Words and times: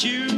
you 0.00 0.31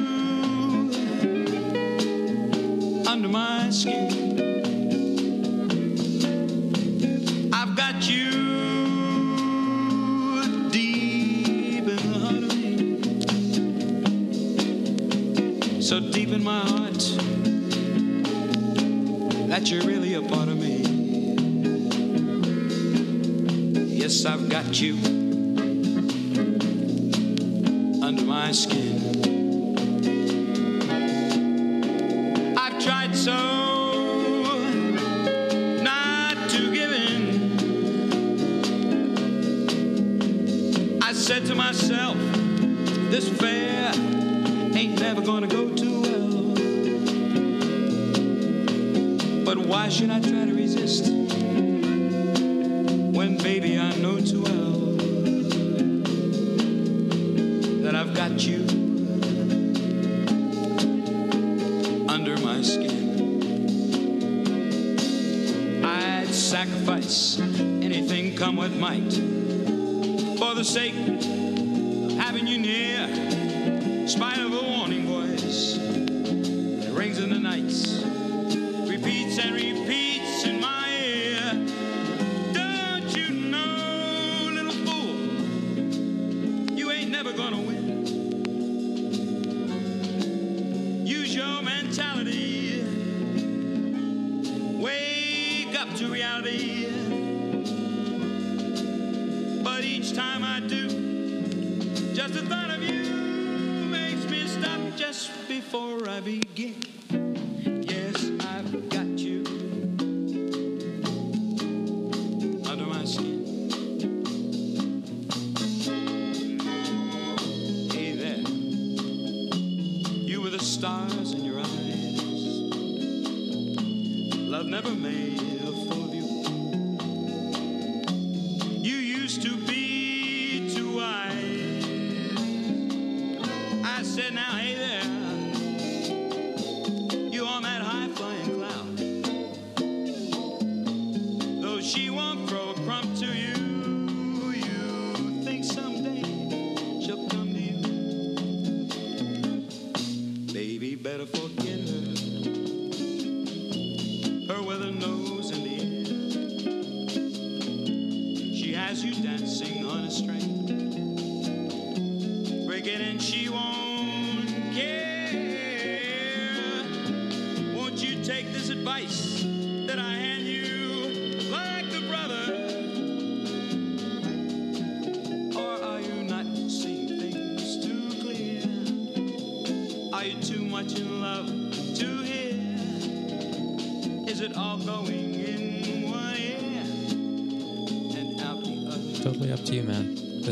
said, 134.15 134.33
now, 134.33 134.53
hey 134.59 134.84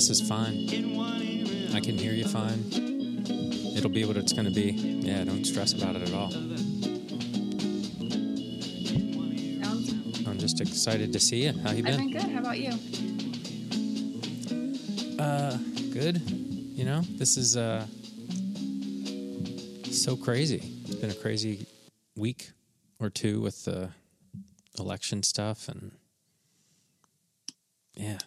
This 0.03 0.21
is 0.21 0.29
fine. 0.29 0.69
In 0.73 0.97
one 0.97 1.23
ear 1.23 1.47
and 1.69 1.77
I 1.77 1.81
can 1.81 1.97
hear 1.97 2.13
you 2.13 2.25
fine. 2.25 2.59
It'll 3.77 3.89
be 3.89 4.05
what 4.05 4.17
it's 4.17 4.33
going 4.33 4.47
to 4.47 4.51
be. 4.51 4.73
Yeah, 4.73 5.23
don't 5.23 5.45
stress 5.45 5.75
about 5.75 5.95
it 5.95 6.03
at 6.03 6.13
all. 6.13 6.35
I'm 10.27 10.39
just 10.41 10.61
excited 10.61 11.13
to 11.13 11.21
see 11.21 11.45
you. 11.45 11.53
How 11.53 11.71
you 11.71 11.85
been? 11.85 11.93
I've 11.93 11.99
been? 11.99 12.11
good. 12.11 12.33
How 12.33 12.41
about 12.41 12.59
you? 12.59 12.71
Uh, 15.21 15.57
good. 15.93 16.21
You 16.29 16.85
know, 16.85 17.03
this 17.11 17.37
is 17.37 17.57
uh 17.57 17.87
so 19.93 20.17
crazy. 20.17 20.83
It's 20.85 20.97
been 20.97 21.11
a 21.11 21.15
crazy 21.15 21.69
week 22.17 22.51
or 22.99 23.09
two 23.09 23.41
with 23.41 23.67
the 23.67 23.91
election 24.81 25.23
stuff 25.23 25.69
and 25.69 25.93
yeah, 27.95 28.19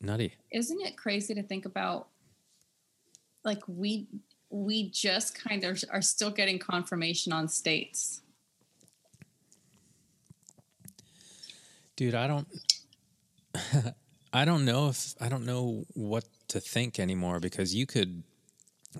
nutty. 0.00 0.34
Isn't 0.52 0.80
it 0.80 0.96
crazy 0.96 1.34
to 1.34 1.42
think 1.42 1.64
about? 1.64 2.08
Like 3.44 3.62
we 3.66 4.08
we 4.50 4.90
just 4.90 5.38
kind 5.38 5.64
of 5.64 5.82
are 5.92 6.02
still 6.02 6.30
getting 6.30 6.58
confirmation 6.58 7.32
on 7.32 7.48
states. 7.48 8.22
Dude, 11.96 12.14
I 12.14 12.26
don't 12.26 12.48
I 14.32 14.44
don't 14.44 14.64
know 14.64 14.88
if 14.88 15.14
I 15.20 15.28
don't 15.28 15.46
know 15.46 15.84
what 15.94 16.24
to 16.48 16.60
think 16.60 16.98
anymore 16.98 17.40
because 17.40 17.74
you 17.74 17.86
could 17.86 18.22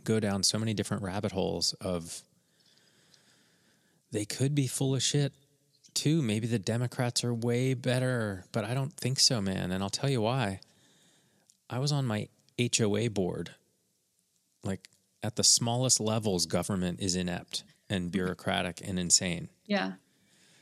go 0.05 0.21
down 0.21 0.43
so 0.43 0.59
many 0.59 0.75
different 0.75 1.03
rabbit 1.03 1.33
holes 1.33 1.75
of 1.75 2.23
they 4.13 4.25
could 4.25 4.55
be 4.55 4.67
full 4.67 4.95
of 4.95 5.03
shit 5.03 5.33
too. 5.95 6.23
Maybe 6.23 6.47
the 6.47 6.59
Democrats 6.59 7.25
are 7.25 7.35
way 7.35 7.75
better, 7.75 8.45
but 8.53 8.65
I 8.65 8.75
don't 8.75 8.93
think 8.93 9.19
so, 9.19 9.41
man. 9.41 9.73
And 9.73 9.83
I'll 9.83 9.91
tell 9.91 10.11
you 10.11 10.21
why. 10.21 10.61
I 11.69 11.79
was 11.79 11.93
on 11.93 12.07
my 12.07 12.29
HOA 12.59 13.11
board. 13.11 13.51
Like 14.65 14.89
at 15.23 15.37
the 15.37 15.45
smallest 15.45 16.01
levels, 16.01 16.47
government 16.47 17.01
is 17.01 17.15
inept 17.15 17.65
and 17.89 18.11
bureaucratic 18.11 18.81
and 18.85 18.99
insane. 18.99 19.49
Yeah. 19.67 19.93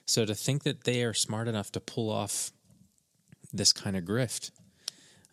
So 0.07 0.25
to 0.25 0.35
think 0.35 0.65
that 0.65 0.85
they 0.85 1.03
are 1.03 1.15
smart 1.15 1.49
enough 1.49 1.73
to 1.73 1.81
pull 1.81 2.11
off 2.11 2.53
this 3.53 3.73
kind 3.73 3.97
of 3.97 4.05
grift, 4.05 4.51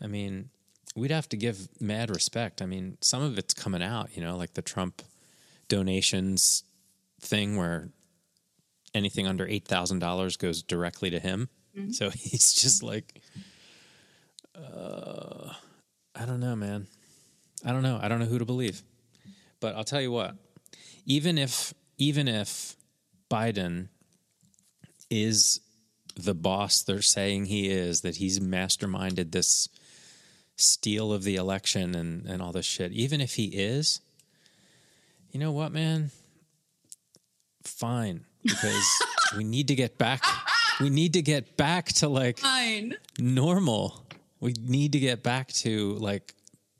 I 0.02 0.08
mean, 0.08 0.50
we'd 0.96 1.12
have 1.12 1.30
to 1.30 1.38
give 1.38 1.68
mad 1.82 2.10
respect. 2.10 2.62
I 2.62 2.66
mean, 2.66 2.98
some 3.02 3.22
of 3.22 3.38
it's 3.38 3.54
coming 3.54 3.84
out, 3.84 4.16
you 4.16 4.24
know, 4.24 4.38
like 4.38 4.54
the 4.54 4.62
Trump 4.62 5.02
donations 5.68 6.64
thing 7.20 7.56
where 7.56 7.90
anything 8.94 9.28
under 9.28 9.46
$8,000 9.46 10.38
goes 10.38 10.64
directly 10.64 11.10
to 11.10 11.20
him. 11.20 11.50
So 11.94 12.10
he's 12.14 12.54
just 12.54 12.84
like, 12.84 13.22
uh, 14.56 15.21
I 16.16 16.26
don't 16.26 16.40
know, 16.40 16.56
man. 16.56 16.88
I 17.66 17.72
don't 17.72 17.84
know. 17.84 18.00
I 18.02 18.08
don't 18.08 18.20
know 18.20 18.26
who 18.26 18.40
to 18.40 18.46
believe. 18.46 18.82
But 19.60 19.76
I'll 19.76 19.84
tell 19.84 20.02
you 20.02 20.12
what, 20.12 20.36
even 21.06 21.38
if, 21.38 21.74
even 21.98 22.28
if 22.28 22.76
Biden 23.30 23.88
is 25.10 25.62
the 26.16 26.34
boss 26.34 26.82
they're 26.82 27.02
saying 27.02 27.46
he 27.46 27.70
is, 27.70 28.02
that 28.02 28.18
he's 28.18 28.40
masterminded 28.40 29.32
this 29.32 29.70
steal 30.58 31.14
of 31.14 31.24
the 31.24 31.36
election 31.36 31.96
and, 31.96 32.26
and 32.26 32.42
all 32.42 32.52
this 32.52 32.66
shit, 32.66 32.92
even 32.92 33.22
if 33.22 33.36
he 33.36 33.46
is, 33.46 34.02
you 35.32 35.40
know 35.40 35.52
what, 35.52 35.72
man? 35.72 36.12
Fine, 37.64 38.26
because 38.44 38.86
we 39.38 39.44
need 39.44 39.68
to 39.70 39.76
get 39.76 39.98
back. 39.98 40.24
We 40.80 40.90
need 40.90 41.14
to 41.14 41.22
get 41.22 41.58
back 41.58 41.88
to 41.94 42.10
like 42.10 42.40
Fine. 42.40 42.96
normal. 43.20 44.04
We 44.42 44.54
need 44.60 44.92
to 44.94 45.00
get 45.00 45.24
back 45.24 45.48
to 45.64 45.94
like 45.94 46.34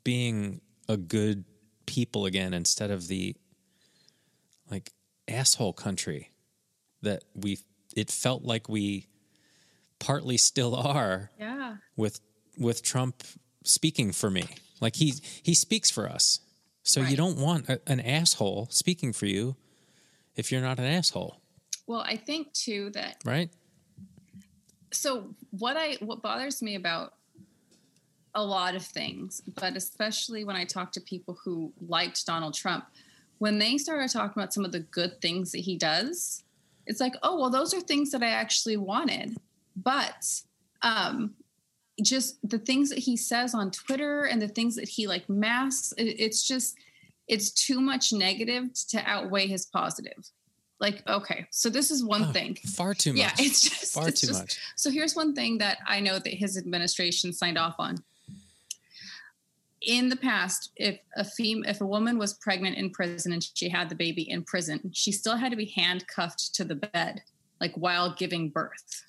being 0.04 0.60
a 0.88 0.96
good 0.98 1.44
people 1.86 2.26
again 2.26 2.52
instead 2.52 2.90
of 2.90 3.08
the 3.08 3.34
like 4.70 4.90
asshole 5.28 5.72
country 5.72 6.30
that 7.02 7.22
we 7.34 7.58
it 7.96 8.10
felt 8.10 8.42
like 8.42 8.68
we 8.68 9.06
partly 9.98 10.36
still 10.36 10.74
are 10.74 11.30
Yeah. 11.38 11.76
with 11.96 12.20
with 12.58 12.82
Trump 12.82 13.22
speaking 13.64 14.12
for 14.12 14.28
me. 14.30 14.44
Like 14.80 14.96
he 14.96 15.14
he 15.42 15.54
speaks 15.54 15.90
for 15.90 16.08
us. 16.08 16.40
So 16.82 17.00
you 17.00 17.16
don't 17.16 17.38
want 17.38 17.68
a, 17.68 17.80
an 17.86 18.00
asshole 18.00 18.66
speaking 18.70 19.12
for 19.12 19.26
you 19.26 19.54
if 20.34 20.50
you're 20.50 20.60
not 20.62 20.78
an 20.80 20.84
asshole, 20.86 21.36
Well, 21.86 22.00
I 22.00 22.16
think 22.16 22.52
too 22.54 22.90
that 22.90 23.18
right? 23.24 23.50
so 24.92 25.34
what 25.50 25.76
I 25.76 25.94
what 26.00 26.22
bothers 26.22 26.60
me 26.62 26.74
about 26.74 27.14
a 28.34 28.42
lot 28.44 28.74
of 28.74 28.82
things, 28.84 29.42
but 29.60 29.76
especially 29.76 30.44
when 30.44 30.56
I 30.56 30.64
talk 30.64 30.92
to 30.92 31.00
people 31.00 31.38
who 31.44 31.72
liked 31.86 32.24
Donald 32.26 32.54
Trump, 32.54 32.84
when 33.38 33.58
they 33.58 33.76
started 33.78 34.10
talking 34.10 34.40
about 34.40 34.54
some 34.54 34.64
of 34.64 34.72
the 34.72 34.80
good 34.80 35.20
things 35.20 35.52
that 35.52 35.58
he 35.60 35.76
does, 35.76 36.44
it's 36.86 37.00
like, 37.00 37.14
oh 37.22 37.38
well, 37.38 37.50
those 37.50 37.74
are 37.74 37.80
things 37.80 38.10
that 38.12 38.22
I 38.22 38.28
actually 38.30 38.76
wanted, 38.76 39.36
but 39.76 40.40
um, 40.82 41.34
just 42.02 42.38
the 42.48 42.58
things 42.58 42.88
that 42.90 42.98
he 42.98 43.16
says 43.16 43.54
on 43.54 43.70
Twitter 43.70 44.24
and 44.24 44.40
the 44.40 44.48
things 44.48 44.76
that 44.76 44.88
he 44.88 45.06
like 45.06 45.28
masks, 45.28 45.92
it, 45.98 46.04
it's 46.04 46.46
just 46.46 46.76
it's 47.28 47.50
too 47.50 47.80
much 47.80 48.12
negative 48.12 48.72
to 48.88 48.98
outweigh 49.08 49.46
his 49.46 49.66
positive. 49.66 50.28
Like, 50.80 51.06
okay, 51.08 51.46
so 51.50 51.70
this 51.70 51.92
is 51.92 52.02
one 52.04 52.24
Oh, 52.24 52.32
thing. 52.32 52.56
Far 52.56 52.92
too 52.94 53.12
much. 53.12 53.18
Yeah, 53.20 53.32
it's 53.38 53.60
just 53.62 53.94
far 53.94 54.08
it's 54.08 54.20
too 54.20 54.26
just- 54.28 54.40
much. 54.40 54.58
so 54.74 54.90
here's 54.90 55.14
one 55.14 55.34
thing 55.34 55.58
that 55.58 55.78
I 55.86 56.00
know 56.00 56.18
that 56.18 56.32
his 56.34 56.56
administration 56.58 57.32
signed 57.32 57.58
off 57.58 57.76
on. 57.78 58.02
In 59.86 60.08
the 60.08 60.16
past, 60.16 60.70
if 60.76 60.98
a 61.16 61.24
fem- 61.24 61.64
if 61.64 61.80
a 61.80 61.86
woman 61.86 62.18
was 62.18 62.34
pregnant 62.34 62.76
in 62.76 62.90
prison 62.90 63.32
and 63.32 63.44
she 63.54 63.68
had 63.68 63.88
the 63.88 63.94
baby 63.94 64.28
in 64.28 64.44
prison, 64.44 64.90
she 64.92 65.12
still 65.12 65.36
had 65.36 65.50
to 65.50 65.56
be 65.56 65.72
handcuffed 65.76 66.54
to 66.54 66.64
the 66.64 66.74
bed, 66.74 67.22
like 67.60 67.74
while 67.74 68.14
giving 68.14 68.50
birth. 68.50 69.04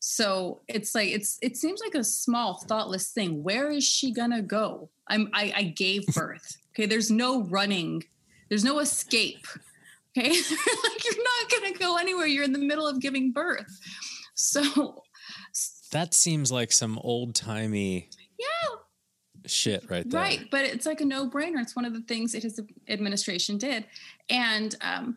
So 0.00 0.60
it's 0.66 0.94
like 0.94 1.08
it's 1.08 1.38
it 1.42 1.56
seems 1.56 1.80
like 1.80 1.94
a 1.94 2.02
small, 2.02 2.64
thoughtless 2.66 3.10
thing. 3.10 3.42
Where 3.42 3.70
is 3.70 3.84
she 3.84 4.12
gonna 4.12 4.42
go? 4.42 4.90
I'm 5.08 5.28
I, 5.32 5.52
I 5.54 5.62
gave 5.64 6.06
birth. 6.14 6.56
Okay, 6.74 6.86
there's 6.86 7.10
no 7.10 7.44
running, 7.44 8.02
there's 8.48 8.64
no 8.64 8.78
escape. 8.78 9.46
Okay, 10.16 10.30
like 10.30 11.04
you're 11.04 11.24
not 11.24 11.50
gonna 11.50 11.78
go 11.78 11.96
anywhere. 11.96 12.26
You're 12.26 12.44
in 12.44 12.52
the 12.52 12.58
middle 12.58 12.88
of 12.88 13.00
giving 13.00 13.30
birth. 13.30 13.78
So 14.34 15.04
That 15.92 16.14
seems 16.14 16.50
like 16.50 16.72
some 16.72 16.98
old 17.02 17.34
timey 17.34 18.08
yeah, 18.40 18.76
shit 19.46 19.88
right 19.90 20.08
there. 20.08 20.20
right. 20.20 20.48
But 20.50 20.64
it's 20.64 20.86
like 20.86 21.00
a 21.00 21.04
no 21.04 21.28
brainer. 21.28 21.60
It's 21.60 21.76
one 21.76 21.84
of 21.84 21.92
the 21.92 22.02
things 22.02 22.32
that 22.32 22.42
his 22.42 22.60
administration 22.88 23.58
did, 23.58 23.86
and 24.28 24.74
um, 24.80 25.16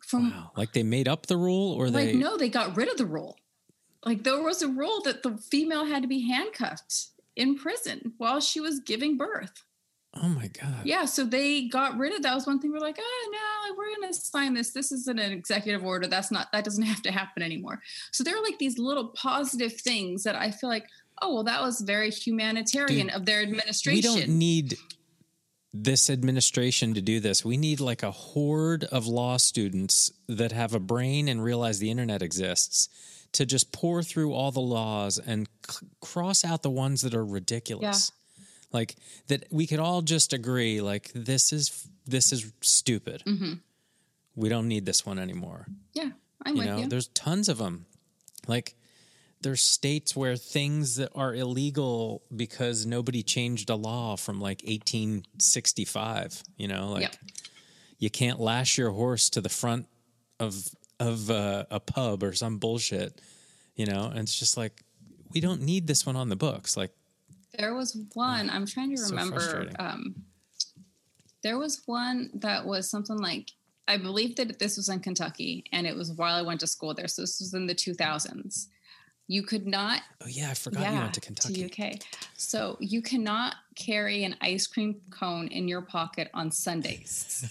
from 0.00 0.30
Wow. 0.30 0.52
Like 0.56 0.72
they 0.72 0.82
made 0.82 1.08
up 1.08 1.26
the 1.26 1.36
rule 1.36 1.72
or 1.72 1.88
like 1.88 2.06
they 2.06 2.12
no, 2.14 2.36
they 2.36 2.48
got 2.48 2.76
rid 2.76 2.90
of 2.90 2.96
the 2.96 3.06
rule. 3.06 3.36
Like 4.04 4.22
there 4.22 4.42
was 4.42 4.62
a 4.62 4.68
rule 4.68 5.00
that 5.04 5.22
the 5.22 5.36
female 5.36 5.84
had 5.84 6.02
to 6.02 6.08
be 6.08 6.28
handcuffed 6.28 7.08
in 7.34 7.56
prison 7.56 8.12
while 8.18 8.40
she 8.40 8.60
was 8.60 8.80
giving 8.80 9.16
birth. 9.16 9.64
Oh 10.22 10.28
my 10.28 10.48
god. 10.48 10.84
Yeah, 10.84 11.04
so 11.04 11.24
they 11.24 11.68
got 11.68 11.98
rid 11.98 12.14
of 12.14 12.22
that. 12.22 12.34
Was 12.34 12.46
one 12.46 12.58
thing 12.58 12.72
we're 12.72 12.78
like, 12.78 12.98
oh 12.98 13.30
no, 13.32 13.74
we're 13.76 13.94
going 13.96 14.12
to 14.12 14.18
sign 14.18 14.54
this. 14.54 14.70
This 14.70 14.90
isn't 14.92 15.18
an 15.18 15.32
executive 15.32 15.84
order. 15.84 16.06
That's 16.06 16.30
not. 16.30 16.50
That 16.52 16.64
doesn't 16.64 16.84
have 16.84 17.02
to 17.02 17.12
happen 17.12 17.42
anymore. 17.42 17.82
So 18.12 18.24
there 18.24 18.36
are 18.36 18.42
like 18.42 18.58
these 18.58 18.78
little 18.78 19.08
positive 19.08 19.74
things 19.74 20.22
that 20.22 20.34
I 20.34 20.50
feel 20.50 20.70
like, 20.70 20.86
oh 21.22 21.34
well, 21.34 21.44
that 21.44 21.62
was 21.62 21.80
very 21.80 22.10
humanitarian 22.10 23.06
Dude, 23.08 23.16
of 23.16 23.26
their 23.26 23.42
administration 23.42 23.94
We 24.14 24.20
don't 24.20 24.28
need 24.38 24.76
this 25.72 26.08
administration 26.08 26.94
to 26.94 27.02
do 27.02 27.20
this. 27.20 27.44
We 27.44 27.56
need 27.56 27.80
like 27.80 28.02
a 28.02 28.10
horde 28.10 28.84
of 28.84 29.06
law 29.06 29.36
students 29.36 30.10
that 30.28 30.52
have 30.52 30.74
a 30.74 30.80
brain 30.80 31.28
and 31.28 31.42
realize 31.44 31.78
the 31.78 31.90
internet 31.90 32.22
exists 32.22 32.88
to 33.32 33.44
just 33.44 33.72
pour 33.72 34.02
through 34.02 34.32
all 34.32 34.50
the 34.52 34.60
laws 34.60 35.18
and 35.18 35.48
c- 35.68 35.86
cross 36.00 36.44
out 36.44 36.62
the 36.62 36.70
ones 36.70 37.02
that 37.02 37.14
are 37.14 37.24
ridiculous. 37.24 38.10
Like 38.72 38.96
that 39.28 39.44
we 39.50 39.66
could 39.66 39.78
all 39.78 40.00
just 40.02 40.32
agree 40.32 40.80
like 40.80 41.10
this 41.14 41.52
is 41.52 41.86
this 42.06 42.32
is 42.32 42.50
stupid. 42.62 43.22
Mm-hmm. 43.26 43.54
We 44.34 44.48
don't 44.48 44.68
need 44.68 44.86
this 44.86 45.04
one 45.06 45.18
anymore. 45.18 45.66
yeah, 45.94 46.10
I'm 46.44 46.54
You 46.56 46.60
with 46.60 46.66
know, 46.70 46.78
you. 46.78 46.88
there's 46.88 47.08
tons 47.08 47.48
of 47.48 47.58
them. 47.58 47.86
Like 48.46 48.74
there's 49.42 49.62
states 49.62 50.16
where 50.16 50.34
things 50.36 50.96
that 50.96 51.10
are 51.14 51.34
illegal 51.34 52.22
because 52.34 52.86
nobody 52.86 53.22
changed 53.22 53.70
a 53.70 53.76
law 53.76 54.16
from 54.16 54.40
like 54.40 54.62
1865, 54.66 56.42
you 56.56 56.68
know, 56.68 56.90
like 56.90 57.02
Yep. 57.02 57.16
you 57.98 58.10
can't 58.10 58.40
lash 58.40 58.78
your 58.78 58.90
horse 58.90 59.28
to 59.30 59.40
the 59.40 59.48
front 59.48 59.86
of 60.40 60.68
of 60.98 61.30
uh, 61.30 61.64
a 61.70 61.78
pub 61.78 62.22
or 62.22 62.32
some 62.32 62.56
bullshit, 62.58 63.20
you 63.74 63.84
know, 63.86 64.06
and 64.06 64.20
it's 64.20 64.38
just 64.38 64.56
like 64.56 64.82
we 65.34 65.40
don't 65.40 65.60
need 65.60 65.86
this 65.86 66.06
one 66.06 66.16
on 66.16 66.28
the 66.30 66.36
books. 66.36 66.76
Like 66.76 66.92
There 67.58 67.74
was 67.74 67.96
one. 68.14 68.48
I'm 68.48 68.66
trying 68.66 68.94
to 68.96 69.02
remember. 69.02 69.38
frustrating. 69.40 69.74
um, 69.78 70.14
there 71.42 71.58
was 71.58 71.82
one 71.86 72.30
that 72.34 72.64
was 72.64 72.88
something 72.90 73.18
like 73.18 73.50
I 73.88 73.98
believe 73.98 74.34
that 74.36 74.58
this 74.58 74.76
was 74.76 74.88
in 74.88 74.98
Kentucky, 75.00 75.64
and 75.72 75.86
it 75.86 75.94
was 75.94 76.10
while 76.12 76.34
I 76.34 76.42
went 76.42 76.60
to 76.60 76.66
school 76.66 76.92
there. 76.94 77.06
So 77.06 77.22
this 77.22 77.38
was 77.38 77.54
in 77.54 77.66
the 77.66 77.74
2000s. 77.74 78.66
You 79.28 79.42
could 79.42 79.66
not 79.66 80.02
oh 80.22 80.28
yeah, 80.28 80.50
I 80.50 80.54
forgot 80.54 80.92
you 80.92 80.98
went 80.98 81.14
to 81.14 81.20
Kentucky. 81.20 81.64
UK. 81.64 82.00
So 82.36 82.76
you 82.80 83.02
cannot 83.02 83.56
carry 83.74 84.24
an 84.24 84.36
ice 84.40 84.66
cream 84.66 85.00
cone 85.10 85.48
in 85.48 85.68
your 85.68 85.82
pocket 85.82 86.30
on 86.32 86.50
Sundays. 86.50 87.44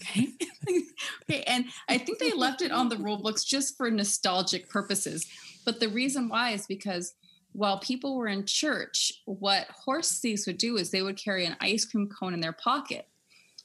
okay? 0.00 0.28
okay. 1.30 1.42
And 1.42 1.66
I 1.88 1.98
think 1.98 2.18
they 2.18 2.32
left 2.32 2.62
it 2.62 2.72
on 2.72 2.88
the 2.88 2.96
rule 2.96 3.18
books 3.18 3.44
just 3.44 3.76
for 3.76 3.90
nostalgic 3.90 4.68
purposes. 4.68 5.26
But 5.64 5.80
the 5.80 5.88
reason 5.88 6.28
why 6.28 6.50
is 6.50 6.66
because 6.66 7.14
while 7.52 7.78
people 7.78 8.16
were 8.16 8.28
in 8.28 8.46
church, 8.46 9.12
what 9.24 9.66
horse 9.68 10.20
thieves 10.20 10.46
would 10.46 10.58
do 10.58 10.76
is 10.76 10.90
they 10.90 11.02
would 11.02 11.16
carry 11.16 11.44
an 11.44 11.56
ice 11.60 11.84
cream 11.84 12.08
cone 12.08 12.34
in 12.34 12.40
their 12.40 12.52
pocket. 12.52 13.08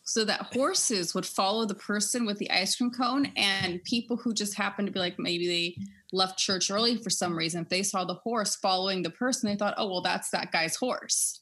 So 0.07 0.23
that 0.25 0.53
horses 0.53 1.15
would 1.15 1.25
follow 1.25 1.65
the 1.65 1.73
person 1.75 2.25
with 2.27 2.37
the 2.37 2.49
ice 2.51 2.75
cream 2.75 2.91
cone, 2.91 3.31
and 3.35 3.83
people 3.83 4.15
who 4.17 4.33
just 4.33 4.53
happened 4.55 4.85
to 4.87 4.91
be 4.91 4.99
like 4.99 5.17
maybe 5.17 5.47
they 5.47 5.77
left 6.13 6.37
church 6.37 6.69
early 6.69 6.97
for 6.97 7.09
some 7.09 7.35
reason, 7.35 7.63
if 7.63 7.69
they 7.69 7.81
saw 7.83 8.05
the 8.05 8.13
horse 8.13 8.55
following 8.55 9.01
the 9.01 9.09
person, 9.09 9.49
they 9.49 9.55
thought, 9.55 9.73
oh, 9.77 9.89
well, 9.89 10.01
that's 10.01 10.29
that 10.29 10.51
guy's 10.51 10.75
horse. 10.75 11.41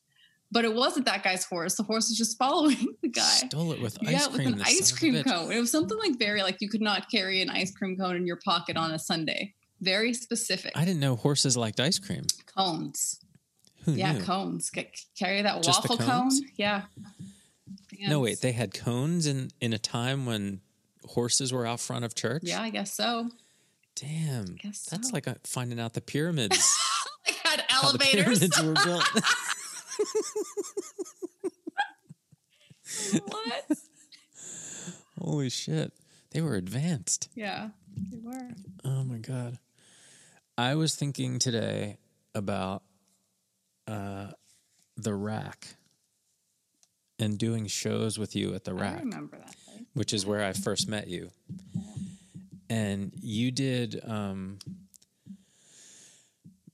But 0.50 0.64
it 0.66 0.74
wasn't 0.74 1.06
that 1.08 1.24
guy's 1.24 1.44
horse. 1.44 1.76
The 1.76 1.84
horse 1.84 2.08
was 2.10 2.18
just 2.18 2.38
following 2.44 2.96
the 3.02 3.10
guy. 3.10 3.22
Stole 3.22 3.74
it 3.74 3.82
with 3.82 3.98
ice 4.02 4.08
cream. 4.08 4.12
yeah, 4.14 4.28
cream. 4.28 4.46
with 4.46 4.56
an 4.56 4.62
ice 4.62 4.90
son 4.90 5.10
of 5.10 5.16
a 5.16 5.24
cream 5.24 5.24
cone. 5.26 5.52
It 5.52 5.60
was 5.60 5.72
something 5.72 5.98
like 5.98 6.18
very 6.18 6.42
like 6.42 6.62
you 6.62 6.70
could 6.70 6.82
not 6.82 7.12
carry 7.12 7.42
an 7.42 7.50
ice 7.50 7.72
cream 7.72 7.98
cone 7.98 8.16
in 8.16 8.26
your 8.26 8.40
pocket 8.46 8.78
on 8.78 8.92
a 8.92 9.00
Sunday. 9.00 9.54
Very 9.82 10.14
specific. 10.14 10.72
I 10.76 10.86
didn't 10.86 11.02
know 11.02 11.18
horses 11.18 11.58
liked 11.58 11.82
ice 11.82 12.00
cream. 12.00 12.26
cones. 12.56 13.20
Who 13.84 13.92
Yeah, 13.94 14.14
knew? 14.14 14.22
cones. 14.24 14.70
Carry 15.20 15.42
that 15.42 15.62
Just 15.64 15.82
waffle 15.90 15.98
cone. 15.98 16.32
Yeah. 16.56 16.84
No, 18.10 18.20
wait, 18.20 18.42
they 18.42 18.52
had 18.52 18.74
cones 18.74 19.26
in 19.28 19.52
in 19.62 19.74
a 19.74 19.78
time 19.78 20.26
when 20.26 20.62
horses 21.06 21.52
were 21.54 21.66
out 21.66 21.80
front 21.80 22.06
of 22.06 22.16
church. 22.16 22.44
Yeah, 22.46 22.62
I 22.62 22.70
guess 22.70 22.94
so. 22.94 23.30
Damn, 23.96 24.56
Guess 24.56 24.86
that's 24.86 25.12
like 25.12 25.28
finding 25.46 25.80
out 25.80 25.94
the 25.94 26.02
pyramids. 26.02 26.78
They 27.26 27.36
had 27.42 27.64
how 27.70 27.94
the 27.94 28.04
elevators. 28.04 28.40
pyramids 28.40 28.62
were 28.62 28.74
built. 28.84 29.10
what? 33.28 33.78
Holy 35.20 35.50
shit, 35.50 35.94
they 36.32 36.42
were 36.42 36.56
advanced. 36.56 37.30
Yeah, 37.34 37.70
they 38.12 38.18
were. 38.22 38.50
Oh 38.84 39.04
my 39.06 39.20
god. 39.20 39.58
I 40.58 40.76
was 40.76 40.96
thinking 40.96 41.40
today 41.40 41.98
about 42.36 42.84
uh, 43.88 44.32
the 44.98 45.14
rack 45.14 45.76
and 47.20 47.38
doing 47.38 47.68
shows 47.68 48.18
with 48.18 48.36
you 48.36 48.54
at 48.54 48.64
the 48.64 48.76
I 48.76 49.00
remember 49.00 49.38
that. 49.38 49.56
Place. 49.66 49.82
which 49.94 50.14
is 50.14 50.26
where 50.26 50.44
I 50.44 50.54
first 50.54 50.88
met 50.88 51.08
you. 51.08 51.30
And 52.70 53.12
you 53.22 53.52
did 53.52 54.02
um 54.06 54.60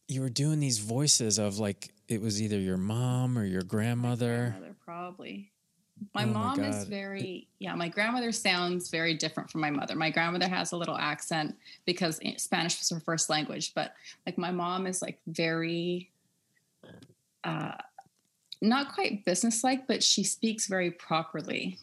you 0.07 0.21
were 0.21 0.29
doing 0.29 0.59
these 0.59 0.79
voices 0.79 1.37
of 1.37 1.59
like 1.59 1.93
it 2.07 2.21
was 2.21 2.41
either 2.41 2.59
your 2.59 2.77
mom 2.77 3.37
or 3.37 3.45
your 3.45 3.61
grandmother. 3.61 4.49
Grandmother, 4.49 4.75
probably. 4.83 5.51
My 6.15 6.23
Oh 6.23 6.27
my 6.27 6.31
mom 6.31 6.63
is 6.63 6.85
very, 6.85 7.47
yeah, 7.59 7.75
my 7.75 7.89
grandmother 7.89 8.31
sounds 8.31 8.89
very 8.89 9.13
different 9.13 9.51
from 9.51 9.61
my 9.61 9.69
mother. 9.69 9.95
My 9.95 10.09
grandmother 10.09 10.47
has 10.47 10.71
a 10.71 10.77
little 10.77 10.97
accent 10.97 11.55
because 11.85 12.19
Spanish 12.37 12.79
was 12.79 12.89
her 12.89 13.01
first 13.01 13.29
language, 13.29 13.73
but 13.75 13.93
like 14.25 14.37
my 14.37 14.49
mom 14.49 14.87
is 14.87 15.01
like 15.01 15.19
very, 15.27 16.09
uh, 17.43 17.73
not 18.61 18.93
quite 18.93 19.25
businesslike, 19.25 19.87
but 19.87 20.03
she 20.03 20.23
speaks 20.23 20.67
very 20.67 20.91
properly. 20.91 21.77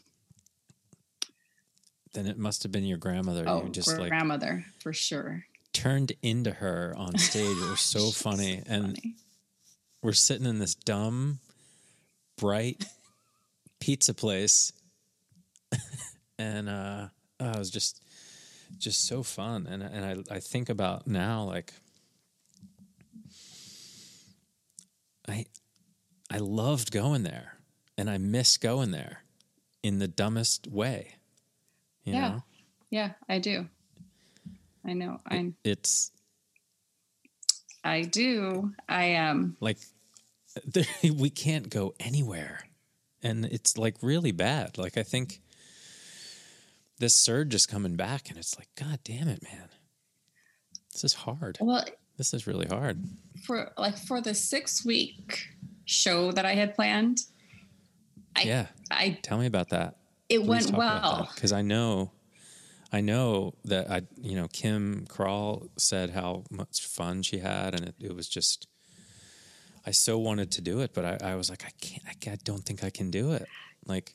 then 2.13 2.27
it 2.27 2.39
must 2.39 2.63
have 2.63 2.73
been 2.73 2.85
your 2.85 2.99
grandmother. 2.99 3.45
Oh, 3.47 3.65
you 3.65 3.71
just 3.71 3.99
like 3.99 4.09
grandmother 4.09 4.65
for 4.81 4.93
sure. 4.93 5.45
turned 5.73 6.13
into 6.23 6.51
her 6.51 6.95
on 6.97 7.17
stage. 7.19 7.57
It 7.57 7.71
was 7.71 7.81
so 7.81 8.11
funny. 8.11 8.63
And 8.67 8.97
funny. 8.97 9.17
we're 10.03 10.13
sitting 10.13 10.47
in 10.47 10.59
this 10.59 10.75
dumb, 10.75 11.41
bright 12.39 12.87
pizza 13.81 14.15
place. 14.15 14.73
and 16.39 16.69
uh 16.69 17.09
oh, 17.41 17.51
it 17.51 17.59
was 17.59 17.71
just 17.71 18.03
just 18.79 19.07
so 19.07 19.23
fun. 19.23 19.67
And 19.67 19.83
and 19.83 20.27
I, 20.31 20.37
I 20.37 20.41
think 20.41 20.69
about 20.69 21.07
now 21.07 21.45
like 21.45 21.73
I 25.29 25.47
I 26.31 26.39
loved 26.39 26.91
going 26.91 27.23
there 27.23 27.59
and 27.97 28.11
I 28.11 28.19
miss 28.19 28.57
going 28.57 28.91
there 28.91 29.23
in 29.83 29.99
the 29.99 30.09
dumbest 30.09 30.67
way. 30.67 31.17
Yeah, 32.05 32.29
know? 32.29 32.45
yeah, 32.91 33.11
I 33.29 33.39
do. 33.39 33.67
I 34.85 34.93
know. 34.93 35.21
I 35.29 35.53
It's 35.65 36.11
I 37.83 38.03
do. 38.03 38.73
I 38.89 39.17
um. 39.17 39.57
like 39.61 39.79
there, 40.65 40.85
we 41.15 41.31
can't 41.31 41.69
go 41.69 41.95
anywhere 42.01 42.61
and 43.23 43.45
it's 43.47 43.77
like 43.77 43.97
really 44.03 44.33
bad 44.33 44.79
like 44.79 44.97
i 44.97 45.03
think 45.03 45.41
this 46.99 47.15
surge 47.15 47.55
is 47.55 47.67
coming 47.67 47.97
back 47.97 48.29
and 48.29 48.39
it's 48.39 48.57
like 48.59 48.69
god 48.77 48.99
damn 49.05 49.29
it 49.29 49.43
man 49.43 49.69
this 50.93 51.05
is 51.05 51.15
hard 51.15 51.59
Well, 51.61 51.85
this 52.17 52.33
is 52.33 52.47
really 52.47 52.67
hard 52.67 53.05
for 53.45 53.73
like 53.77 53.99
for 53.99 54.21
the 54.21 54.35
six 54.35 54.85
week 54.85 55.49
show 55.87 56.31
that 56.33 56.45
I 56.45 56.55
had 56.55 56.75
planned, 56.75 57.23
I 58.37 58.43
yeah. 58.43 58.67
I 58.91 59.19
tell 59.23 59.39
me 59.39 59.47
about 59.47 59.71
that. 59.71 59.97
It 60.29 60.43
went 60.45 60.71
well. 60.73 61.31
because 61.35 61.53
i 61.53 61.63
know 61.63 62.11
i 62.93 63.01
know 63.01 63.55
that 63.65 63.89
i 63.91 64.03
you 64.21 64.35
know 64.35 64.49
kim 64.49 65.07
crawl 65.09 65.69
said 65.77 66.11
how 66.11 66.43
much 66.51 66.85
fun 66.85 67.23
she 67.23 67.39
had 67.39 67.75
and 67.77 67.85
it, 67.89 67.95
it 68.01 68.15
was 68.17 68.29
just 68.29 68.67
i 69.87 69.93
so 69.93 70.19
wanted 70.19 70.51
to 70.51 70.61
do 70.61 70.81
it 70.81 70.93
but 70.95 71.05
i, 71.05 71.31
I 71.33 71.35
was 71.37 71.49
like 71.49 71.65
i 71.65 71.71
can't 71.81 72.03
I, 72.09 72.15
can't- 72.15 72.41
I 72.41 72.43
don't 72.45 72.65
think 72.65 72.83
i 72.83 72.91
can 72.91 73.11
do 73.13 73.33
it. 73.33 73.47
Like 73.87 74.15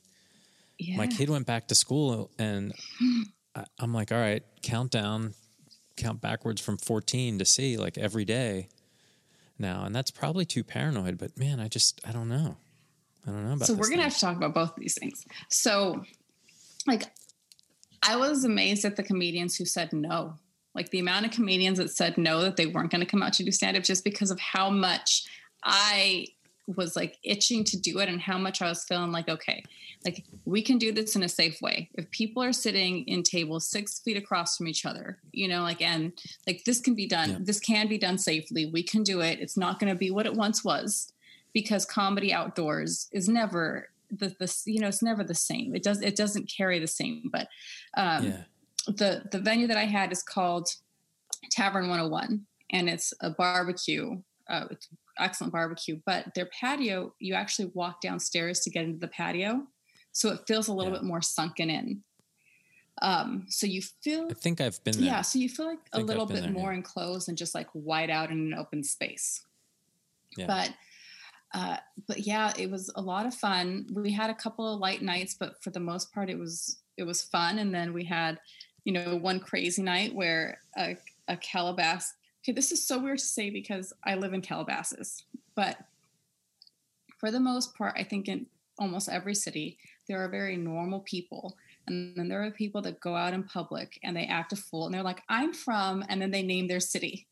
Yeah. 0.78 0.98
my 0.98 1.06
kid 1.06 1.30
went 1.30 1.46
back 1.46 1.68
to 1.68 1.74
school 1.74 2.30
and 2.38 2.74
I, 3.56 3.64
I'm 3.78 3.92
like, 3.94 4.12
all 4.12 4.18
right, 4.18 4.42
countdown, 4.62 5.32
count 5.96 6.20
backwards 6.20 6.60
from 6.60 6.76
14 6.78 7.38
to 7.38 7.44
see 7.46 7.76
like 7.78 7.96
every 7.98 8.24
day 8.26 8.68
now. 9.62 9.84
And 9.84 9.94
that's 9.94 10.10
probably 10.10 10.44
too 10.44 10.62
paranoid, 10.62 11.16
but 11.16 11.38
man, 11.38 11.58
I 11.58 11.68
just, 11.68 12.00
I 12.06 12.12
don't 12.12 12.28
know. 12.28 12.56
I 13.26 13.30
don't 13.30 13.46
know 13.46 13.54
about 13.54 13.66
so 13.66 13.72
we're 13.72 13.84
gonna 13.84 13.96
thing. 13.96 14.02
have 14.02 14.14
to 14.14 14.20
talk 14.20 14.36
about 14.36 14.52
both 14.52 14.70
of 14.70 14.80
these 14.80 14.98
things. 14.98 15.24
So, 15.48 16.04
like, 16.86 17.04
I 18.02 18.16
was 18.16 18.44
amazed 18.44 18.84
at 18.84 18.96
the 18.96 19.02
comedians 19.02 19.56
who 19.56 19.64
said 19.64 19.92
no. 19.92 20.34
Like 20.74 20.90
the 20.90 20.98
amount 20.98 21.26
of 21.26 21.32
comedians 21.32 21.78
that 21.78 21.90
said 21.90 22.18
no 22.18 22.40
that 22.42 22.56
they 22.56 22.66
weren't 22.66 22.90
going 22.90 23.00
to 23.00 23.06
come 23.06 23.22
out 23.22 23.34
to 23.34 23.44
do 23.44 23.52
stand 23.52 23.76
up 23.76 23.82
just 23.82 24.04
because 24.04 24.30
of 24.30 24.40
how 24.40 24.70
much 24.70 25.24
I 25.62 26.26
was 26.66 26.94
like 26.96 27.18
itching 27.22 27.64
to 27.64 27.76
do 27.78 27.98
it 27.98 28.08
and 28.08 28.20
how 28.20 28.38
much 28.38 28.62
I 28.62 28.68
was 28.68 28.84
feeling 28.84 29.12
like 29.12 29.28
okay, 29.28 29.64
like 30.04 30.24
we 30.44 30.62
can 30.62 30.78
do 30.78 30.92
this 30.92 31.16
in 31.16 31.22
a 31.22 31.28
safe 31.28 31.60
way. 31.60 31.90
If 31.94 32.10
people 32.10 32.42
are 32.42 32.52
sitting 32.52 33.04
in 33.06 33.22
tables 33.22 33.66
six 33.66 34.00
feet 34.00 34.16
across 34.16 34.56
from 34.56 34.68
each 34.68 34.86
other, 34.86 35.18
you 35.32 35.48
know, 35.48 35.62
like 35.62 35.82
and 35.82 36.12
like 36.46 36.64
this 36.64 36.80
can 36.80 36.94
be 36.94 37.06
done. 37.06 37.30
Yeah. 37.30 37.38
This 37.40 37.60
can 37.60 37.88
be 37.88 37.98
done 37.98 38.18
safely. 38.18 38.66
We 38.66 38.82
can 38.82 39.02
do 39.02 39.20
it. 39.20 39.40
It's 39.40 39.56
not 39.56 39.78
going 39.78 39.92
to 39.92 39.98
be 39.98 40.10
what 40.10 40.26
it 40.26 40.34
once 40.34 40.64
was 40.64 41.12
because 41.52 41.84
comedy 41.84 42.32
outdoors 42.32 43.08
is 43.12 43.28
never 43.28 43.88
the, 44.10 44.34
the 44.38 44.62
you 44.66 44.80
know 44.80 44.88
it's 44.88 45.02
never 45.02 45.24
the 45.24 45.34
same 45.34 45.74
it 45.74 45.82
does 45.82 46.02
it 46.02 46.16
doesn't 46.16 46.50
carry 46.54 46.78
the 46.78 46.86
same 46.86 47.30
but 47.32 47.48
um 47.96 48.24
yeah. 48.24 48.42
the 48.86 49.22
the 49.32 49.38
venue 49.38 49.66
that 49.66 49.78
i 49.78 49.84
had 49.84 50.12
is 50.12 50.22
called 50.22 50.68
tavern 51.50 51.88
101 51.88 52.44
and 52.70 52.88
it's 52.88 53.14
a 53.20 53.30
barbecue 53.30 54.20
uh, 54.48 54.66
it's 54.70 54.88
excellent 55.18 55.52
barbecue 55.52 56.00
but 56.06 56.26
their 56.34 56.48
patio 56.58 57.12
you 57.18 57.34
actually 57.34 57.70
walk 57.74 58.00
downstairs 58.00 58.60
to 58.60 58.70
get 58.70 58.84
into 58.84 58.98
the 58.98 59.08
patio 59.08 59.62
so 60.12 60.30
it 60.30 60.40
feels 60.46 60.68
a 60.68 60.72
little 60.72 60.92
Yeah. 60.92 60.98
bit 60.98 61.06
more 61.06 61.22
sunken 61.22 61.70
in 61.70 62.02
um 63.00 63.46
so 63.48 63.66
you 63.66 63.82
feel 64.02 64.28
I 64.30 64.34
think 64.34 64.60
I've 64.60 64.82
been 64.84 64.94
there. 64.96 65.04
yeah 65.04 65.22
so 65.22 65.38
you 65.38 65.48
feel 65.48 65.66
like 65.66 65.78
a 65.92 66.00
little 66.00 66.26
bit 66.26 66.42
there, 66.42 66.50
more 66.50 66.72
yeah. 66.72 66.78
enclosed 66.78 67.28
and 67.28 67.38
just 67.38 67.54
like 67.54 67.68
wide 67.74 68.10
out 68.10 68.30
in 68.30 68.38
an 68.38 68.54
open 68.54 68.84
space 68.84 69.42
Yeah. 70.36 70.46
but 70.46 70.74
uh 71.54 71.76
but 72.06 72.20
yeah 72.26 72.52
it 72.58 72.70
was 72.70 72.90
a 72.94 73.00
lot 73.02 73.26
of 73.26 73.34
fun 73.34 73.86
we 73.94 74.12
had 74.12 74.30
a 74.30 74.34
couple 74.34 74.72
of 74.72 74.80
light 74.80 75.02
nights 75.02 75.34
but 75.38 75.62
for 75.62 75.70
the 75.70 75.80
most 75.80 76.12
part 76.12 76.30
it 76.30 76.38
was 76.38 76.78
it 76.96 77.04
was 77.04 77.22
fun 77.22 77.58
and 77.58 77.74
then 77.74 77.92
we 77.92 78.04
had 78.04 78.38
you 78.84 78.92
know 78.92 79.16
one 79.16 79.40
crazy 79.40 79.82
night 79.82 80.14
where 80.14 80.58
a, 80.78 80.96
a 81.28 81.36
calabash 81.38 82.04
okay 82.42 82.52
this 82.52 82.72
is 82.72 82.86
so 82.86 82.98
weird 82.98 83.18
to 83.18 83.24
say 83.24 83.50
because 83.50 83.92
i 84.04 84.14
live 84.14 84.32
in 84.32 84.40
calabasas 84.42 85.24
but 85.54 85.76
for 87.18 87.30
the 87.30 87.40
most 87.40 87.74
part 87.76 87.94
i 87.96 88.04
think 88.04 88.28
in 88.28 88.46
almost 88.78 89.08
every 89.08 89.34
city 89.34 89.78
there 90.08 90.22
are 90.22 90.28
very 90.28 90.56
normal 90.56 91.00
people 91.00 91.56
and 91.86 92.16
then 92.16 92.28
there 92.28 92.42
are 92.42 92.50
people 92.50 92.80
that 92.80 93.00
go 93.00 93.14
out 93.14 93.34
in 93.34 93.42
public 93.44 93.98
and 94.02 94.16
they 94.16 94.24
act 94.24 94.52
a 94.52 94.56
fool 94.56 94.86
and 94.86 94.94
they're 94.94 95.02
like 95.02 95.22
i'm 95.28 95.52
from 95.52 96.04
and 96.08 96.20
then 96.20 96.30
they 96.30 96.42
name 96.42 96.66
their 96.68 96.80
city 96.80 97.26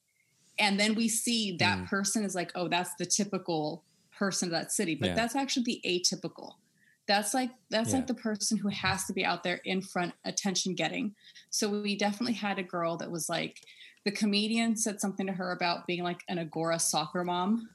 and 0.58 0.78
then 0.78 0.94
we 0.94 1.08
see 1.08 1.56
that 1.56 1.78
Mm. 1.78 1.86
person 1.88 2.24
is 2.24 2.34
like 2.34 2.52
oh 2.54 2.68
that's 2.68 2.94
the 2.98 3.06
typical 3.06 3.84
person 4.16 4.48
of 4.48 4.52
that 4.52 4.70
city 4.72 4.94
but 4.94 5.08
Yeah. 5.10 5.14
that's 5.14 5.34
actually 5.34 5.64
the 5.64 5.80
atypical 5.86 6.54
that's 7.08 7.32
like 7.32 7.50
that's 7.70 7.90
Yeah. 7.90 7.96
like 7.96 8.06
the 8.06 8.14
person 8.14 8.58
who 8.58 8.68
has 8.68 9.06
to 9.06 9.12
be 9.14 9.24
out 9.24 9.42
there 9.42 9.60
in 9.64 9.80
front 9.80 10.12
attention 10.24 10.74
getting 10.74 11.14
so 11.48 11.80
we 11.80 11.96
definitely 11.96 12.34
had 12.34 12.58
a 12.58 12.62
girl 12.62 12.96
that 12.98 13.10
was 13.10 13.28
like 13.28 13.60
the 14.04 14.10
comedian 14.10 14.76
said 14.76 15.00
something 15.00 15.26
to 15.26 15.32
her 15.32 15.52
about 15.52 15.86
being 15.86 16.02
like 16.02 16.20
an 16.28 16.38
Agoura 16.38 16.80
soccer 16.80 17.24
mom 17.24 17.68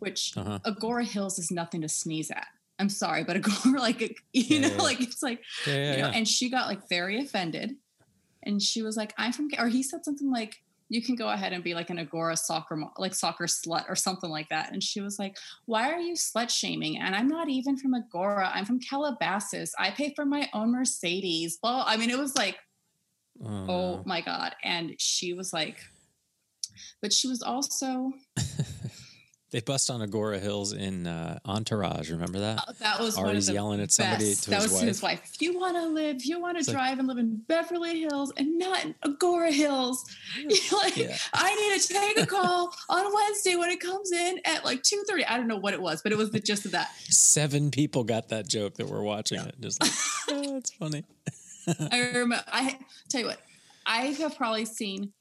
which 0.00 0.32
Uh-huh. 0.36 0.58
Agoura 0.66 1.04
hills 1.04 1.38
is 1.38 1.50
nothing 1.52 1.80
to 1.82 1.88
sneeze 1.88 2.30
at. 2.30 2.46
I'm 2.78 2.88
sorry 2.88 3.22
but 3.24 3.36
Agoura 3.40 3.78
like 3.78 4.00
you 4.32 4.58
Yeah, 4.60 4.68
know 4.68 4.74
yeah, 4.76 4.82
like 4.82 5.00
it's 5.00 5.22
like 5.22 5.40
Yeah, 5.66 5.92
you 5.96 6.02
know, 6.02 6.08
and 6.08 6.26
she 6.26 6.50
got 6.50 6.66
like 6.66 6.88
very 6.88 7.20
offended. 7.20 7.76
And 8.44 8.60
she 8.60 8.82
was 8.82 8.96
like 8.96 9.14
i'm 9.18 9.32
from 9.32 9.48
or 9.58 9.68
he 9.68 9.82
said 9.84 10.04
something 10.04 10.30
like 10.30 10.56
you 10.88 11.00
can 11.00 11.14
go 11.14 11.28
ahead 11.30 11.52
and 11.54 11.64
be 11.64 11.72
like 11.74 11.88
an 11.90 11.96
Agoura 12.04 12.36
soccer 12.36 12.76
mo- 12.76 12.92
like 12.98 13.14
soccer 13.14 13.44
slut 13.44 13.88
or 13.88 13.94
something 13.96 14.28
like 14.28 14.48
that. 14.50 14.72
And 14.72 14.82
she 14.82 15.00
was 15.00 15.18
like 15.18 15.36
why 15.66 15.90
are 15.92 16.00
you 16.00 16.14
slut 16.14 16.50
shaming? 16.50 16.98
And 16.98 17.14
i'm 17.14 17.28
not 17.28 17.48
even 17.48 17.76
from 17.76 17.94
Agoura. 17.94 18.50
I'm 18.52 18.64
from 18.64 18.80
calabasas. 18.80 19.72
I 19.78 19.90
pay 19.90 20.12
for 20.16 20.26
my 20.26 20.48
own 20.52 20.72
mercedes. 20.72 21.58
Well 21.62 21.84
i 21.86 21.96
mean 21.96 22.10
it 22.10 22.18
was 22.18 22.34
like 22.36 22.58
oh, 23.44 23.66
oh 23.68 24.02
my 24.06 24.20
god 24.20 24.54
and 24.62 24.94
she 24.98 25.32
was 25.32 25.52
like 25.52 25.76
but 27.00 27.12
she 27.12 27.28
was 27.28 27.42
also 27.42 28.12
they 29.50 29.60
bust 29.60 29.90
on 29.90 30.00
Agoura 30.00 30.40
Hills 30.40 30.72
in 30.72 31.06
uh, 31.06 31.38
Entourage. 31.44 32.10
Remember 32.10 32.38
that? 32.40 32.64
that 32.78 32.98
was 32.98 33.18
one 33.18 33.26
of 33.26 33.32
Ari's 33.32 33.50
yelling 33.50 33.82
at 33.82 33.92
somebody 33.92 34.30
best. 34.30 34.44
to 34.44 34.50
that 34.50 34.62
his 34.62 34.64
was 34.64 34.72
wife. 34.72 34.80
to 34.80 34.86
his 34.86 35.02
wife. 35.02 35.30
If 35.34 35.42
you 35.42 35.58
want 35.60 35.76
to 35.76 35.86
live, 35.88 36.24
you 36.24 36.40
want 36.40 36.56
to 36.56 36.60
It's 36.60 36.68
like- 36.68 36.76
drive 36.76 36.98
and 36.98 37.06
live 37.06 37.18
in 37.18 37.36
Beverly 37.46 38.00
Hills 38.00 38.32
and 38.38 38.58
not 38.58 38.82
in 38.86 38.94
Agoura 39.04 39.52
Hills, 39.52 40.02
like, 40.72 40.96
Yeah. 40.96 41.14
I 41.34 41.54
need 41.54 41.80
to 41.82 41.88
take 41.92 42.18
a 42.20 42.26
call 42.26 42.74
on 42.88 43.12
Wednesday 43.12 43.56
when 43.56 43.68
it 43.68 43.80
comes 43.80 44.10
in 44.10 44.40
at 44.46 44.64
like 44.64 44.82
two 44.82 45.04
thirty. 45.06 45.26
I 45.26 45.36
don't 45.36 45.48
know 45.48 45.58
what 45.58 45.74
it 45.74 45.82
was, 45.82 46.00
but 46.00 46.12
it 46.12 46.18
was 46.18 46.30
the 46.30 46.40
gist 46.40 46.64
of 46.64 46.70
that. 46.72 46.90
Seven 47.10 47.70
people 47.70 48.04
got 48.04 48.30
that 48.30 48.48
joke 48.48 48.76
that 48.76 48.88
were 48.88 49.02
watching 49.02 49.38
it. 49.40 49.54
Just 49.60 49.82
like, 49.82 49.92
oh, 50.30 50.56
it's 50.56 50.70
funny. 50.70 51.04
I 51.90 52.00
remember. 52.14 52.42
I 52.52 52.78
tell 53.08 53.20
you 53.22 53.26
what, 53.28 53.40
I 53.86 54.06
have 54.06 54.36
probably 54.36 54.64
seen 54.64 55.12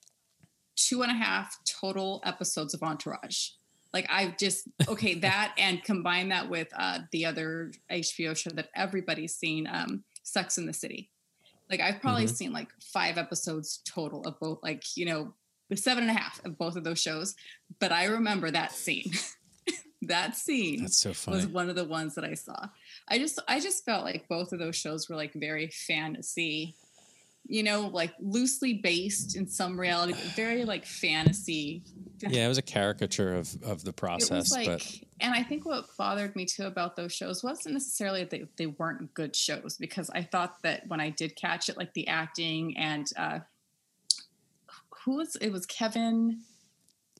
two 0.75 1.01
and 1.03 1.11
a 1.11 1.15
half 1.15 1.57
total 1.65 2.21
episodes 2.25 2.73
of 2.73 2.81
Entourage. 2.83 3.49
Like 3.93 4.07
I've 4.09 4.37
just 4.37 4.67
okay 4.87 5.13
that 5.19 5.53
and 5.57 5.83
combine 5.83 6.29
that 6.29 6.49
with 6.49 6.69
uh, 6.77 6.99
the 7.11 7.25
other 7.25 7.71
HBO 7.91 8.35
show 8.37 8.49
that 8.51 8.69
everybody's 8.75 9.35
seen, 9.35 9.67
um, 9.71 10.03
Sex 10.23 10.57
in 10.57 10.65
the 10.65 10.73
City. 10.73 11.09
Like 11.69 11.79
I've 11.81 12.01
probably 12.01 12.25
Mhm. 12.25 12.35
seen 12.35 12.53
like 12.53 12.69
five 12.81 13.17
episodes 13.17 13.81
total 13.85 14.21
of 14.23 14.39
both, 14.39 14.59
like 14.63 14.83
you 14.97 15.05
know, 15.05 15.33
seven 15.75 16.03
and 16.03 16.11
a 16.11 16.19
half 16.19 16.43
of 16.45 16.57
both 16.57 16.75
of 16.75 16.83
those 16.83 17.01
shows. 17.01 17.35
But 17.79 17.91
I 17.91 18.05
remember 18.05 18.51
that 18.51 18.71
scene. 18.73 19.11
that 20.03 20.35
scene 20.35 20.81
That's 20.81 20.97
so 20.97 21.13
funny. 21.13 21.37
was 21.37 21.47
one 21.47 21.69
of 21.69 21.75
the 21.75 21.85
ones 21.85 22.15
that 22.15 22.25
I 22.25 22.33
saw. 22.33 22.67
I 23.11 23.17
just 23.17 23.39
I 23.45 23.59
just 23.59 23.83
felt 23.83 24.05
like 24.05 24.29
both 24.29 24.53
of 24.53 24.59
those 24.59 24.77
shows 24.77 25.09
were 25.09 25.17
like 25.17 25.33
very 25.33 25.67
fantasy, 25.67 26.75
you 27.45 27.61
know, 27.61 27.87
like 27.87 28.13
loosely 28.21 28.75
based 28.75 29.35
in 29.35 29.47
some 29.47 29.77
reality, 29.77 30.13
but 30.13 30.23
very 30.33 30.63
like 30.63 30.85
fantasy. 30.85 31.83
Yeah, 32.21 32.45
it 32.45 32.47
was 32.47 32.57
a 32.57 32.61
caricature 32.61 33.35
of 33.35 33.61
of 33.63 33.83
the 33.83 33.91
process, 33.91 34.53
like, 34.53 34.65
but 34.65 34.99
and 35.19 35.35
I 35.35 35.43
think 35.43 35.65
what 35.65 35.85
bothered 35.97 36.37
me 36.37 36.45
too 36.45 36.67
about 36.67 36.95
those 36.95 37.11
shows 37.11 37.43
wasn't 37.43 37.73
necessarily 37.73 38.21
that 38.21 38.29
they, 38.29 38.45
they 38.55 38.67
weren't 38.67 39.13
good 39.13 39.35
shows 39.35 39.75
because 39.77 40.09
I 40.11 40.23
thought 40.23 40.61
that 40.61 40.87
when 40.87 41.01
I 41.01 41.09
did 41.09 41.35
catch 41.35 41.67
it, 41.67 41.75
like 41.75 41.93
the 41.93 42.07
acting 42.07 42.77
and 42.77 43.07
uh, 43.17 43.39
who 45.03 45.17
was 45.17 45.35
it 45.41 45.51
was 45.51 45.65
Kevin, 45.65 46.39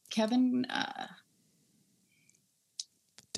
Kevin, 0.10 0.65
uh, 0.69 1.07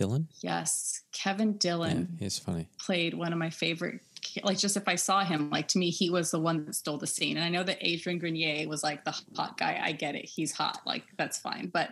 Dillon, 0.07 0.27
yes, 0.41 1.01
Kevin 1.11 1.49
yeah, 1.53 1.57
Dillon 1.59 2.17
he's 2.19 2.39
funny. 2.39 2.67
played 2.79 3.13
one 3.13 3.31
of 3.33 3.39
my 3.39 3.49
favorite 3.49 4.01
like 4.43 4.57
just 4.57 4.77
if 4.77 4.87
I 4.87 4.95
saw 4.95 5.23
him, 5.23 5.49
like 5.49 5.67
to 5.69 5.77
me, 5.79 5.89
he 5.89 6.09
was 6.09 6.31
the 6.31 6.39
one 6.39 6.65
that 6.65 6.75
stole 6.75 6.97
the 6.97 7.07
scene. 7.07 7.37
And 7.37 7.45
I 7.45 7.49
know 7.49 7.63
that 7.63 7.77
Adrian 7.81 8.19
Grenier 8.19 8.67
was 8.67 8.83
like 8.83 9.03
the 9.05 9.11
hot 9.35 9.57
guy. 9.57 9.79
I 9.83 9.91
get 9.91 10.15
it. 10.15 10.25
He's 10.25 10.51
hot. 10.51 10.79
Like 10.85 11.03
that's 11.17 11.37
fine. 11.37 11.69
But 11.73 11.89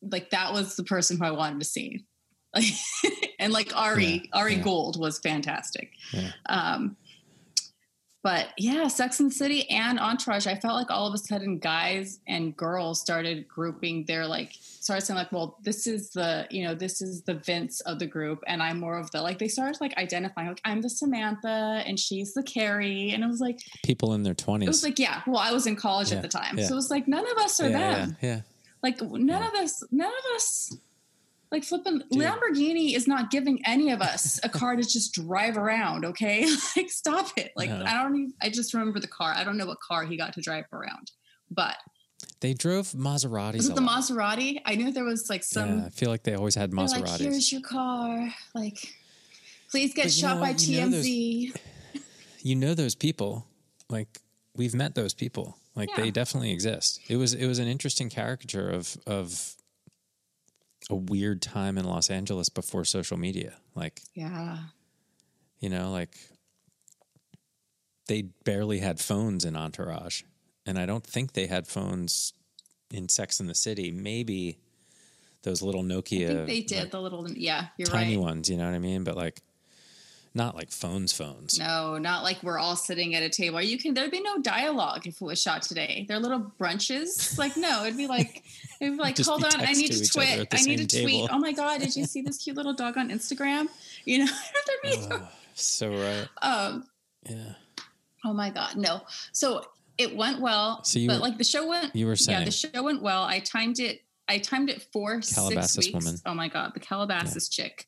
like 0.00 0.30
that 0.30 0.52
was 0.52 0.76
the 0.76 0.84
person 0.84 1.18
who 1.18 1.24
I 1.24 1.30
wanted 1.30 1.60
to 1.60 1.66
see. 1.66 2.04
Like 2.54 2.64
and 3.38 3.52
like 3.52 3.74
Ari, 3.76 4.04
Yeah, 4.04 4.40
Ari 4.40 4.56
yeah. 4.56 4.62
Gold 4.62 4.98
was 4.98 5.18
fantastic. 5.18 5.92
Yeah. 6.12 6.30
Um 6.48 6.96
but 8.22 8.48
yeah, 8.56 8.86
Sex 8.86 9.18
and 9.18 9.30
the 9.30 9.34
City 9.34 9.68
and 9.68 9.98
Entourage, 9.98 10.46
I 10.46 10.54
felt 10.54 10.76
like 10.76 10.90
all 10.90 11.08
of 11.08 11.14
a 11.14 11.18
sudden 11.18 11.58
guys 11.58 12.20
and 12.28 12.56
girls 12.56 13.00
started 13.00 13.48
grouping 13.48 14.04
their 14.06 14.26
like 14.26 14.52
started 14.82 15.06
saying 15.06 15.16
like, 15.16 15.30
well, 15.32 15.58
this 15.62 15.86
is 15.86 16.10
the, 16.10 16.46
you 16.50 16.64
know, 16.64 16.74
this 16.74 17.00
is 17.00 17.22
the 17.22 17.34
Vince 17.34 17.80
of 17.82 17.98
the 17.98 18.06
group, 18.06 18.42
and 18.46 18.62
I'm 18.62 18.80
more 18.80 18.98
of 18.98 19.10
the 19.12 19.22
like 19.22 19.38
they 19.38 19.48
started 19.48 19.80
like 19.80 19.96
identifying 19.96 20.48
like 20.48 20.60
I'm 20.64 20.80
the 20.80 20.90
Samantha 20.90 21.82
and 21.86 21.98
she's 21.98 22.34
the 22.34 22.42
Carrie. 22.42 23.10
And 23.12 23.22
it 23.22 23.26
was 23.28 23.40
like 23.40 23.60
People 23.84 24.14
in 24.14 24.22
their 24.22 24.34
20s. 24.34 24.62
it 24.64 24.68
was 24.68 24.82
like, 24.82 24.98
yeah, 24.98 25.22
well, 25.26 25.38
I 25.38 25.52
was 25.52 25.66
in 25.66 25.76
college 25.76 26.10
Yeah, 26.10 26.16
at 26.16 26.22
the 26.22 26.28
time. 26.28 26.58
yeah. 26.58 26.66
So 26.66 26.72
it 26.74 26.76
was 26.76 26.90
like 26.90 27.06
none 27.08 27.30
of 27.30 27.38
us 27.38 27.60
are 27.60 27.68
yeah, 27.68 27.94
them. 27.94 28.16
yeah, 28.20 28.28
yeah. 28.36 28.40
Like 28.82 29.00
none 29.00 29.42
of 29.42 29.54
us, 29.54 29.82
none 29.92 30.08
of 30.08 30.34
us 30.36 30.76
like 31.52 31.62
flipping 31.64 31.98
Dude. 32.10 32.22
Lamborghini 32.22 32.96
is 32.96 33.06
not 33.06 33.30
giving 33.30 33.60
any 33.66 33.90
of 33.92 34.00
us 34.00 34.40
a 34.42 34.48
car 34.48 34.74
to 34.74 34.82
just 34.82 35.12
drive 35.14 35.56
around, 35.58 36.04
okay? 36.06 36.46
like 36.76 36.90
stop 36.90 37.28
it. 37.36 37.52
Like 37.56 37.70
No. 37.70 37.84
I 37.84 38.02
don't 38.02 38.16
even 38.16 38.34
I 38.42 38.48
just 38.48 38.72
remember 38.74 38.98
the 38.98 39.06
car. 39.06 39.32
I 39.36 39.44
don't 39.44 39.56
know 39.58 39.66
what 39.66 39.78
car 39.80 40.04
he 40.04 40.16
got 40.16 40.32
to 40.32 40.40
drive 40.40 40.64
around. 40.72 41.12
But 41.50 41.76
They 42.42 42.54
drove 42.54 42.88
Maseratis. 42.88 43.54
was 43.54 43.68
it 43.68 43.76
the 43.76 43.80
lot. 43.80 44.02
Maserati? 44.02 44.60
I 44.66 44.74
knew 44.74 44.90
there 44.92 45.04
was 45.04 45.30
like 45.30 45.44
some 45.44 45.78
yeah, 45.78 45.86
I 45.86 45.90
feel 45.90 46.10
like 46.10 46.24
they 46.24 46.34
always 46.34 46.56
had 46.56 46.72
they're 46.72 46.84
like 46.84 47.04
Maseratis. 47.04 47.18
here's 47.20 47.52
your 47.52 47.60
car. 47.62 48.28
Like 48.54 48.78
please 49.70 49.94
get 49.94 50.06
But 50.06 50.16
you 50.16 50.20
shot 50.20 50.34
know 50.36 50.40
by? 50.42 50.50
You 50.50 50.80
know 50.80 50.90
those- 50.90 51.06
TMZ. 51.06 51.56
you 52.42 52.56
know 52.56 52.74
those 52.74 52.94
people 52.96 53.46
like 53.88 54.18
we've 54.56 54.74
met 54.74 54.94
those 54.96 55.14
people 55.14 55.56
like 55.76 55.88
Yeah. 55.90 56.02
they 56.02 56.10
definitely 56.10 56.50
exist 56.50 56.98
it 57.08 57.16
was 57.16 57.32
it 57.34 57.46
was 57.46 57.58
an 57.60 57.68
interesting 57.68 58.10
caricature 58.10 58.68
of 58.68 58.96
of 59.06 59.54
a 60.90 60.96
weird 60.96 61.40
time 61.40 61.78
in 61.78 61.84
los 61.84 62.10
angeles 62.10 62.48
before 62.48 62.84
social 62.84 63.16
media 63.16 63.54
like 63.76 64.02
yeah. 64.14 64.58
you 65.60 65.68
know 65.68 65.92
like 65.92 66.16
they 68.08 68.22
barely 68.44 68.80
had 68.80 68.98
phones 68.98 69.44
in 69.44 69.54
entourage 69.54 70.22
and 70.66 70.78
i 70.78 70.86
don't 70.86 71.04
think 71.04 71.32
they 71.32 71.46
had 71.46 71.66
phones 71.66 72.32
in 72.90 73.08
sex 73.08 73.40
in 73.40 73.46
the 73.46 73.54
city 73.54 73.90
maybe 73.90 74.58
those 75.42 75.62
little 75.62 75.82
nokia 75.82 76.30
I 76.30 76.34
think 76.34 76.46
they 76.46 76.60
did 76.60 76.80
like, 76.80 76.90
the 76.90 77.00
little 77.00 77.30
yeah, 77.30 77.66
you're 77.76 77.86
tiny 77.86 78.16
right. 78.16 78.22
ones 78.22 78.48
you 78.48 78.56
know 78.56 78.66
what 78.66 78.74
i 78.74 78.78
mean 78.78 79.04
but 79.04 79.16
like 79.16 79.42
not 80.34 80.54
like 80.54 80.70
phones 80.70 81.12
phones 81.12 81.58
No, 81.58 81.98
not 81.98 82.22
like 82.22 82.42
we're 82.42 82.58
all 82.58 82.76
sitting 82.76 83.14
at 83.14 83.22
a 83.22 83.28
table. 83.28 83.60
You 83.60 83.76
can 83.76 83.92
there'd 83.92 84.10
be 84.10 84.22
no 84.22 84.38
dialogue 84.40 85.06
if 85.06 85.20
it 85.20 85.24
was 85.24 85.40
shot 85.40 85.62
today. 85.62 86.06
They're 86.08 86.18
little 86.18 86.52
brunches. 86.58 87.36
Like 87.38 87.56
no, 87.56 87.84
it'd 87.84 87.98
be 87.98 88.06
like 88.06 88.42
it'd 88.80 88.94
be 88.94 88.98
like, 88.98 89.14
Just 89.16 89.28
hold 89.28 89.42
be 89.42 89.48
on, 89.48 89.60
I 89.60 89.72
need 89.72 89.92
to 89.92 90.08
tweet. 90.08 90.48
I 90.52 90.62
need 90.62 90.88
to 90.88 90.96
same 90.96 91.04
tweet. 91.04 91.14
table. 91.16 91.28
Oh 91.30 91.38
my 91.38 91.52
god, 91.52 91.80
did 91.80 91.94
you 91.96 92.04
see 92.06 92.22
this 92.22 92.38
cute 92.38 92.56
little 92.56 92.72
dog 92.72 92.96
on 92.96 93.10
Instagram? 93.10 93.68
You 94.04 94.24
know, 94.24 94.32
there'd 94.84 94.98
be 94.98 95.14
Ugh, 95.14 95.22
so 95.54 95.90
right 95.90 96.28
um 96.40 96.86
yeah 97.28 97.52
oh 98.24 98.32
my 98.32 98.50
god, 98.50 98.76
no. 98.76 99.02
So 99.32 99.66
it 99.98 100.16
went 100.16 100.40
well. 100.40 100.82
So 100.84 100.98
you 100.98 101.08
but 101.08 101.16
were- 101.16 101.20
like 101.20 101.38
the 101.38 101.44
show 101.44 101.66
went 101.66 101.94
you 101.94 102.06
were 102.06 102.16
saying 102.16 102.40
yeah, 102.40 102.44
the 102.44 102.50
show 102.50 102.82
went 102.82 103.02
well. 103.02 103.22
I 103.22 103.40
timed 103.40 103.78
it. 103.78 104.02
I 104.28 104.38
timed 104.38 104.70
it 104.70 104.86
for 104.92 105.20
Calabasas 105.20 105.72
six 105.72 105.86
weeks. 105.86 105.92
woman. 105.92 106.20
Oh 106.26 106.34
my 106.34 106.48
god, 106.48 106.72
the 106.74 106.80
Calabasas 106.80 107.48
chick. 107.48 107.86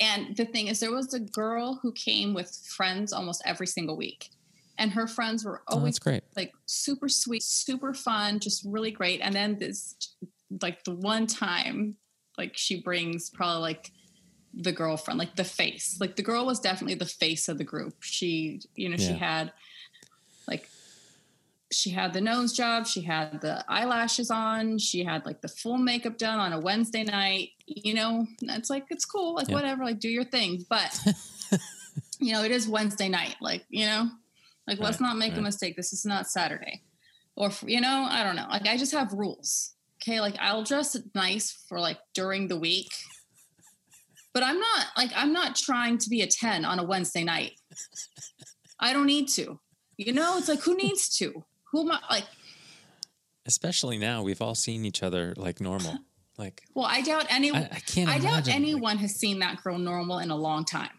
And 0.00 0.34
the 0.36 0.46
thing 0.46 0.68
is, 0.68 0.80
there 0.80 0.90
was 0.90 1.12
a 1.12 1.20
girl 1.20 1.78
who 1.82 1.92
came 1.92 2.32
with 2.32 2.50
friends 2.66 3.12
almost 3.12 3.42
every 3.44 3.66
single 3.66 3.96
week, 3.96 4.30
and 4.78 4.90
her 4.92 5.06
friends 5.06 5.44
were 5.44 5.62
oh, 5.68 5.76
always 5.76 5.94
that's 5.94 5.98
great 5.98 6.22
like 6.36 6.52
super 6.66 7.08
sweet, 7.08 7.42
super 7.42 7.94
fun, 7.94 8.40
just 8.40 8.64
really 8.64 8.90
great. 8.90 9.20
And 9.20 9.34
then 9.34 9.58
this, 9.58 9.94
like 10.62 10.84
the 10.84 10.94
one 10.94 11.26
time, 11.26 11.96
like 12.38 12.56
she 12.56 12.80
brings 12.80 13.30
probably 13.30 13.60
like 13.60 13.92
the 14.54 14.72
girlfriend, 14.72 15.18
like 15.18 15.36
the 15.36 15.44
face. 15.44 15.96
Like 16.00 16.16
the 16.16 16.22
girl 16.22 16.46
was 16.46 16.60
definitely 16.60 16.96
the 16.96 17.06
face 17.06 17.48
of 17.48 17.58
the 17.58 17.64
group. 17.64 17.94
She, 18.00 18.60
you 18.74 18.88
know, 18.88 18.96
she 18.96 19.12
had 19.12 19.52
like 20.48 20.68
she 21.72 21.90
had 21.90 22.12
the 22.12 22.20
nose 22.20 22.52
job, 22.52 22.86
she 22.86 23.00
had 23.02 23.40
the 23.40 23.64
eyelashes 23.68 24.30
on, 24.30 24.78
she 24.78 25.04
had 25.04 25.24
like 25.24 25.40
the 25.40 25.48
full 25.48 25.78
makeup 25.78 26.18
done 26.18 26.38
on 26.38 26.52
a 26.52 26.58
Wednesday 26.60 27.04
night. 27.04 27.50
You 27.66 27.94
know, 27.94 28.26
it's 28.42 28.70
like 28.70 28.86
it's 28.90 29.04
cool, 29.04 29.34
like 29.36 29.48
Yeah. 29.48 29.54
whatever, 29.54 29.84
like 29.84 30.00
do 30.00 30.08
your 30.08 30.24
thing. 30.24 30.64
But 30.68 30.98
you 32.20 32.32
know, 32.32 32.42
it 32.42 32.50
is 32.50 32.68
Wednesday 32.68 33.08
night, 33.08 33.36
like 33.40 33.64
you 33.68 33.86
know, 33.86 34.10
like 34.66 34.78
let's 34.80 35.00
not 35.00 35.16
make 35.16 35.36
a 35.36 35.40
mistake. 35.40 35.76
This 35.76 35.92
is 35.92 36.04
not 36.04 36.28
Saturday, 36.28 36.82
or 37.36 37.50
you 37.64 37.80
know, 37.80 38.06
I 38.10 38.24
don't 38.24 38.36
know. 38.36 38.46
Like 38.50 38.66
I 38.66 38.76
just 38.76 38.92
have 38.92 39.12
rules. 39.12 39.74
Okay, 40.02 40.20
like 40.20 40.36
I'll 40.40 40.64
dress 40.64 40.96
nice 41.14 41.52
for 41.68 41.78
like 41.78 41.98
during 42.14 42.48
the 42.48 42.56
week, 42.58 42.90
but 44.32 44.42
I'm 44.42 44.58
not 44.58 44.86
like 44.96 45.10
I'm 45.14 45.32
not 45.32 45.54
trying 45.54 45.98
to 45.98 46.10
be 46.10 46.22
a 46.22 46.26
ten 46.26 46.64
on 46.64 46.78
a 46.80 46.84
Wednesday 46.84 47.22
night. 47.22 47.52
I 48.80 48.92
don't 48.92 49.06
need 49.06 49.28
to. 49.30 49.60
You 49.96 50.14
know, 50.14 50.38
it's 50.38 50.48
like 50.48 50.60
who 50.60 50.74
needs 50.76 51.14
to? 51.18 51.44
Who 51.72 51.82
am 51.82 51.92
I 51.92 52.00
like? 52.10 52.24
especially 53.46 53.96
now 53.98 54.22
we've 54.22 54.42
all 54.42 54.54
seen 54.54 54.84
each 54.84 55.02
other 55.02 55.32
like 55.36 55.60
normal 55.60 55.98
like 56.38 56.62
Well, 56.74 56.84
I 56.86 57.00
doubt 57.00 57.26
anyone. 57.30 57.62
i, 57.62 57.76
I 57.76 57.80
can't 57.80 58.08
I 58.08 58.14
doubt 58.18 58.22
imagine, 58.24 58.46
like- 58.46 58.54
anyone 58.54 58.98
has 58.98 59.14
seen 59.16 59.38
that 59.40 59.62
girl 59.62 59.78
normal 59.78 60.18
in 60.18 60.30
a 60.30 60.36
long 60.36 60.64
time. 60.64 60.90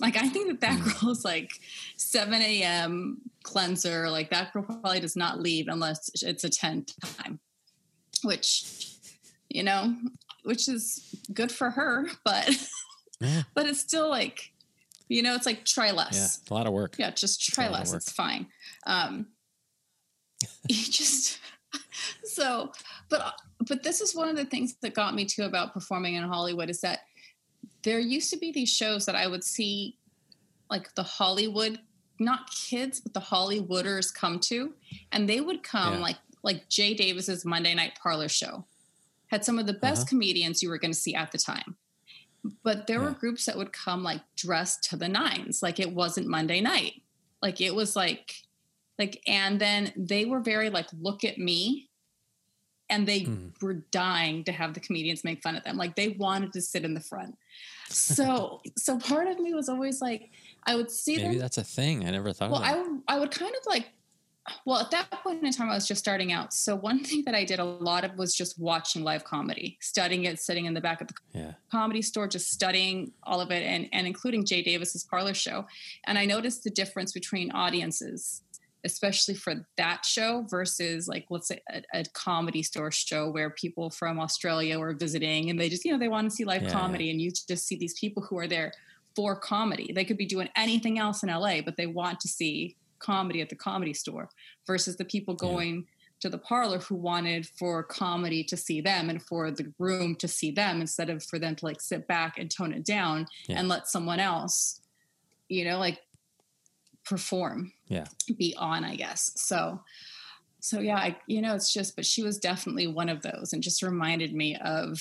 Like 0.00 0.16
I 0.16 0.28
think 0.28 0.46
that 0.48 0.60
that 0.60 0.78
Mm. 0.78 1.00
girl 1.00 1.10
is 1.10 1.24
like 1.24 1.50
7 1.96 2.32
a.m. 2.40 3.20
cleanser. 3.42 4.08
Like 4.08 4.30
that 4.30 4.52
girl 4.52 4.62
probably 4.62 5.00
does 5.00 5.16
not 5.16 5.40
leave 5.40 5.66
unless 5.68 6.08
it's 6.22 6.44
a 6.44 6.48
10 6.48 6.86
time, 7.16 7.40
which 8.22 8.86
you 9.48 9.64
know, 9.64 9.96
which 10.44 10.68
is 10.68 11.12
good 11.34 11.50
for 11.50 11.70
her, 11.70 12.06
but 12.24 12.48
yeah, 13.20 13.42
but 13.52 13.66
it's 13.66 13.80
still 13.80 14.08
like, 14.08 14.52
you 15.08 15.22
know, 15.22 15.34
it's 15.34 15.44
like 15.44 15.64
try 15.64 15.90
less. 15.90 16.40
yeah 16.48 16.52
a 16.52 16.54
lot 16.54 16.68
of 16.68 16.72
work 16.72 16.94
Yeah, 16.98 17.10
just 17.10 17.42
try 17.42 17.68
less. 17.68 17.92
It's 17.92 18.12
fine. 18.12 18.46
Um, 18.86 19.26
you 20.68 20.76
just 20.84 21.38
so, 22.24 22.72
but 23.08 23.34
but 23.68 23.82
this 23.82 24.00
is 24.00 24.14
one 24.14 24.28
of 24.28 24.36
the 24.36 24.44
things 24.44 24.76
that 24.82 24.94
got 24.94 25.14
me 25.14 25.24
too 25.24 25.42
about 25.44 25.72
performing 25.74 26.14
in 26.14 26.24
Hollywood 26.24 26.70
is 26.70 26.80
that 26.80 27.00
there 27.82 27.98
used 27.98 28.30
to 28.30 28.38
be 28.38 28.52
these 28.52 28.70
shows 28.72 29.06
that 29.06 29.14
I 29.14 29.26
would 29.26 29.44
see, 29.44 29.96
like 30.70 30.94
the 30.94 31.02
Hollywood, 31.02 31.78
not 32.18 32.50
kids, 32.50 33.00
but 33.00 33.14
the 33.14 33.20
Hollywooders 33.20 34.12
come 34.14 34.38
to, 34.40 34.74
and 35.12 35.28
they 35.28 35.40
would 35.40 35.62
come 35.62 35.94
Yeah. 35.94 36.00
like 36.00 36.16
like 36.42 36.68
Jay 36.68 36.94
Davis's 36.94 37.44
Monday 37.44 37.74
Night 37.74 37.98
Parlor 38.02 38.28
show 38.28 38.66
had 39.26 39.44
some 39.44 39.58
of 39.58 39.66
the 39.66 39.74
best 39.74 40.02
Uh-huh. 40.02 40.08
comedians 40.08 40.62
you 40.62 40.70
were 40.70 40.78
going 40.78 40.92
to 40.92 40.98
see 40.98 41.14
at 41.14 41.30
the 41.32 41.38
time. 41.38 41.76
But 42.64 42.86
there 42.86 43.00
were 43.00 43.10
groups 43.12 43.44
that 43.44 43.56
would 43.58 43.72
come 43.72 44.02
like 44.02 44.22
dressed 44.36 44.82
to 44.90 44.96
the 44.96 45.08
nines, 45.08 45.62
like 45.62 45.78
it 45.78 45.92
wasn't 45.92 46.26
Monday 46.26 46.60
night. 46.62 47.02
Like 47.42 47.60
it 47.60 47.74
was 47.74 47.94
like, 47.94 48.34
like, 49.00 49.20
and 49.26 49.60
then 49.60 49.92
they 49.96 50.26
were 50.26 50.40
very 50.40 50.70
like, 50.70 50.86
look 51.00 51.24
at 51.24 51.38
me. 51.38 51.88
And 52.88 53.06
they 53.06 53.20
Mm. 53.20 53.62
were 53.62 53.74
dying 53.92 54.42
to 54.44 54.52
have 54.52 54.74
the 54.74 54.80
comedians 54.80 55.22
make 55.22 55.42
fun 55.42 55.54
of 55.56 55.62
them. 55.64 55.76
Like 55.76 55.94
they 55.94 56.08
wanted 56.08 56.52
to 56.54 56.60
sit 56.60 56.84
in 56.84 56.92
the 56.92 57.00
front. 57.00 57.36
So, 57.88 58.60
so 58.76 58.98
part 58.98 59.28
of 59.28 59.38
me 59.38 59.54
was 59.54 59.68
always 59.68 60.00
like, 60.02 60.30
I 60.64 60.74
would 60.76 60.90
see 60.90 61.16
maybe 61.16 61.28
them 61.30 61.38
that's 61.38 61.56
a 61.56 61.64
thing 61.64 62.04
i 62.06 62.10
never 62.10 62.32
thought 62.32 62.50
well, 62.50 62.62
of 62.62 63.00
I 63.08 63.14
I 63.14 63.18
would 63.18 63.30
kind 63.30 63.54
of 63.54 63.62
like, 63.66 63.86
well, 64.66 64.80
at 64.80 64.90
that 64.90 65.10
point 65.22 65.42
in 65.42 65.52
time, 65.52 65.70
I 65.70 65.74
was 65.74 65.86
just 65.86 66.00
starting 66.00 66.32
out. 66.32 66.52
So 66.52 66.74
one 66.74 67.04
thing 67.08 67.22
that 67.26 67.34
I 67.34 67.44
did 67.44 67.60
a 67.60 67.64
lot 67.64 68.04
of 68.04 68.16
was 68.18 68.34
just 68.34 68.58
watching 68.58 69.04
live 69.04 69.24
comedy, 69.24 69.78
studying 69.80 70.24
it, 70.24 70.40
sitting 70.40 70.64
in 70.66 70.74
the 70.74 70.80
back 70.80 71.00
of 71.00 71.08
the 71.08 71.14
yeah 71.32 71.52
comedy 71.70 72.02
store, 72.02 72.26
just 72.26 72.50
studying 72.50 73.12
all 73.22 73.40
of 73.40 73.50
it, 73.50 73.62
and 73.62 73.88
and 73.92 74.06
including 74.06 74.44
Jay 74.44 74.62
Davis's 74.62 75.04
parlor 75.04 75.34
show. 75.34 75.66
And 76.06 76.18
I 76.18 76.24
noticed 76.24 76.64
the 76.64 76.70
difference 76.70 77.12
between 77.12 77.50
audiences, 77.52 78.42
especially 78.84 79.34
for 79.34 79.66
that 79.76 80.04
show 80.04 80.46
versus 80.48 81.06
like 81.08 81.26
let's 81.30 81.48
say 81.48 81.60
a, 81.70 81.82
a 81.92 82.04
comedy 82.14 82.62
store 82.62 82.90
show 82.90 83.30
where 83.30 83.50
people 83.50 83.90
from 83.90 84.18
Australia 84.20 84.78
were 84.78 84.94
visiting 84.94 85.50
and 85.50 85.58
they 85.60 85.68
just 85.68 85.84
you 85.84 85.92
know 85.92 85.98
they 85.98 86.08
want 86.08 86.28
to 86.28 86.34
see 86.34 86.44
live 86.44 86.62
Yeah, 86.62 86.72
comedy, 86.72 87.10
and 87.10 87.20
you 87.20 87.30
just 87.30 87.66
see 87.66 87.76
these 87.76 87.98
people 87.98 88.22
who 88.22 88.38
are 88.38 88.46
there 88.48 88.72
for 89.16 89.34
comedy. 89.36 89.92
They 89.92 90.04
could 90.04 90.16
be 90.16 90.26
doing 90.26 90.48
anything 90.56 90.98
else 90.98 91.22
in 91.22 91.28
LA, 91.28 91.60
but 91.62 91.76
they 91.76 91.86
want 91.86 92.20
to 92.20 92.28
see 92.28 92.76
comedy 93.00 93.40
at 93.40 93.48
the 93.48 93.56
comedy 93.56 93.94
store 93.94 94.28
versus 94.66 94.96
the 94.96 95.04
people 95.04 95.34
Yeah. 95.40 95.48
going 95.48 95.86
to 96.20 96.28
the 96.28 96.38
parlor 96.38 96.78
who 96.80 96.94
wanted 96.96 97.46
for 97.58 97.82
comedy 97.82 98.44
to 98.44 98.56
see 98.56 98.82
them 98.82 99.08
and 99.08 99.22
for 99.22 99.50
the 99.50 99.72
room 99.78 100.14
to 100.16 100.28
see 100.28 100.50
them 100.50 100.82
instead 100.82 101.08
of 101.08 101.24
for 101.24 101.38
them 101.38 101.56
to 101.56 101.64
like 101.64 101.80
sit 101.80 102.06
back 102.06 102.38
and 102.38 102.50
tone 102.50 102.74
it 102.74 102.84
down 102.84 103.26
Yeah. 103.48 103.58
and 103.58 103.68
let 103.68 103.88
someone 103.88 104.20
else, 104.20 104.80
you 105.48 105.64
know, 105.64 105.78
like 105.78 105.98
perform, 107.04 107.72
Yeah. 107.88 108.06
be 108.36 108.54
on, 108.56 108.84
I 108.84 108.96
guess. 108.96 109.32
So, 109.36 109.82
so 110.60 110.80
yeah, 110.80 110.96
I, 110.96 111.16
you 111.26 111.40
know, 111.40 111.54
it's 111.54 111.72
just, 111.72 111.96
but 111.96 112.04
she 112.06 112.22
was 112.22 112.38
definitely 112.38 112.86
one 112.86 113.08
of 113.08 113.22
those 113.22 113.52
and 113.52 113.62
just 113.62 113.82
reminded 113.82 114.34
me 114.34 114.56
of 114.56 115.00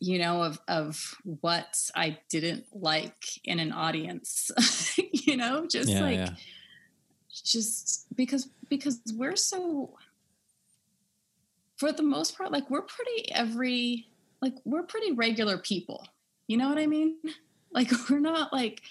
you 0.00 0.18
know, 0.18 0.42
of 0.42 0.60
of 0.68 1.16
what 1.24 1.90
I 1.94 2.18
didn't 2.28 2.66
like 2.72 3.40
in 3.44 3.58
an 3.58 3.72
audience. 3.72 4.50
you 5.12 5.36
know, 5.36 5.66
just 5.66 5.88
Yeah, 5.88 6.00
like 6.00 6.18
yeah. 6.18 6.30
just 7.28 8.06
because 8.14 8.48
because 8.68 9.00
we're 9.16 9.36
so 9.36 9.96
for 11.76 11.92
the 11.92 12.02
most 12.02 12.36
part, 12.36 12.52
like 12.52 12.68
we're 12.70 12.82
pretty 12.82 13.32
every 13.32 14.06
like 14.40 14.54
we're 14.64 14.84
pretty 14.84 15.12
regular 15.12 15.58
people. 15.58 16.06
You 16.46 16.58
know 16.58 16.68
what 16.68 16.78
I 16.78 16.86
mean? 16.86 17.16
Like 17.72 17.90
we're 18.10 18.20
not 18.20 18.52
like 18.52 18.82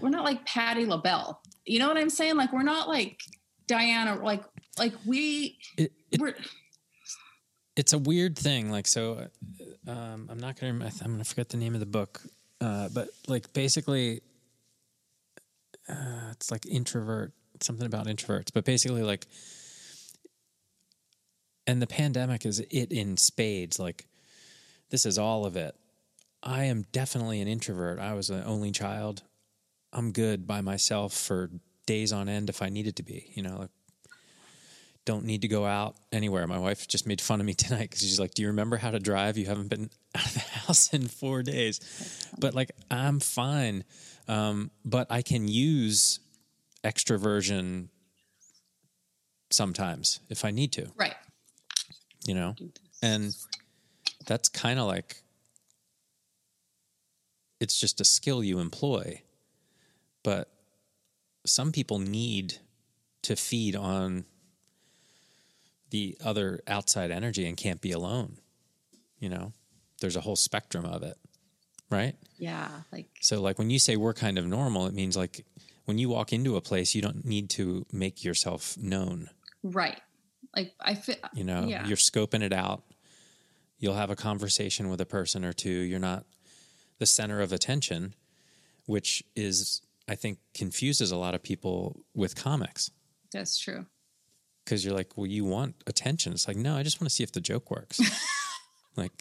we're 0.00 0.10
not 0.10 0.24
like 0.24 0.44
Patti 0.46 0.86
LaBelle. 0.86 1.40
You 1.64 1.78
know 1.78 1.88
what 1.88 1.96
I'm 1.96 2.10
saying? 2.10 2.36
Like 2.36 2.52
we're 2.52 2.62
not 2.62 2.88
like 2.88 3.20
Diana. 3.66 4.16
Like 4.22 4.44
like 4.78 4.94
we 5.06 5.58
It, 5.76 5.92
it, 6.10 6.20
we're 6.20 6.34
it's 7.76 7.92
a 7.92 7.98
weird 7.98 8.38
thing. 8.38 8.70
Like, 8.70 8.86
so 8.86 9.28
uh, 9.86 9.90
um, 9.90 10.28
I'm 10.30 10.38
not 10.38 10.58
gonna. 10.58 10.90
I'm 11.02 11.12
gonna 11.12 11.24
forget 11.24 11.48
the 11.48 11.56
name 11.56 11.74
of 11.74 11.80
the 11.80 11.86
book, 11.86 12.22
uh, 12.60 12.88
but 12.94 13.08
like 13.26 13.52
basically, 13.52 14.22
uh, 15.88 16.30
it's 16.32 16.50
like 16.50 16.66
introvert. 16.66 17.32
Something 17.60 17.86
about 17.86 18.06
introverts, 18.06 18.48
but 18.52 18.64
basically, 18.64 19.02
like, 19.02 19.26
and 21.66 21.80
the 21.80 21.86
pandemic 21.86 22.44
is 22.44 22.58
it 22.58 22.92
in 22.92 23.16
spades. 23.16 23.78
Like, 23.78 24.06
this 24.90 25.06
is 25.06 25.18
all 25.18 25.46
of 25.46 25.56
it. 25.56 25.74
I 26.42 26.64
am 26.64 26.84
definitely 26.92 27.40
an 27.40 27.48
introvert. 27.48 28.00
I 28.00 28.14
was 28.14 28.28
an 28.28 28.42
only 28.44 28.72
child. 28.72 29.22
I'm 29.94 30.12
good 30.12 30.46
by 30.46 30.60
myself 30.60 31.14
for 31.14 31.50
days 31.86 32.12
on 32.12 32.28
end 32.28 32.50
if 32.50 32.60
I 32.62 32.68
needed 32.68 32.96
to 32.96 33.02
be. 33.02 33.30
You 33.34 33.42
know, 33.42 33.58
like 33.58 33.70
don't 35.04 35.24
need 35.24 35.42
to 35.42 35.48
go 35.48 35.64
out 35.66 35.96
anywhere. 36.12 36.46
My 36.46 36.58
wife 36.58 36.88
just 36.88 37.06
made 37.06 37.20
fun 37.20 37.40
of 37.40 37.46
me 37.46 37.54
tonight 37.54 37.90
because 37.90 38.00
she's 38.00 38.20
like, 38.20 38.34
"Do 38.34 38.42
you 38.42 38.48
remember 38.48 38.76
how 38.76 38.90
to 38.90 38.98
drive? 38.98 39.38
You 39.38 39.46
haven't 39.46 39.68
been 39.68 39.90
out 40.14 40.26
of 40.26 40.34
the 40.34 40.40
house 40.40 40.92
in 40.92 41.08
four 41.08 41.42
days." 41.42 41.80
But 42.38 42.54
like, 42.54 42.72
I'm 42.90 43.20
fine. 43.20 43.84
Um, 44.26 44.70
but 44.84 45.06
I 45.10 45.22
can 45.22 45.48
use 45.48 46.20
extroversion 46.82 47.88
sometimes 49.50 50.20
if 50.30 50.44
I 50.44 50.50
need 50.50 50.72
to, 50.72 50.90
right. 50.96 51.14
you 52.26 52.34
know, 52.34 52.54
and 53.02 53.34
that's 54.26 54.48
kind 54.48 54.78
of 54.78 54.86
like 54.86 55.22
it's 57.60 57.78
just 57.78 58.00
a 58.00 58.04
skill 58.04 58.42
you 58.42 58.60
employ. 58.60 59.22
But 60.24 60.50
some 61.46 61.70
people 61.70 62.00
need 62.00 62.54
to 63.22 63.36
feed 63.36 63.76
on 63.76 64.24
the 65.90 66.16
other 66.24 66.60
outside 66.66 67.10
energy 67.12 67.46
and 67.46 67.56
can't 67.56 67.80
be 67.80 67.92
alone. 67.92 68.38
You 69.20 69.28
know, 69.28 69.52
there's 70.00 70.16
a 70.16 70.20
whole 70.20 70.36
spectrum 70.36 70.84
of 70.84 71.02
it, 71.02 71.16
right? 71.90 72.16
Yeah. 72.36 72.68
Like 72.92 73.06
So, 73.20 73.40
like 73.40 73.58
when 73.58 73.70
you 73.70 73.78
say 73.78 73.96
we're 73.96 74.12
kind 74.14 74.38
of 74.38 74.46
normal, 74.46 74.86
it 74.86 74.94
means 74.94 75.16
like 75.16 75.44
when 75.84 75.98
you 75.98 76.08
walk 76.08 76.32
into 76.32 76.56
a 76.56 76.60
place, 76.60 76.94
you 76.94 77.02
don't 77.02 77.24
need 77.24 77.50
to 77.50 77.86
make 77.92 78.24
yourself 78.24 78.76
known. 78.76 79.30
right. 79.62 80.00
Like 80.56 80.72
I 80.80 80.94
feel 80.94 81.16
uh, 81.22 81.28
You 81.34 81.44
know, 81.44 81.66
Yeah. 81.66 81.86
you're 81.86 81.96
scoping 81.96 82.42
it 82.42 82.52
out. 82.52 82.84
You'll 83.78 83.94
have 83.96 84.10
a 84.10 84.16
conversation 84.16 84.88
with 84.88 85.00
a 85.00 85.06
person 85.06 85.44
or 85.44 85.52
two. 85.52 85.70
You're 85.70 85.98
not 85.98 86.24
the 86.98 87.06
center 87.06 87.40
of 87.40 87.52
attention, 87.52 88.14
which 88.86 89.24
is, 89.34 89.82
I 90.08 90.14
think, 90.14 90.38
confuses 90.54 91.10
a 91.10 91.16
lot 91.16 91.34
of 91.34 91.42
people 91.42 92.04
with 92.14 92.36
comics 92.36 92.90
That's 93.32 93.58
true. 93.58 93.86
because 94.64 94.84
you're 94.84 94.94
like, 94.94 95.16
well, 95.16 95.26
you 95.26 95.44
want 95.44 95.76
attention. 95.86 96.32
It's 96.32 96.46
like, 96.46 96.56
no, 96.56 96.76
I 96.76 96.82
just 96.82 97.00
want 97.00 97.08
to 97.08 97.14
see 97.14 97.22
if 97.22 97.32
the 97.32 97.40
joke 97.40 97.70
works. 97.70 98.00
like, 98.96 99.12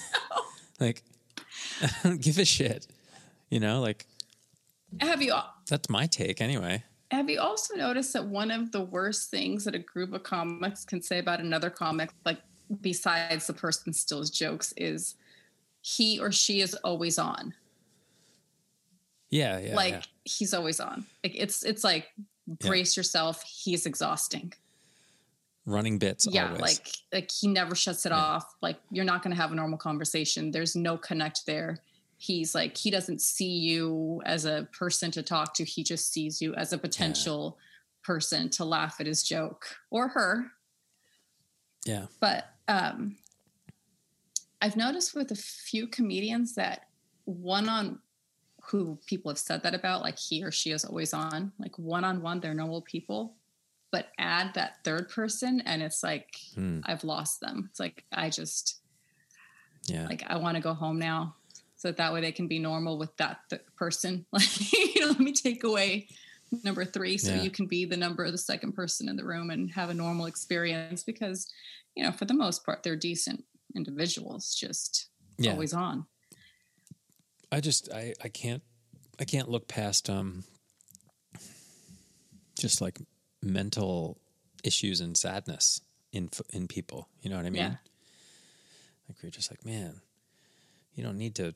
like, 0.80 1.02
I 1.82 1.90
don't 2.02 2.20
give 2.20 2.38
a 2.38 2.44
shit. 2.44 2.86
You 3.50 3.60
know, 3.60 3.80
like 3.80 4.06
Have 5.00 5.22
you 5.22 5.34
that's 5.68 5.88
my 5.88 6.06
take 6.06 6.40
anyway. 6.40 6.82
Have 7.12 7.30
you 7.30 7.40
also 7.40 7.76
noticed 7.76 8.12
that 8.14 8.26
one 8.26 8.50
of 8.50 8.72
the 8.72 8.80
worst 8.80 9.30
things 9.30 9.64
that 9.64 9.74
a 9.74 9.78
group 9.78 10.12
of 10.12 10.24
comics 10.24 10.84
can 10.84 11.00
say 11.00 11.18
about 11.18 11.38
another 11.40 11.70
comic, 11.70 12.10
like 12.24 12.40
besides 12.80 13.46
the 13.46 13.52
person 13.52 13.92
steals 13.92 14.30
jokes, 14.30 14.74
is 14.76 15.14
he 15.82 16.18
or 16.18 16.32
she 16.32 16.60
is 16.60 16.74
always 16.82 17.18
on. 17.18 17.54
Yeah, 19.36 19.58
yeah. 19.58 19.74
like 19.74 19.92
yeah. 19.92 20.02
he's 20.24 20.54
always 20.54 20.80
on. 20.80 21.04
Like 21.22 21.34
it's 21.36 21.62
it's 21.62 21.84
like 21.84 22.08
brace 22.46 22.96
yourself. 22.96 23.42
He's 23.42 23.84
exhausting. 23.84 24.52
running 25.66 25.98
bits. 25.98 26.26
yeah, 26.30 26.46
always. 26.46 26.60
like 26.60 26.88
like 27.12 27.30
he 27.30 27.48
never 27.48 27.74
shuts 27.74 28.06
it 28.06 28.12
off. 28.12 28.46
Like 28.62 28.78
you're 28.90 29.04
not 29.04 29.22
going 29.22 29.34
to 29.34 29.40
have 29.40 29.52
a 29.52 29.54
normal 29.54 29.78
conversation. 29.78 30.50
There's 30.50 30.74
no 30.74 30.96
connect 30.96 31.44
there. 31.44 31.78
He's 32.16 32.54
like 32.54 32.76
he 32.78 32.90
doesn't 32.90 33.20
see 33.20 33.58
you 33.58 34.22
as 34.24 34.46
a 34.46 34.68
person 34.72 35.10
to 35.12 35.22
talk 35.22 35.52
to. 35.54 35.64
He 35.64 35.82
just 35.82 36.12
sees 36.12 36.40
you 36.40 36.54
as 36.54 36.72
a 36.72 36.78
potential 36.78 37.58
person 38.02 38.48
to 38.50 38.64
laugh 38.64 38.96
at 39.00 39.06
his 39.06 39.22
joke 39.22 39.66
or 39.90 40.08
her. 40.08 40.46
yeah, 41.84 42.06
But 42.20 42.48
um 42.68 43.16
I've 44.62 44.76
noticed 44.76 45.14
with 45.14 45.30
a 45.30 45.36
few 45.36 45.86
comedians 45.86 46.54
that 46.54 46.88
one 47.26 47.68
on 47.68 47.98
who 48.68 48.98
people 49.06 49.30
have 49.30 49.38
said 49.38 49.62
that 49.62 49.74
about, 49.74 50.02
like 50.02 50.18
he 50.18 50.42
or 50.42 50.50
she 50.50 50.72
is 50.72 50.84
always 50.84 51.14
on, 51.14 51.52
like 51.58 51.78
one 51.78 52.04
on 52.04 52.20
one, 52.22 52.40
they're 52.40 52.54
normal 52.54 52.82
people. 52.82 53.34
But 53.92 54.08
add 54.18 54.54
that 54.54 54.78
third 54.84 55.08
person, 55.08 55.60
and 55.64 55.80
it's 55.82 56.02
like 56.02 56.28
Hmm. 56.54 56.80
I've 56.84 57.04
lost 57.04 57.40
them. 57.40 57.68
It's 57.70 57.78
like 57.80 58.04
I 58.12 58.28
just 58.30 58.80
yeah. 59.84 60.06
like 60.06 60.24
I 60.26 60.36
want 60.36 60.56
to 60.56 60.62
go 60.62 60.74
home 60.74 60.98
now, 60.98 61.36
so 61.76 61.88
that, 61.88 61.96
that 61.98 62.12
way 62.12 62.20
they 62.20 62.32
can 62.32 62.48
be 62.48 62.58
normal 62.58 62.98
with 62.98 63.16
that 63.18 63.40
th- 63.50 63.62
person. 63.76 64.26
Like 64.32 64.72
you 64.72 65.00
know, 65.02 65.08
let 65.08 65.20
me 65.20 65.32
take 65.32 65.62
away 65.64 66.08
number 66.64 66.84
three, 66.84 67.16
so 67.18 67.32
Yeah. 67.34 67.42
you 67.42 67.50
can 67.50 67.66
be 67.66 67.84
the 67.84 67.96
number 67.96 68.24
of 68.24 68.32
the 68.32 68.38
second 68.38 68.72
person 68.72 69.08
in 69.08 69.16
the 69.16 69.24
room 69.24 69.50
and 69.50 69.70
have 69.72 69.88
a 69.90 69.94
normal 69.94 70.26
experience. 70.26 71.04
Because 71.04 71.46
you 71.94 72.02
know, 72.02 72.12
for 72.12 72.24
the 72.24 72.34
most 72.34 72.64
part, 72.66 72.82
they're 72.82 72.96
decent 72.96 73.44
individuals. 73.74 74.54
Just 74.54 75.06
Yeah. 75.38 75.52
always 75.52 75.72
on. 75.72 76.06
I 77.50 77.60
just 77.60 77.92
I 77.92 78.14
I 78.22 78.28
can't 78.28 78.62
I 79.18 79.24
can't 79.24 79.48
look 79.48 79.68
past 79.68 80.10
um 80.10 80.44
just 82.58 82.80
like 82.80 82.98
mental 83.42 84.18
issues 84.64 85.00
and 85.00 85.16
sadness 85.16 85.80
in 86.12 86.30
in 86.52 86.68
people. 86.68 87.08
You 87.20 87.30
know 87.30 87.36
what 87.36 87.46
I 87.46 87.50
mean? 87.50 87.62
Yeah. 87.62 87.76
Like 89.08 89.18
we're 89.22 89.30
just 89.30 89.50
like, 89.52 89.64
man, 89.64 90.00
you 90.94 91.04
don't 91.04 91.18
need 91.18 91.36
to 91.36 91.54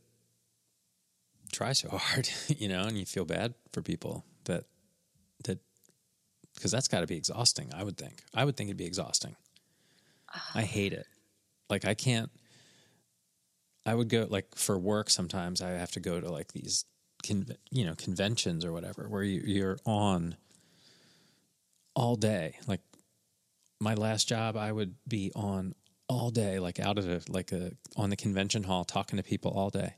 try 1.52 1.72
so 1.72 1.88
hard, 1.96 2.28
you 2.48 2.68
know, 2.68 2.82
and 2.82 2.96
you 2.96 3.04
feel 3.04 3.24
bad 3.24 3.54
for 3.72 3.82
people 3.82 4.24
that 4.44 4.64
that 5.44 5.58
because 6.54 6.70
that's 6.70 6.88
got 6.88 7.00
to 7.00 7.06
be 7.06 7.16
exhausting. 7.16 7.70
I 7.74 7.82
would 7.82 7.96
think. 7.96 8.22
I 8.34 8.44
would 8.44 8.56
think 8.56 8.68
it'd 8.68 8.76
be 8.76 8.86
exhausting. 8.86 9.36
I 10.54 10.62
hate 10.62 10.92
it. 10.92 11.06
Like 11.68 11.84
I 11.84 11.94
can't. 11.94 12.30
I 13.86 13.94
would 13.94 14.08
go 14.08 14.26
like 14.28 14.54
for 14.56 14.78
work. 14.78 15.10
Sometimes 15.10 15.62
I 15.62 15.70
have 15.70 15.92
to 15.92 16.00
go 16.00 16.20
to 16.20 16.30
like 16.30 16.52
these, 16.52 16.84
con- 17.26 17.56
you 17.70 17.84
know, 17.84 17.94
conventions 17.94 18.64
or 18.64 18.72
whatever, 18.72 19.08
where 19.08 19.22
you, 19.22 19.42
you're 19.44 19.78
on 19.84 20.36
all 21.94 22.16
day. 22.16 22.56
Like 22.66 22.80
my 23.80 23.94
last 23.94 24.28
job, 24.28 24.56
I 24.56 24.70
would 24.72 24.94
be 25.08 25.32
on 25.34 25.74
all 26.08 26.30
day, 26.30 26.58
like 26.58 26.80
out 26.80 26.98
of 26.98 27.08
a 27.08 27.20
like 27.28 27.52
a 27.52 27.72
on 27.96 28.10
the 28.10 28.16
convention 28.16 28.64
hall, 28.64 28.84
talking 28.84 29.16
to 29.16 29.22
people 29.22 29.52
all 29.52 29.70
day, 29.70 29.94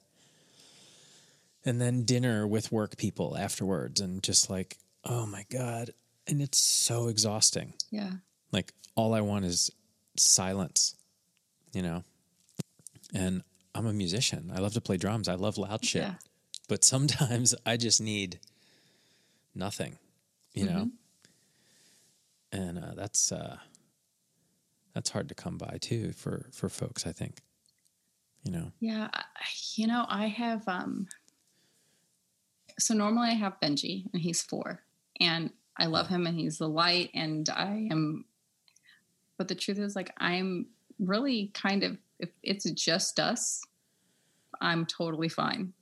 and 1.64 1.80
then 1.80 2.04
dinner 2.04 2.46
with 2.46 2.70
work 2.70 2.96
people 2.96 3.36
afterwards, 3.36 4.00
and 4.00 4.22
just 4.22 4.48
like, 4.48 4.76
oh 5.04 5.26
my 5.26 5.44
god, 5.50 5.90
and 6.26 6.40
it's 6.40 6.58
so 6.58 7.08
exhausting. 7.08 7.74
Yeah. 7.90 8.12
Like 8.52 8.72
all 8.94 9.14
I 9.14 9.22
want 9.22 9.44
is 9.44 9.70
silence, 10.16 10.94
you 11.72 11.82
know. 11.82 12.04
And 13.14 13.42
I'm 13.74 13.86
a 13.86 13.92
musician. 13.92 14.52
I 14.54 14.60
love 14.60 14.74
to 14.74 14.80
play 14.80 14.96
drums. 14.96 15.28
I 15.28 15.34
love 15.34 15.58
loud 15.58 15.84
shit. 15.84 16.02
Yeah. 16.02 16.14
But 16.68 16.84
sometimes 16.84 17.54
I 17.66 17.76
just 17.76 18.00
need 18.00 18.38
nothing, 19.54 19.98
you 20.54 20.66
know. 20.66 20.90
And 22.52 22.78
uh, 22.78 22.92
that's 22.94 23.32
uh, 23.32 23.56
that's 24.94 25.10
hard 25.10 25.28
to 25.30 25.34
come 25.34 25.56
by 25.56 25.78
too 25.80 26.12
for 26.12 26.46
for 26.52 26.68
folks. 26.68 27.06
I 27.06 27.12
think, 27.12 27.38
you 28.44 28.52
know. 28.52 28.72
Yeah, 28.80 29.08
you 29.74 29.86
know, 29.86 30.04
I 30.08 30.26
have 30.28 30.68
um 30.68 31.08
so 32.78 32.94
normally 32.94 33.28
I 33.28 33.34
have 33.34 33.60
Benji 33.60 34.06
and 34.12 34.22
he's 34.22 34.42
4 34.42 34.80
and 35.20 35.50
I 35.78 35.86
love 35.86 36.08
him 36.08 36.26
and 36.26 36.38
he's 36.38 36.58
the 36.58 36.68
light 36.68 37.10
and 37.14 37.48
I 37.48 37.88
am 37.90 38.24
but 39.36 39.48
the 39.48 39.54
truth 39.54 39.78
is 39.78 39.96
like 39.96 40.12
I'm 40.18 40.66
really 40.98 41.50
kind 41.54 41.82
of 41.82 41.96
if 42.22 42.30
it's 42.42 42.70
just 42.70 43.20
us 43.20 43.62
I'm 44.62 44.86
totally 44.86 45.28
fine. 45.28 45.72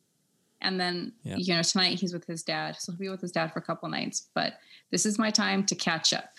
And 0.63 0.81
then 0.81 1.13
Yeah. 1.23 1.37
you 1.37 1.55
know 1.55 1.63
tonight 1.63 1.99
he's 2.01 2.13
with 2.15 2.27
his 2.27 2.43
dad. 2.43 2.77
So 2.79 2.93
he'll 2.93 2.99
be 2.99 3.09
with 3.11 3.21
his 3.21 3.33
dad 3.33 3.53
for 3.53 3.59
a 3.59 3.63
couple 3.63 3.89
nights, 3.89 4.29
but 4.35 4.55
this 4.91 5.05
is 5.07 5.19
my 5.19 5.31
time 5.31 5.65
to 5.67 5.75
catch 5.75 6.13
up. 6.13 6.33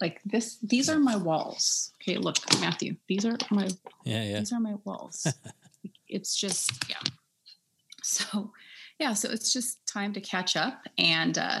Like 0.00 0.20
this 0.24 0.56
these 0.62 0.88
are 0.88 0.98
my 0.98 1.16
walls. 1.16 1.92
Okay, 2.00 2.16
look, 2.16 2.36
Matthew. 2.60 2.96
These 3.08 3.26
are 3.26 3.36
my 3.50 3.68
Yeah, 4.04 4.22
yeah. 4.24 4.38
these 4.38 4.52
are 4.52 4.60
my 4.60 4.76
walls. 4.84 5.26
it's 6.08 6.34
just 6.40 6.70
yeah. 6.88 7.02
So 8.02 8.52
yeah, 8.98 9.14
so 9.14 9.30
it's 9.30 9.52
just 9.52 9.84
time 9.86 10.12
to 10.14 10.20
catch 10.20 10.56
up 10.56 10.82
and 10.98 11.36
uh, 11.38 11.60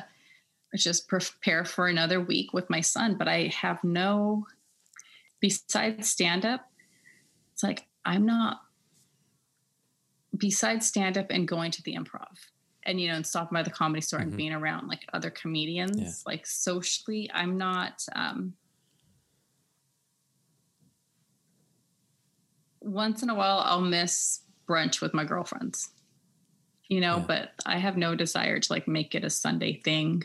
just 0.76 1.08
prepare 1.08 1.64
for 1.64 1.86
another 1.88 2.20
week 2.20 2.52
with 2.52 2.68
my 2.70 2.80
son. 2.80 3.16
But 3.18 3.28
I 3.28 3.48
have 3.48 3.82
no 3.84 4.46
besides 5.40 6.08
stand 6.08 6.44
up. 6.46 6.69
It's 7.60 7.62
like 7.62 7.84
I'm 8.06 8.24
not 8.24 8.62
besides 10.34 10.86
stand 10.86 11.18
up 11.18 11.26
and 11.28 11.46
going 11.46 11.70
to 11.72 11.82
the 11.82 11.94
improv 11.94 12.38
and 12.84 12.98
you 12.98 13.06
know 13.06 13.16
and 13.16 13.26
stopping 13.26 13.54
by 13.54 13.62
the 13.62 13.68
comedy 13.68 14.00
store 14.00 14.20
mm-hmm. 14.20 14.28
and 14.30 14.36
being 14.38 14.52
around 14.54 14.88
like 14.88 15.00
other 15.12 15.28
comedians 15.28 16.00
yeah. 16.00 16.10
like 16.24 16.46
socially 16.46 17.30
i'm 17.34 17.58
not 17.58 18.02
um 18.14 18.54
once 22.80 23.22
in 23.22 23.28
a 23.28 23.34
while 23.34 23.58
i'll 23.58 23.82
miss 23.82 24.40
brunch 24.66 25.02
with 25.02 25.12
my 25.12 25.24
girlfriends 25.24 25.90
you 26.88 27.00
know 27.00 27.18
yeah. 27.18 27.24
but 27.26 27.50
i 27.66 27.76
have 27.76 27.98
no 27.98 28.14
desire 28.14 28.58
to 28.58 28.72
like 28.72 28.88
make 28.88 29.14
it 29.14 29.24
a 29.24 29.28
sunday 29.28 29.74
thing 29.74 30.22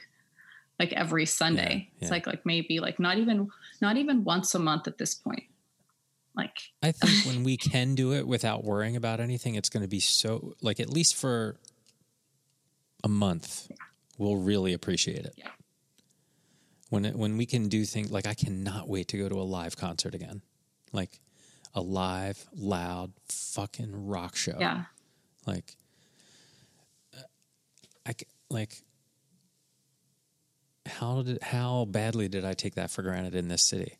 like 0.79 0.93
every 0.93 1.25
sunday 1.25 1.89
yeah, 1.89 1.97
it's 1.99 2.11
like 2.11 2.25
like 2.25 2.45
maybe 2.45 2.79
like 2.79 2.97
not 2.97 3.17
even 3.17 3.49
not 3.81 3.97
even 3.97 4.23
once 4.23 4.55
a 4.55 4.59
month 4.59 4.87
at 4.87 4.97
this 4.97 5.13
point 5.13 5.43
like 6.35 6.55
i 6.83 6.91
think 6.91 7.25
when 7.25 7.43
we 7.43 7.57
can 7.71 7.95
do 7.95 8.13
it 8.13 8.27
without 8.27 8.63
worrying 8.63 8.95
about 8.95 9.19
anything 9.19 9.55
it's 9.55 9.69
going 9.69 9.83
to 9.83 9.89
be 9.89 9.99
so 9.99 10.53
like 10.61 10.79
at 10.79 10.89
least 10.89 11.15
for 11.15 11.55
a 13.05 13.07
month 13.07 13.67
yeah. 13.69 13.77
we'll 14.17 14.37
really 14.37 14.73
appreciate 14.73 15.25
it. 15.25 15.35
Yeah. 15.37 15.49
When 16.89 17.05
it, 17.05 17.15
when 17.15 17.37
we 17.37 17.45
can 17.45 17.69
do 17.69 17.85
things 17.85 18.11
like 18.11 18.27
i 18.27 18.33
cannot 18.33 18.89
wait 18.89 19.07
to 19.09 19.17
go 19.17 19.29
to 19.29 19.35
a 19.35 19.43
live 19.43 19.77
concert 19.77 20.15
again. 20.15 20.41
Like 20.91 21.19
a 21.73 21.81
live 21.81 22.43
loud 22.55 23.13
fucking 23.29 24.07
rock 24.07 24.35
show. 24.35 24.57
Yeah. 24.59 24.83
Like 25.45 25.75
uh, 27.15 27.21
i 28.07 28.13
like 28.49 28.81
how 30.87 31.21
did 31.23 31.41
how 31.41 31.85
badly 31.85 32.27
did 32.27 32.45
i 32.45 32.53
take 32.53 32.75
that 32.75 32.91
for 32.91 33.01
granted 33.01 33.35
in 33.35 33.47
this 33.47 33.63
city 33.63 33.97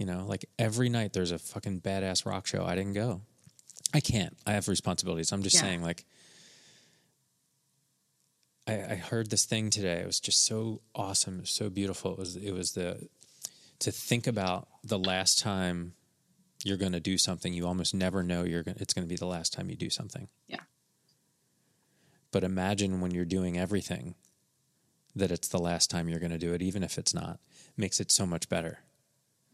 you 0.00 0.06
know, 0.06 0.24
like 0.26 0.46
every 0.58 0.88
night 0.88 1.12
there's 1.12 1.30
a 1.30 1.38
fucking 1.38 1.82
badass 1.82 2.24
rock 2.24 2.46
show. 2.46 2.64
I 2.64 2.74
didn't 2.74 2.94
go. 2.94 3.20
I 3.92 4.00
can't. 4.00 4.34
I 4.46 4.52
have 4.52 4.66
responsibilities. 4.66 5.30
I'm 5.30 5.42
just 5.42 5.56
yeah. 5.56 5.60
saying, 5.60 5.82
like, 5.82 6.06
I, 8.66 8.72
I, 8.72 8.94
heard 8.94 9.28
this 9.28 9.44
thing 9.44 9.68
today. 9.68 9.98
It 9.98 10.06
was 10.06 10.18
just 10.18 10.46
so 10.46 10.80
awesome. 10.94 11.36
It 11.36 11.40
was 11.42 11.50
so 11.50 11.68
beautiful. 11.68 12.12
It 12.12 12.18
was, 12.18 12.36
it 12.36 12.52
was 12.52 12.72
the, 12.72 13.08
to 13.80 13.92
think 13.92 14.26
about 14.26 14.68
the 14.82 14.98
last 14.98 15.38
time 15.38 15.92
you're 16.64 16.78
going 16.78 16.92
to 16.92 17.00
do 17.00 17.18
something, 17.18 17.52
you 17.52 17.66
almost 17.66 17.92
never 17.94 18.22
know 18.22 18.42
you're 18.44 18.62
gonna, 18.62 18.78
it's 18.80 18.94
going 18.94 19.06
to 19.06 19.08
be 19.08 19.16
the 19.16 19.26
last 19.26 19.52
time 19.52 19.68
you 19.68 19.76
do 19.76 19.90
something. 19.90 20.28
Yeah. 20.46 20.60
But 22.30 22.42
imagine 22.42 23.02
when 23.02 23.10
you're 23.10 23.26
doing 23.26 23.58
everything 23.58 24.14
that 25.14 25.30
it's 25.30 25.48
the 25.48 25.58
last 25.58 25.90
time 25.90 26.08
you're 26.08 26.20
going 26.20 26.32
to 26.32 26.38
do 26.38 26.54
it, 26.54 26.62
even 26.62 26.82
if 26.82 26.96
it's 26.96 27.12
not, 27.12 27.38
makes 27.76 28.00
it 28.00 28.10
so 28.10 28.24
much 28.24 28.48
better. 28.48 28.78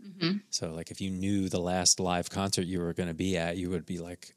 Mm-hmm. 0.07 0.37
So, 0.51 0.73
like, 0.73 0.91
if 0.91 1.01
you 1.01 1.11
knew 1.11 1.49
the 1.49 1.61
last 1.61 2.01
live 2.01 2.31
concert 2.31 2.67
you 2.67 2.81
were 2.81 2.93
going 2.93 3.09
to 3.09 3.15
be 3.15 3.37
at, 3.37 3.57
you 3.57 3.71
would 3.71 3.87
be 3.87 3.99
like, 3.99 4.35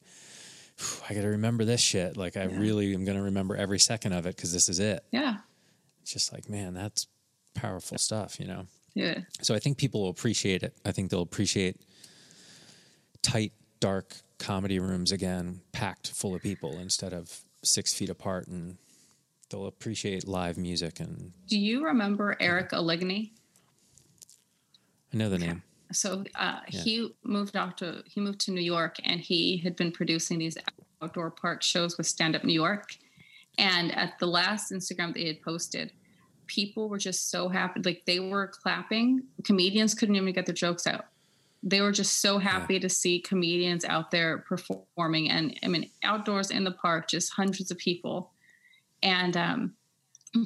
I 1.10 1.14
got 1.14 1.22
to 1.22 1.30
remember 1.30 1.66
this 1.66 1.82
shit. 1.82 2.18
Like, 2.18 2.38
I 2.38 2.46
yeah. 2.46 2.58
really 2.58 2.94
am 2.94 3.06
going 3.06 3.18
to 3.18 3.24
remember 3.24 3.56
every 3.56 3.80
second 3.80 4.14
of 4.14 4.26
it 4.26 4.36
because 4.36 4.54
this 4.54 4.70
is 4.70 4.80
it. 4.80 5.04
Yeah. 5.12 5.38
It's 6.02 6.14
just 6.14 6.34
like, 6.34 6.50
man, 6.50 6.74
that's 6.74 7.08
powerful 7.54 7.98
stuff, 7.98 8.40
you 8.40 8.48
know? 8.48 8.66
Yeah. 8.96 9.20
So, 9.42 9.54
I 9.54 9.60
think 9.60 9.78
people 9.78 10.02
will 10.04 10.10
appreciate 10.10 10.64
it. 10.64 10.76
I 10.86 10.92
think 10.92 11.12
they'll 11.12 11.22
appreciate 11.22 11.78
tight, 13.22 13.54
dark 13.80 14.16
comedy 14.38 14.80
rooms 14.80 15.12
again, 15.12 15.62
packed 15.72 16.12
full 16.12 16.34
of 16.34 16.42
people 16.42 16.78
instead 16.80 17.14
of 17.14 17.42
six 17.64 17.94
feet 17.94 18.10
apart. 18.10 18.48
And 18.48 18.78
they'll 19.50 19.68
appreciate 19.68 20.28
live 20.28 20.58
music. 20.58 21.00
And 21.00 21.34
do 21.48 21.58
you 21.60 21.86
remember 21.86 22.38
Eric 22.40 22.72
Oligny? 22.72 23.32
I 25.14 25.18
know 25.18 25.30
the 25.30 25.38
name. 25.38 25.64
So 25.92 26.24
uh, 26.36 26.60
yeah. 26.70 26.82
he 26.82 27.16
moved 27.24 27.56
out 27.56 27.78
to 27.80 28.04
he 28.06 28.22
moved 28.22 28.40
to 28.42 28.52
New 28.52 28.62
York, 28.62 28.98
and 29.04 29.20
he 29.20 29.58
had 29.58 29.76
been 29.76 29.92
producing 29.92 30.40
these 30.40 30.58
outdoor 31.02 31.32
park 31.32 31.64
shows 31.64 31.98
with 31.98 32.08
Stand 32.08 32.36
Up 32.36 32.44
New 32.44 32.54
York. 32.54 32.96
And 33.58 33.94
at 33.96 34.20
the 34.20 34.28
last 34.28 34.72
Instagram 34.72 35.14
they 35.14 35.26
had 35.26 35.42
posted, 35.42 35.92
people 36.48 36.90
were 36.90 36.98
just 36.98 37.32
so 37.32 37.50
happy. 37.50 37.82
Like 37.82 38.04
they 38.06 38.20
were 38.20 38.48
clapping. 38.48 39.24
Comedians 39.44 39.94
couldn't 39.94 40.16
even 40.16 40.34
get 40.34 40.46
their 40.46 40.56
jokes 40.56 40.86
out. 40.86 41.06
They 41.62 41.82
were 41.82 41.92
just 41.92 42.22
so 42.22 42.38
happy 42.38 42.76
yeah. 42.76 42.82
to 42.82 42.90
see 42.90 43.20
comedians 43.20 43.84
out 43.84 44.12
there 44.12 44.40
performing. 44.40 45.30
And 45.30 45.60
I 45.64 45.68
mean, 45.68 45.90
outdoors 46.04 46.52
in 46.52 46.64
the 46.64 46.72
park, 46.72 47.10
just 47.10 47.34
hundreds 47.34 47.70
of 47.70 47.78
people. 47.78 48.32
And 49.04 49.36
um, 49.36 49.74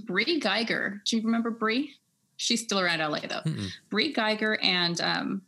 Brie 0.06 0.40
Geiger, 0.40 1.02
do 1.06 1.18
you 1.18 1.24
remember 1.24 1.52
Brie? 1.52 1.94
She's 2.44 2.62
still 2.62 2.82
around 2.82 3.00
LA 3.00 3.20
though. 3.20 3.42
Mm-mm. 3.46 3.70
Brie 3.90 4.12
Geiger 4.12 4.60
and 4.62 5.00
um, 5.00 5.44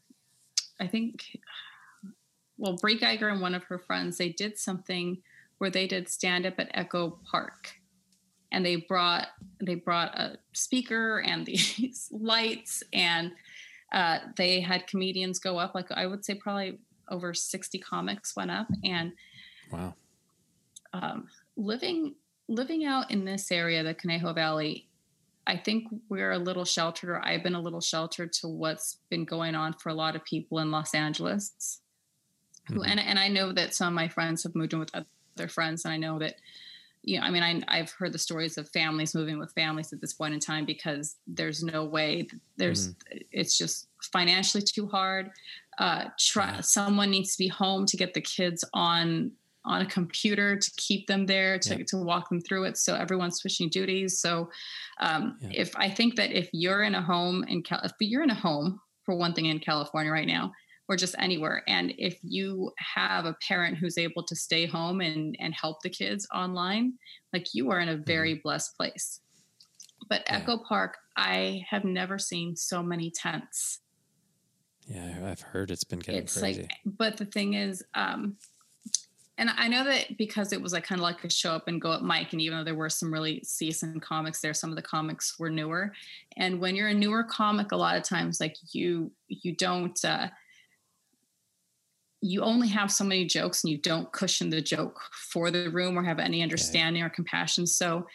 I 0.80 0.88
think, 0.88 1.40
well, 2.58 2.78
Brie 2.78 2.98
Geiger 2.98 3.28
and 3.28 3.42
one 3.42 3.54
of 3.54 3.66
her 3.66 3.78
friends, 3.78 4.18
they 4.18 4.30
did 4.30 4.58
something 4.58 5.18
where 5.58 5.70
they 5.70 5.88
did 5.88 6.08
stand 6.08 6.46
up 6.46 6.54
at 6.58 6.72
Echo 6.74 7.20
Park, 7.30 7.74
and 8.52 8.66
they 8.66 8.78
brought 8.78 9.28
they 9.62 9.76
brought 9.76 10.18
a 10.18 10.38
speaker 10.54 11.20
and 11.20 11.46
these 11.46 12.08
lights, 12.12 12.82
and 12.94 13.34
uh, 13.92 14.20
they 14.38 14.62
had 14.62 14.88
comedians 14.88 15.40
go 15.40 15.58
up. 15.58 15.76
Like 15.76 15.92
I 15.92 16.06
would 16.06 16.24
say, 16.24 16.36
probably 16.36 16.80
over 17.10 17.34
sixty 17.34 17.78
comics 17.78 18.38
went 18.38 18.52
up, 18.52 18.68
and 18.86 19.12
wow, 19.70 19.94
um, 20.94 21.28
living 21.58 22.16
living 22.48 22.86
out 22.86 23.12
in 23.12 23.26
this 23.26 23.52
area, 23.52 23.84
the 23.84 23.94
Conejo 23.94 24.34
Valley, 24.34 24.88
I 25.48 25.58
think 25.58 25.88
we're 26.10 26.32
a 26.32 26.40
little 26.40 26.66
sheltered, 26.66 27.10
or 27.10 27.24
I've 27.24 27.44
been 27.44 27.56
a 27.56 27.62
little 27.62 27.82
sheltered 27.82 28.34
to 28.34 28.48
what's 28.48 28.98
been 29.10 29.26
going 29.26 29.56
on 29.56 29.74
for 29.74 29.90
a 29.90 29.94
lot 29.94 30.16
of 30.16 30.24
people 30.26 30.60
in 30.60 30.72
Los 30.72 30.96
Angeles. 30.96 31.82
Who, 32.68 32.76
mm-hmm. 32.76 32.90
and, 32.90 33.00
and 33.00 33.20
I 33.20 33.28
know 33.28 33.52
that 33.54 33.76
some 33.76 33.90
of 33.90 33.94
my 33.94 34.08
friends 34.08 34.44
have 34.44 34.56
moved 34.56 34.74
in 34.74 34.80
with 34.80 34.90
other 34.94 35.48
friends, 35.48 35.86
and 35.86 35.94
I 35.94 35.98
know 35.98 36.18
that, 36.18 36.36
you 37.04 37.20
know, 37.20 37.26
I 37.26 37.30
mean, 37.30 37.44
I, 37.44 37.62
I've 37.68 37.92
heard 37.92 38.12
the 38.12 38.18
stories 38.18 38.58
of 38.58 38.68
families 38.70 39.14
moving 39.14 39.38
with 39.38 39.54
families 39.54 39.94
at 39.94 40.02
this 40.02 40.14
point 40.14 40.34
in 40.34 40.40
time 40.40 40.66
because 40.66 41.18
there's 41.28 41.64
no 41.64 41.86
way, 41.86 42.28
there's, 42.58 42.90
mm-hmm. 42.90 43.18
it's 43.32 43.56
just 43.56 43.88
financially 44.02 44.64
too 44.64 44.88
hard. 44.88 45.30
Uh, 45.78 46.06
try, 46.18 46.54
yeah. 46.56 46.62
Someone 46.62 47.12
needs 47.12 47.34
to 47.34 47.38
be 47.38 47.50
home 47.50 47.86
to 47.86 47.98
get 47.98 48.16
the 48.16 48.22
kids 48.22 48.64
on 48.74 49.32
on 49.66 49.82
a 49.82 49.86
computer 49.86 50.56
to 50.56 50.72
keep 50.78 51.08
them 51.08 51.26
there 51.26 51.58
to, 51.60 51.78
yeah. 51.78 51.84
to 51.88 51.98
walk 51.98 52.30
them 52.30 52.40
through 52.40 52.64
it 52.66 52.78
so 52.78 52.96
everyone's 52.96 53.38
switching 53.38 53.70
duties 53.70 54.20
so 54.20 54.50
um, 55.00 55.38
yeah. 55.42 55.50
if 55.54 55.76
i 55.76 55.90
think 55.90 56.16
that 56.16 56.32
if 56.32 56.50
you're 56.54 56.84
in 56.84 56.96
a 56.96 57.02
home 57.02 57.44
in 57.48 57.62
Cal- 57.62 57.82
if 57.84 57.92
you're 58.00 58.24
in 58.24 58.30
a 58.30 58.36
home 58.36 58.80
for 59.04 59.16
one 59.16 59.34
thing 59.34 59.46
in 59.46 59.60
california 59.60 60.12
right 60.12 60.28
now 60.28 60.52
or 60.88 60.96
just 60.96 61.16
anywhere 61.18 61.64
and 61.68 61.94
if 61.98 62.20
you 62.22 62.72
have 62.78 63.26
a 63.26 63.36
parent 63.48 63.78
who's 63.78 63.98
able 63.98 64.24
to 64.24 64.36
stay 64.36 64.66
home 64.66 65.02
and 65.02 65.36
and 65.40 65.54
help 65.54 65.82
the 65.82 65.90
kids 65.90 66.28
online 66.34 66.94
like 67.34 67.48
you 67.54 67.72
are 67.72 67.80
in 67.80 67.90
a 67.90 67.98
very 67.98 68.34
mm-hmm. 68.34 68.42
blessed 68.44 68.76
place 68.78 69.22
but 70.10 70.24
yeah. 70.28 70.38
echo 70.38 70.58
park 70.58 70.98
i 71.18 71.64
have 71.70 71.84
never 71.84 72.18
seen 72.18 72.56
so 72.56 72.84
many 72.84 73.12
tents 73.12 73.80
yeah 74.88 75.20
i've 75.26 75.42
heard 75.42 75.72
it's 75.72 75.84
been 75.84 76.00
getting 76.00 76.22
it's 76.22 76.38
crazy 76.38 76.62
like 76.62 76.72
but 76.86 77.18
the 77.18 77.26
thing 77.26 77.54
is 77.54 77.84
um 77.96 78.36
and 79.38 79.50
I 79.58 79.68
know 79.68 79.84
that 79.84 80.18
because 80.18 80.54
it 80.54 80.62
was 80.62 80.72
like 80.72 80.86
kind 80.86 81.00
of 81.00 81.04
like 81.04 81.24
a 81.24 81.30
show 81.30 81.52
up 81.52 81.68
and 81.68 81.82
go 81.82 81.92
up 81.92 82.02
mic, 82.02 82.32
and 82.32 82.42
even 82.42 82.58
though 82.58 82.64
there 82.64 82.76
were 82.76 82.90
some 82.90 83.14
really 83.14 83.42
seasoned 83.44 84.02
comics 84.02 84.40
there, 84.40 84.54
some 84.54 84.70
of 84.70 84.78
the 84.78 84.82
comics 84.82 85.38
were 85.38 85.50
newer. 85.50 85.92
And 86.38 86.62
when 86.62 86.76
you're 86.76 86.88
a 86.88 86.94
newer 86.94 87.24
comic, 87.24 87.72
a 87.72 87.76
lot 87.76 87.98
of 87.98 88.04
times 88.04 88.40
like 88.40 88.56
you 88.72 89.12
you 89.28 89.54
don't 89.54 90.04
uh, 90.06 90.30
you 92.22 92.42
only 92.42 92.70
have 92.70 92.92
so 92.92 93.04
many 93.04 93.26
jokes, 93.26 93.64
and 93.64 93.72
you 93.72 93.78
don't 93.78 94.12
cushion 94.14 94.50
the 94.50 94.62
joke 94.62 95.02
for 95.12 95.52
the 95.52 95.70
room 95.70 95.98
or 95.98 96.04
have 96.04 96.20
any 96.20 96.42
understanding 96.42 97.04
or 97.04 97.10
compassion. 97.10 97.68
So 97.68 98.08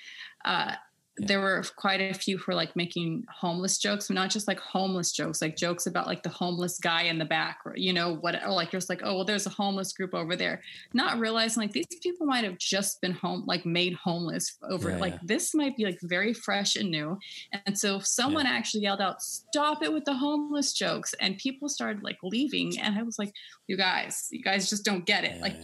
uh, 0.45 0.73
yeah. 1.19 1.27
there 1.27 1.41
were 1.41 1.63
quite 1.77 2.01
a 2.01 2.15
few 2.15 2.39
who 2.39 2.45
were 2.49 2.55
like 2.55 2.75
making 2.77 3.25
homeless 3.29 3.79
jokes, 3.79 4.11
not 4.11 4.31
just 4.31 4.49
like 4.49 4.59
homeless 4.59 5.13
jokes, 5.13 5.43
like 5.43 5.57
jokes 5.57 5.87
about 5.87 6.07
like 6.07 6.23
the 6.23 6.29
homeless 6.29 6.79
guy 6.79 7.03
in 7.03 7.19
the 7.19 7.25
back, 7.25 7.59
or 7.65 7.77
you 7.77 7.93
know 7.93 8.17
what? 8.17 8.43
Or 8.45 8.53
like 8.53 8.71
just 8.71 8.89
like, 8.89 9.01
oh 9.03 9.17
well, 9.17 9.25
there's 9.25 9.47
a 9.47 9.51
homeless 9.51 9.93
group 9.93 10.15
over 10.15 10.37
there, 10.37 10.63
not 10.95 11.19
realizing 11.19 11.63
like 11.63 11.73
these 11.73 11.87
people 12.03 12.27
might 12.27 12.45
have 12.45 12.59
just 12.59 13.01
been 13.01 13.13
home, 13.13 13.45
like 13.47 13.67
made 13.67 13.95
homeless 13.95 14.57
over. 14.69 14.91
Yeah, 14.91 14.99
like 14.99 15.15
yeah. 15.15 15.21
this 15.25 15.55
might 15.55 15.77
be 15.77 15.85
like 15.85 15.99
very 16.03 16.33
fresh 16.33 16.77
and 16.77 16.91
new, 16.91 17.19
and 17.67 17.79
so 17.79 17.99
someone 17.99 18.47
actually 18.47 18.83
yelled 18.83 19.01
out, 19.01 19.23
"Stop 19.23 19.83
it 19.83 19.93
with 19.93 20.05
the 20.05 20.15
homeless 20.15 20.73
jokes!" 20.73 21.15
and 21.21 21.37
people 21.39 21.69
started 21.69 22.03
like 22.03 22.19
leaving, 22.23 22.79
and 22.79 22.99
I 22.99 23.03
was 23.03 23.19
like, 23.19 23.33
"You 23.67 23.77
guys, 23.77 24.29
you 24.31 24.43
guys 24.43 24.71
just 24.71 24.85
don't 24.85 25.05
get 25.07 25.25
it." 25.25 25.41
like 25.41 25.57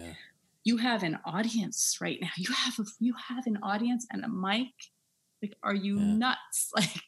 you 0.66 0.76
have 0.78 1.04
an 1.04 1.16
audience 1.24 1.98
right 2.00 2.18
now. 2.20 2.30
You 2.36 2.52
have 2.52 2.78
a, 2.80 2.84
you 2.98 3.14
have 3.28 3.46
an 3.46 3.58
audience 3.62 4.06
and 4.10 4.24
a 4.24 4.28
mic 4.28 4.72
like, 5.42 5.54
are 5.62 5.74
you 5.74 5.98
yeah. 5.98 6.16
nuts? 6.16 6.72
Like, 6.76 7.00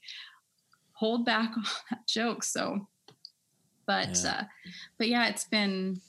hold 0.92 1.24
back 1.24 1.56
on 1.56 1.64
that 1.90 2.06
joke. 2.06 2.42
So, 2.42 2.88
but, 3.86 4.20
yeah. 4.22 4.30
uh, 4.30 4.44
but 4.98 5.08
yeah, 5.08 5.28
it's 5.28 5.44
been, 5.44 6.00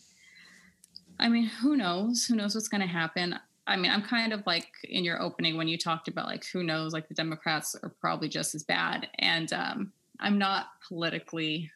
I 1.20 1.30
mean, 1.30 1.46
who 1.46 1.78
knows? 1.78 2.26
Who 2.26 2.36
knows 2.36 2.56
what's 2.56 2.70
going 2.70 2.82
to 2.82 2.88
happen? 2.88 3.40
I 3.70 3.76
mean, 3.76 3.92
I'm 3.92 4.02
kind 4.02 4.34
of 4.34 4.46
like 4.48 4.72
in 4.84 5.04
your 5.04 5.22
opening 5.22 5.56
when 5.56 5.68
you 5.68 5.78
talked 5.78 6.08
about 6.08 6.26
like 6.26 6.44
who 6.48 6.64
knows, 6.64 6.92
like 6.92 7.08
the 7.08 7.14
Democrats 7.14 7.76
are 7.84 7.94
probably 8.02 8.28
just 8.28 8.56
as 8.56 8.64
bad, 8.64 9.08
and 9.20 9.54
um, 9.54 9.94
I'm 10.20 10.40
not 10.40 10.70
politically. 10.88 11.70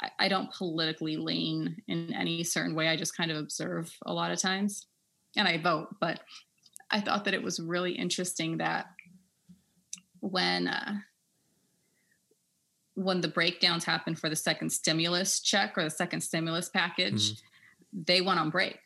I, 0.00 0.10
I 0.20 0.28
don't 0.28 0.52
politically 0.52 1.16
lean 1.16 1.82
in 1.88 2.14
any 2.14 2.44
certain 2.44 2.76
way. 2.76 2.88
I 2.88 2.96
just 2.96 3.16
kind 3.16 3.32
of 3.32 3.36
observe 3.36 3.92
a 4.06 4.14
lot 4.14 4.30
of 4.30 4.40
times, 4.40 4.86
and 5.36 5.48
I 5.48 5.58
vote. 5.58 5.96
But 6.00 6.20
I 6.90 7.00
thought 7.00 7.24
that 7.24 7.34
it 7.34 7.42
was 7.42 7.60
really 7.60 7.92
interesting 7.92 8.58
that 8.58 8.86
when 10.20 10.68
uh, 10.68 10.94
when 12.94 13.20
the 13.20 13.28
breakdowns 13.28 13.84
happened 13.84 14.18
for 14.18 14.28
the 14.28 14.36
second 14.36 14.70
stimulus 14.70 15.40
check 15.40 15.76
or 15.76 15.84
the 15.84 15.90
second 15.90 16.20
stimulus 16.20 16.68
package, 16.68 17.32
mm-hmm. 17.32 18.02
they 18.06 18.20
went 18.20 18.38
on 18.38 18.50
break. 18.50 18.78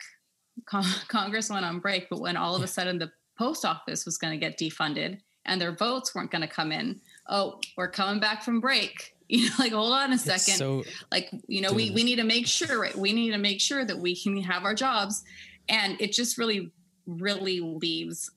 Con- 0.67 0.85
Congress 1.09 1.51
went 1.51 1.65
on 1.65 1.79
break, 1.79 2.09
but 2.09 2.21
when 2.21 2.37
all 2.37 2.57
of 2.57 2.63
a 2.63 2.67
sudden 2.67 2.99
the 2.99 3.13
post 3.37 3.65
office 3.65 4.05
was 4.05 4.19
going 4.19 4.33
to 4.33 4.39
get 4.39 4.59
defunded 4.59 5.21
and 5.45 5.61
their 5.61 5.73
votes 5.73 6.15
weren't 6.15 6.31
going 6.31 6.43
to 6.43 6.49
come 6.49 6.73
in, 6.73 7.01
oh, 7.29 7.61
we're 7.77 7.91
coming 7.91 8.21
back 8.21 8.43
from 8.43 8.61
break. 8.61 9.15
You 9.31 9.51
know, 9.51 9.57
like 9.59 9.73
hold 9.73 9.93
on 9.93 10.15
a 10.15 10.17
second. 10.17 10.55
So, 10.55 10.85
like, 11.13 11.29
you 11.49 11.61
know, 11.61 11.71
we 11.71 11.91
we 11.91 12.03
need 12.03 12.17
to 12.17 12.25
make 12.25 12.47
sure, 12.47 12.81
right? 12.81 12.97
We 12.97 13.13
need 13.13 13.33
to 13.33 13.37
make 13.37 13.61
sure 13.61 13.85
that 13.85 13.99
we 13.99 14.17
can 14.17 14.39
have 14.39 14.65
our 14.65 14.75
jobs. 14.75 15.23
And 15.69 16.01
it 16.01 16.15
just 16.15 16.39
really, 16.39 16.73
really 17.09 17.61
leaves 17.61 18.31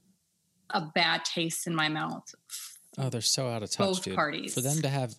a 0.70 0.82
bad 0.82 1.26
taste 1.26 1.68
in 1.68 1.76
my 1.76 1.90
mouth. 1.90 2.34
Oh, 2.98 3.10
they're 3.10 3.22
so 3.22 3.48
out 3.48 3.62
of 3.62 3.70
touch, 3.70 3.88
Both 3.88 4.04
dude. 4.04 4.16
Parties. 4.16 4.54
For 4.54 4.62
them 4.62 4.82
to 4.82 4.90
have 4.90 5.16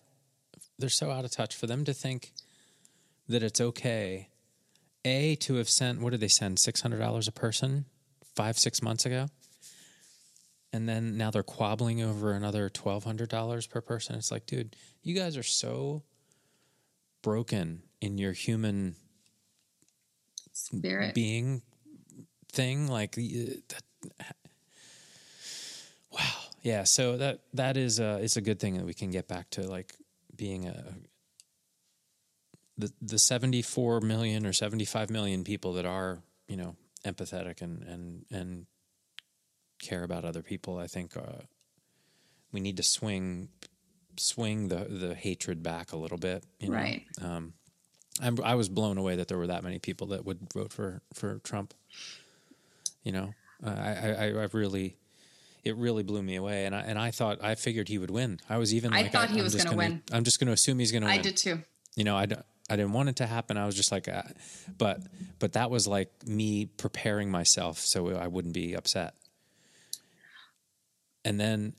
they're 0.79 0.89
so 0.89 1.11
out 1.11 1.23
of 1.25 1.31
touch 1.31 1.55
for 1.55 1.67
them 1.67 1.85
to 1.85 1.93
think 1.93 2.33
that 3.27 3.43
it's 3.43 3.61
okay 3.61 4.29
a 5.05 5.35
to 5.35 5.55
have 5.55 5.69
sent 5.69 6.01
what 6.01 6.11
did 6.11 6.19
they 6.19 6.27
send 6.27 6.57
$600 6.57 7.27
a 7.27 7.31
person 7.31 7.85
five 8.35 8.57
six 8.57 8.81
months 8.81 9.05
ago 9.05 9.27
and 10.71 10.89
then 10.89 11.17
now 11.17 11.29
they're 11.29 11.43
quabbling 11.43 12.01
over 12.03 12.31
another 12.33 12.69
$1200 12.69 13.69
per 13.69 13.81
person 13.81 14.15
it's 14.15 14.31
like 14.31 14.45
dude 14.45 14.75
you 15.03 15.13
guys 15.13 15.37
are 15.37 15.43
so 15.43 16.03
broken 17.21 17.83
in 18.01 18.17
your 18.17 18.33
human 18.33 18.95
spirit 20.51 21.13
being 21.13 21.61
thing 22.53 22.87
like 22.87 23.15
that 23.15 23.83
wow. 26.11 26.19
Yeah 26.61 26.83
so 26.83 27.17
that 27.17 27.39
that 27.53 27.75
is 27.75 27.99
uh 27.99 28.19
it's 28.21 28.37
a 28.37 28.41
good 28.41 28.59
thing 28.59 28.77
that 28.77 28.85
we 28.85 28.93
can 28.93 29.11
get 29.11 29.27
back 29.27 29.49
to 29.51 29.67
like 29.67 29.95
being 30.35 30.67
a 30.67 30.95
the 32.77 32.91
the 33.01 33.19
74 33.19 34.01
million 34.01 34.45
or 34.45 34.53
75 34.53 35.09
million 35.09 35.43
people 35.43 35.73
that 35.73 35.85
are 35.85 36.19
you 36.47 36.57
know 36.57 36.75
empathetic 37.05 37.61
and 37.61 37.83
and 37.83 38.25
and 38.31 38.65
care 39.81 40.03
about 40.03 40.23
other 40.23 40.41
people 40.41 40.77
i 40.77 40.87
think 40.87 41.17
uh, 41.17 41.41
we 42.51 42.59
need 42.59 42.77
to 42.77 42.83
swing 42.83 43.49
swing 44.17 44.69
the 44.69 44.85
the 44.85 45.13
hatred 45.15 45.61
back 45.61 45.91
a 45.91 45.97
little 45.97 46.17
bit 46.17 46.43
you 46.59 46.69
know? 46.69 46.75
right. 46.75 47.03
Um, 47.21 47.53
I'm, 48.21 48.37
i 48.43 48.55
was 48.55 48.69
blown 48.69 48.97
away 48.97 49.15
that 49.15 49.27
there 49.27 49.37
were 49.37 49.47
that 49.47 49.63
many 49.63 49.79
people 49.79 50.07
that 50.07 50.23
would 50.25 50.53
vote 50.53 50.71
for 50.71 51.01
for 51.13 51.39
trump 51.39 51.73
you 53.03 53.11
know 53.11 53.33
uh, 53.65 53.69
I, 53.69 54.09
I 54.11 54.25
i 54.27 54.47
really 54.51 54.97
it 55.63 55.77
really 55.77 56.03
blew 56.03 56.21
me 56.21 56.35
away. 56.35 56.65
And 56.65 56.75
I 56.75 56.81
and 56.81 56.99
I 56.99 57.11
thought 57.11 57.43
I 57.43 57.55
figured 57.55 57.87
he 57.87 57.97
would 57.97 58.11
win. 58.11 58.39
I 58.49 58.57
was 58.57 58.73
even. 58.73 58.91
Like 58.91 59.05
I 59.05 59.09
thought 59.09 59.29
I, 59.29 59.33
he 59.33 59.41
was 59.41 59.55
going 59.55 59.69
to 59.69 59.75
win. 59.75 60.03
I'm 60.11 60.23
just 60.23 60.39
going 60.39 60.47
to 60.47 60.53
assume 60.53 60.79
he's 60.79 60.91
going 60.91 61.03
to 61.03 61.07
win. 61.07 61.19
I 61.19 61.21
did 61.21 61.37
too. 61.37 61.63
You 61.95 62.03
know, 62.03 62.15
I 62.15 62.25
don't. 62.25 62.45
I 62.69 62.77
didn't 62.77 62.93
want 62.93 63.09
it 63.09 63.17
to 63.17 63.27
happen. 63.27 63.57
I 63.57 63.65
was 63.65 63.75
just 63.75 63.91
like, 63.91 64.07
uh, 64.07 64.23
but 64.77 65.01
but 65.39 65.53
that 65.53 65.69
was 65.69 65.87
like 65.87 66.09
me 66.25 66.65
preparing 66.65 67.29
myself 67.29 67.79
so 67.79 68.15
I 68.15 68.27
wouldn't 68.27 68.53
be 68.53 68.73
upset. 68.73 69.15
And 71.25 71.39
then 71.39 71.73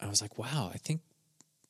I 0.00 0.06
was 0.06 0.20
like, 0.20 0.38
wow, 0.38 0.70
I 0.72 0.78
think, 0.78 1.00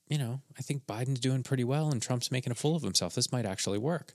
you 0.07 0.19
know, 0.19 0.43
I 0.59 0.63
think 0.63 0.87
Biden's 0.87 1.21
doing 1.21 1.43
pretty 1.43 1.65
well 1.65 1.91
and 1.91 2.03
Trump's 2.03 2.31
making 2.31 2.51
a 2.53 2.55
fool 2.55 2.77
of 2.77 2.83
himself. 2.83 3.15
This 3.15 3.33
might 3.33 3.47
actually 3.47 3.79
work. 3.79 4.15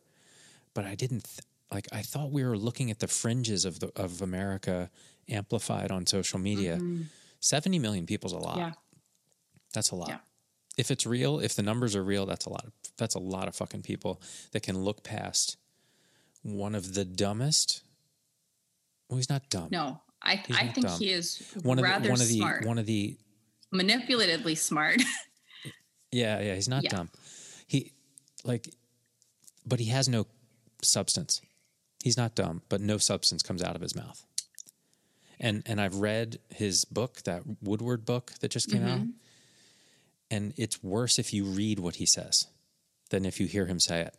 But 0.75 0.86
I 0.86 0.93
didn't 0.93 1.23
th- 1.23 1.39
like. 1.71 1.88
I 1.91 2.01
thought 2.01 2.32
we 2.32 2.43
were 2.43 2.58
looking 2.58 2.91
at 2.91 2.99
the 2.99 3.08
fringes 3.08 3.65
of 3.65 3.80
the 3.80 3.91
of 3.95 4.21
America 4.21 4.89
amplified 5.30 5.91
on 5.91 6.06
social 6.06 6.39
media. 6.39 6.75
Mm-hmm. 6.75 7.04
70 7.39 7.80
million 7.80 8.06
people's 8.06 8.34
a 8.34 8.38
lot. 8.38 8.58
Yeah. 8.58 8.71
That's 9.73 9.91
a 9.91 9.95
lot. 9.95 10.10
Yeah. 10.10 10.17
If 10.78 10.89
it's 10.89 11.06
real, 11.06 11.39
if 11.39 11.56
the 11.56 11.62
numbers 11.62 11.95
are 11.95 12.04
real, 12.04 12.25
that's 12.25 12.45
a 12.45 12.49
lot 12.49 12.65
of 12.65 12.71
that's 12.97 13.15
a 13.15 13.19
lot 13.19 13.47
of 13.47 13.56
fucking 13.56 13.82
people 13.82 14.21
that 14.51 14.63
can 14.63 14.78
look 14.78 15.04
past 15.04 15.58
one 16.41 16.75
of 16.75 16.93
the 16.93 17.06
dumbest. 17.06 17.82
Well, 19.10 19.17
he's 19.17 19.30
not 19.30 19.49
dumb. 19.49 19.69
No, 19.71 20.01
I 20.21 20.43
I 20.51 20.67
think 20.67 20.88
dumb. 20.88 20.99
he 20.99 21.12
is 21.12 21.41
one 21.62 21.80
of 21.80 21.86
the, 21.86 22.10
one 22.10 22.21
of 22.21 22.28
the 22.28 22.38
smart. 22.39 22.65
one 22.65 22.78
of 22.78 22.86
the 22.86 23.17
manipulatively 23.73 24.58
smart. 24.58 25.01
yeah, 26.12 26.41
yeah, 26.41 26.56
he's 26.56 26.67
not 26.67 26.84
yeah. 26.84 26.89
dumb. 26.89 27.10
He 27.67 27.93
like 28.43 28.69
but 29.65 29.80
he 29.80 29.86
has 29.86 30.08
no 30.10 30.28
substance. 30.82 31.41
He's 32.06 32.18
not 32.18 32.36
dumb, 32.36 32.62
but 32.70 32.80
no 32.80 32.98
substance 32.98 33.44
comes 33.44 33.62
out 33.62 33.76
of 33.76 33.82
his 33.82 33.96
mouth 33.96 34.24
and 35.39 35.63
and 35.65 35.82
I've 35.82 35.96
read 35.96 36.39
his 36.50 36.86
book, 36.86 37.24
that 37.24 37.44
Woodward 37.62 38.06
book 38.06 38.34
that 38.41 38.52
just 38.52 38.70
came 38.70 38.82
mm-hmm. 38.82 38.89
out, 38.89 39.08
and 40.32 40.54
it's 40.58 40.84
worse 40.84 41.20
if 41.20 41.34
you 41.34 41.46
read 41.46 41.80
what 41.80 41.96
he 41.96 42.06
says 42.06 42.48
than 43.10 43.26
if 43.26 43.39
you 43.39 43.48
hear 43.48 43.65
him 43.65 43.80
say 43.80 44.02
it, 44.02 44.15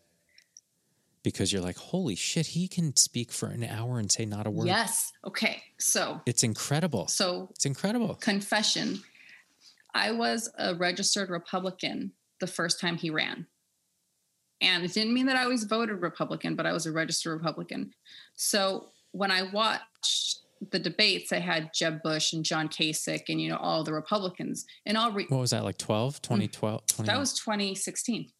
because 1.22 1.52
you're 1.52 1.62
like, 1.62 1.76
holy 1.76 2.14
shit, 2.14 2.48
he 2.48 2.68
can 2.68 2.94
speak 2.96 3.32
for 3.32 3.48
an 3.48 3.64
hour 3.64 3.98
and 3.98 4.10
say 4.10 4.24
not 4.24 4.46
a 4.46 4.50
word. 4.50 4.66
Yes. 4.66 5.12
Okay. 5.24 5.62
So 5.78 6.20
it's 6.26 6.42
incredible. 6.42 7.08
So 7.08 7.48
it's 7.50 7.66
incredible. 7.66 8.14
Confession: 8.16 9.02
I 9.94 10.12
was 10.12 10.50
a 10.58 10.74
registered 10.74 11.30
Republican 11.30 12.12
the 12.40 12.46
first 12.46 12.80
time 12.80 12.96
he 12.96 13.10
ran. 13.10 13.46
And 14.60 14.84
it 14.84 14.92
didn't 14.92 15.14
mean 15.14 15.26
that 15.26 15.36
I 15.36 15.44
always 15.44 15.64
voted 15.64 16.00
Republican, 16.00 16.56
but 16.56 16.66
I 16.66 16.72
was 16.72 16.86
a 16.86 16.92
registered 16.92 17.36
Republican. 17.36 17.92
So 18.34 18.88
when 19.12 19.30
I 19.30 19.50
watched 19.52 20.40
the 20.70 20.78
debates, 20.78 21.32
I 21.32 21.38
had 21.38 21.70
Jeb 21.74 22.02
Bush 22.02 22.32
and 22.32 22.44
John 22.44 22.68
Kasich 22.68 23.28
and, 23.28 23.40
you 23.40 23.50
know, 23.50 23.58
all 23.58 23.84
the 23.84 23.92
Republicans. 23.92 24.64
And 24.86 24.96
all 24.96 25.12
re- 25.12 25.26
what 25.28 25.40
was 25.40 25.50
that, 25.50 25.64
like 25.64 25.78
12, 25.78 26.22
2012? 26.22 26.86
20, 26.86 27.06
that 27.06 27.18
was 27.18 27.34
2016. 27.34 28.30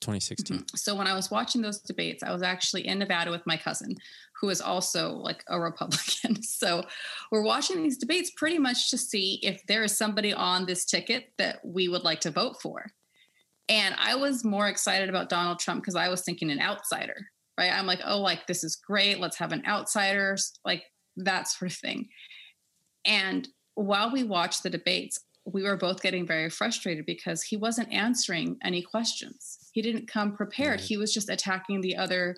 2016. 0.00 0.56
Mm-hmm. 0.56 0.76
So 0.76 0.94
when 0.94 1.06
I 1.06 1.14
was 1.14 1.30
watching 1.30 1.62
those 1.62 1.80
debates, 1.80 2.22
I 2.22 2.32
was 2.32 2.42
actually 2.42 2.86
in 2.86 2.98
Nevada 2.98 3.30
with 3.30 3.46
my 3.46 3.56
cousin, 3.56 3.94
who 4.40 4.50
is 4.50 4.60
also 4.60 5.12
like 5.12 5.42
a 5.48 5.60
Republican. 5.60 6.42
so 6.42 6.84
we're 7.30 7.42
watching 7.42 7.82
these 7.82 7.98
debates 7.98 8.30
pretty 8.36 8.58
much 8.58 8.90
to 8.90 8.98
see 8.98 9.40
if 9.42 9.62
there 9.66 9.84
is 9.84 9.96
somebody 9.96 10.32
on 10.32 10.66
this 10.66 10.84
ticket 10.84 11.32
that 11.38 11.60
we 11.64 11.88
would 11.88 12.04
like 12.04 12.20
to 12.20 12.30
vote 12.30 12.60
for. 12.60 12.86
And 13.68 13.94
I 13.98 14.14
was 14.14 14.44
more 14.44 14.68
excited 14.68 15.08
about 15.08 15.28
Donald 15.28 15.58
Trump 15.58 15.82
because 15.82 15.96
I 15.96 16.08
was 16.08 16.22
thinking 16.22 16.50
an 16.50 16.60
outsider, 16.60 17.16
right? 17.58 17.72
I'm 17.72 17.86
like, 17.86 18.00
oh, 18.04 18.20
like 18.20 18.46
this 18.46 18.62
is 18.62 18.76
great. 18.76 19.18
Let's 19.18 19.38
have 19.38 19.52
an 19.52 19.64
outsider. 19.66 20.36
Like 20.64 20.84
that 21.16 21.48
sort 21.48 21.72
of 21.72 21.76
thing. 21.76 22.08
And 23.04 23.48
while 23.74 24.12
we 24.12 24.22
watched 24.22 24.62
the 24.62 24.70
debates, 24.70 25.20
we 25.44 25.62
were 25.62 25.76
both 25.76 26.02
getting 26.02 26.26
very 26.26 26.50
frustrated 26.50 27.06
because 27.06 27.42
he 27.42 27.56
wasn't 27.56 27.92
answering 27.92 28.58
any 28.62 28.82
questions. 28.82 29.58
He 29.72 29.80
didn't 29.80 30.08
come 30.08 30.34
prepared. 30.34 30.80
Right. 30.80 30.88
He 30.88 30.96
was 30.96 31.14
just 31.14 31.30
attacking 31.30 31.80
the 31.80 31.96
other 31.96 32.36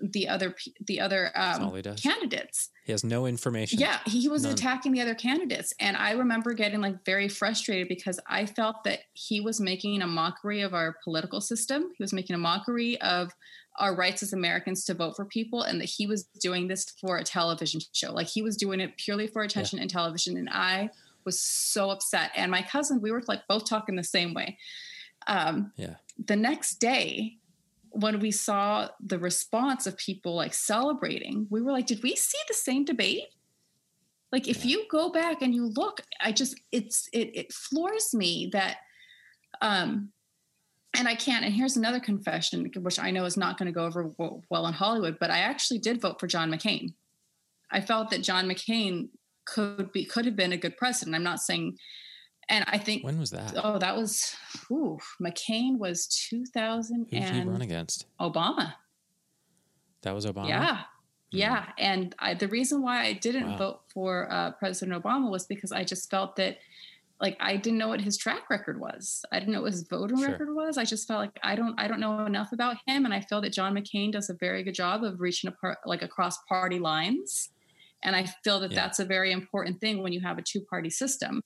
the 0.00 0.28
other 0.28 0.54
the 0.86 1.00
other 1.00 1.30
um, 1.34 1.72
candidates. 1.96 2.70
He 2.88 2.92
has 2.92 3.04
no 3.04 3.26
information. 3.26 3.78
Yeah, 3.78 3.98
he 4.06 4.30
was 4.30 4.44
None. 4.44 4.54
attacking 4.54 4.92
the 4.92 5.02
other 5.02 5.14
candidates, 5.14 5.74
and 5.78 5.94
I 5.94 6.12
remember 6.12 6.54
getting 6.54 6.80
like 6.80 7.04
very 7.04 7.28
frustrated 7.28 7.86
because 7.86 8.18
I 8.26 8.46
felt 8.46 8.82
that 8.84 9.00
he 9.12 9.42
was 9.42 9.60
making 9.60 10.00
a 10.00 10.06
mockery 10.06 10.62
of 10.62 10.72
our 10.72 10.96
political 11.04 11.42
system. 11.42 11.90
He 11.98 12.02
was 12.02 12.14
making 12.14 12.32
a 12.32 12.38
mockery 12.38 12.98
of 13.02 13.30
our 13.78 13.94
rights 13.94 14.22
as 14.22 14.32
Americans 14.32 14.86
to 14.86 14.94
vote 14.94 15.16
for 15.16 15.26
people, 15.26 15.64
and 15.64 15.78
that 15.82 15.84
he 15.84 16.06
was 16.06 16.24
doing 16.40 16.66
this 16.66 16.86
for 16.98 17.18
a 17.18 17.24
television 17.24 17.82
show. 17.92 18.10
Like 18.10 18.28
he 18.28 18.40
was 18.40 18.56
doing 18.56 18.80
it 18.80 18.96
purely 18.96 19.26
for 19.26 19.42
attention 19.42 19.76
yeah. 19.76 19.82
and 19.82 19.90
television, 19.90 20.38
and 20.38 20.48
I 20.48 20.88
was 21.26 21.38
so 21.38 21.90
upset. 21.90 22.30
And 22.34 22.50
my 22.50 22.62
cousin, 22.62 23.02
we 23.02 23.10
were 23.10 23.22
like 23.28 23.46
both 23.46 23.68
talking 23.68 23.96
the 23.96 24.02
same 24.02 24.32
way. 24.32 24.56
Um, 25.26 25.72
yeah. 25.76 25.96
The 26.24 26.36
next 26.36 26.76
day, 26.76 27.36
when 27.90 28.20
we 28.20 28.30
saw 28.30 28.88
the 29.04 29.18
response 29.18 29.86
of 29.86 29.96
people 29.96 30.34
like 30.34 30.54
celebrating, 30.54 31.46
we 31.50 31.62
were 31.62 31.72
like, 31.72 31.86
did 31.86 32.02
we 32.02 32.14
see 32.16 32.38
the 32.48 32.54
same 32.54 32.84
debate? 32.84 33.24
Like 34.32 34.48
if 34.48 34.64
you 34.64 34.86
go 34.90 35.10
back 35.10 35.42
and 35.42 35.54
you 35.54 35.66
look, 35.68 36.02
I 36.20 36.32
just 36.32 36.60
it's 36.70 37.08
it 37.12 37.30
it 37.34 37.52
floors 37.52 38.12
me 38.14 38.50
that 38.52 38.76
um 39.62 40.10
and 40.94 41.06
I 41.06 41.14
can't. 41.14 41.44
And 41.44 41.54
here's 41.54 41.76
another 41.76 42.00
confession, 42.00 42.70
which 42.80 42.98
I 42.98 43.10
know 43.10 43.24
is 43.24 43.36
not 43.36 43.58
going 43.58 43.66
to 43.66 43.72
go 43.72 43.84
over 43.84 44.10
well 44.18 44.66
in 44.66 44.72
Hollywood, 44.72 45.18
but 45.20 45.30
I 45.30 45.38
actually 45.38 45.78
did 45.78 46.00
vote 46.00 46.18
for 46.18 46.26
John 46.26 46.50
McCain. 46.50 46.94
I 47.70 47.80
felt 47.80 48.10
that 48.10 48.22
John 48.22 48.48
McCain 48.48 49.08
could 49.44 49.92
be 49.92 50.04
could 50.04 50.24
have 50.24 50.36
been 50.36 50.52
a 50.52 50.58
good 50.58 50.76
president. 50.76 51.14
I'm 51.14 51.22
not 51.22 51.40
saying, 51.40 51.78
and 52.48 52.64
I 52.68 52.78
think 52.78 53.04
when 53.04 53.18
was 53.18 53.30
that? 53.30 53.54
Oh, 53.62 53.78
that 53.78 53.96
was 53.96 54.34
ooh, 54.70 54.98
McCain 55.22 55.78
was 55.78 56.06
2000 56.30 57.06
Who 57.10 57.20
did 57.20 57.22
he 57.30 57.40
run 57.42 57.62
against? 57.62 58.06
Obama. 58.20 58.74
That 60.02 60.14
was 60.14 60.26
Obama. 60.26 60.48
Yeah, 60.48 60.82
Yeah, 61.30 61.66
and 61.78 62.14
I, 62.18 62.34
the 62.34 62.48
reason 62.48 62.82
why 62.82 63.02
I 63.04 63.12
didn't 63.14 63.50
Wow. 63.52 63.56
vote 63.56 63.80
for 63.92 64.32
uh, 64.32 64.52
President 64.52 65.02
Obama 65.02 65.30
was 65.30 65.46
because 65.46 65.72
I 65.72 65.84
just 65.84 66.08
felt 66.10 66.36
that, 66.36 66.58
like, 67.20 67.36
I 67.40 67.56
didn't 67.56 67.78
know 67.78 67.88
what 67.88 68.00
his 68.00 68.16
track 68.16 68.48
record 68.48 68.80
was. 68.80 69.24
I 69.32 69.40
didn't 69.40 69.52
know 69.52 69.62
what 69.62 69.72
his 69.72 69.82
voting 69.88 70.18
Sure. 70.18 70.30
record 70.30 70.54
was. 70.54 70.78
I 70.78 70.84
just 70.84 71.06
felt 71.08 71.20
like 71.20 71.38
I 71.42 71.56
don't, 71.56 71.78
I 71.78 71.88
don't 71.88 72.00
know 72.00 72.24
enough 72.24 72.52
about 72.52 72.76
him, 72.86 73.04
and 73.04 73.12
I 73.12 73.20
feel 73.20 73.40
that 73.42 73.52
John 73.52 73.74
McCain 73.74 74.12
does 74.12 74.30
a 74.30 74.34
very 74.34 74.62
good 74.62 74.74
job 74.74 75.02
of 75.04 75.20
reaching 75.20 75.48
a 75.50 75.52
apart, 75.52 75.78
like 75.84 76.02
across 76.02 76.38
party 76.48 76.78
lines, 76.78 77.50
and 78.04 78.14
I 78.14 78.24
feel 78.44 78.60
that 78.60 78.70
Yeah. 78.70 78.76
that's 78.82 79.00
a 79.00 79.04
very 79.04 79.32
important 79.32 79.80
thing 79.80 80.02
when 80.02 80.12
you 80.12 80.20
have 80.20 80.38
a 80.38 80.42
two-party 80.42 80.90
system. 80.90 81.42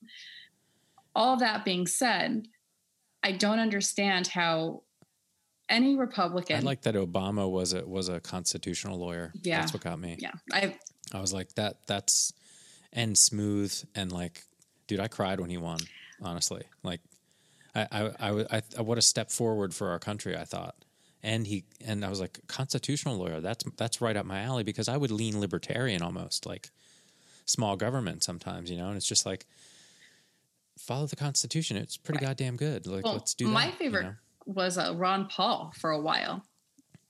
All 1.15 1.37
that 1.37 1.63
being 1.63 1.87
said, 1.87 2.47
I 3.21 3.31
don't 3.31 3.59
understand 3.59 4.27
how 4.27 4.83
any 5.69 5.95
Republican. 5.95 6.57
I 6.57 6.59
like 6.59 6.81
that 6.81 6.95
Obama 6.95 7.49
was 7.49 7.73
a 7.73 7.85
was 7.85 8.09
a 8.09 8.19
constitutional 8.19 8.99
lawyer. 8.99 9.31
Yeah. 9.41 9.59
that's 9.59 9.73
what 9.73 9.83
got 9.83 9.99
me. 9.99 10.17
yeah, 10.19 10.31
I 10.51 10.75
I 11.13 11.19
was 11.19 11.33
like 11.33 11.53
that. 11.55 11.87
That's 11.87 12.33
and 12.91 13.17
smooth 13.17 13.73
and 13.95 14.11
like, 14.11 14.43
dude, 14.87 14.99
I 14.99 15.07
cried 15.07 15.39
when 15.39 15.49
he 15.49 15.57
won. 15.57 15.79
Honestly, 16.21 16.63
like, 16.83 17.01
I, 17.75 17.87
I, 17.91 18.29
I, 18.29 18.61
I, 18.77 18.81
what 18.81 18.97
a 18.97 19.01
step 19.01 19.29
forward 19.29 19.73
for 19.73 19.89
our 19.89 19.99
country. 19.99 20.37
I 20.37 20.45
thought, 20.45 20.75
and 21.21 21.45
he 21.45 21.65
and 21.85 22.05
I 22.05 22.09
was 22.09 22.19
like, 22.19 22.39
constitutional 22.47 23.17
lawyer. 23.17 23.41
That's 23.41 23.65
that's 23.77 23.99
right 23.99 24.15
up 24.15 24.25
my 24.25 24.41
alley 24.41 24.63
because 24.63 24.87
I 24.87 24.95
would 24.95 25.11
lean 25.11 25.39
libertarian 25.39 26.01
almost 26.01 26.45
like 26.45 26.69
small 27.45 27.75
government 27.75 28.23
sometimes, 28.23 28.69
you 28.69 28.77
know. 28.77 28.87
And 28.87 28.95
it's 28.95 29.07
just 29.07 29.25
like 29.25 29.45
follow 30.77 31.05
the 31.07 31.15
Constitution. 31.15 31.77
It's 31.77 31.97
pretty 31.97 32.17
Right. 32.17 32.29
goddamn 32.29 32.57
good. 32.57 32.87
Like, 32.87 33.03
Well, 33.05 33.13
let's 33.13 33.33
do 33.33 33.47
my 33.47 33.65
that, 33.65 33.71
you 33.73 33.77
favorite 33.77 34.03
know? 34.03 34.15
was 34.45 34.77
uh, 34.77 34.93
Ron 34.95 35.27
Paul 35.27 35.73
for 35.77 35.91
a 35.91 35.99
while. 35.99 36.43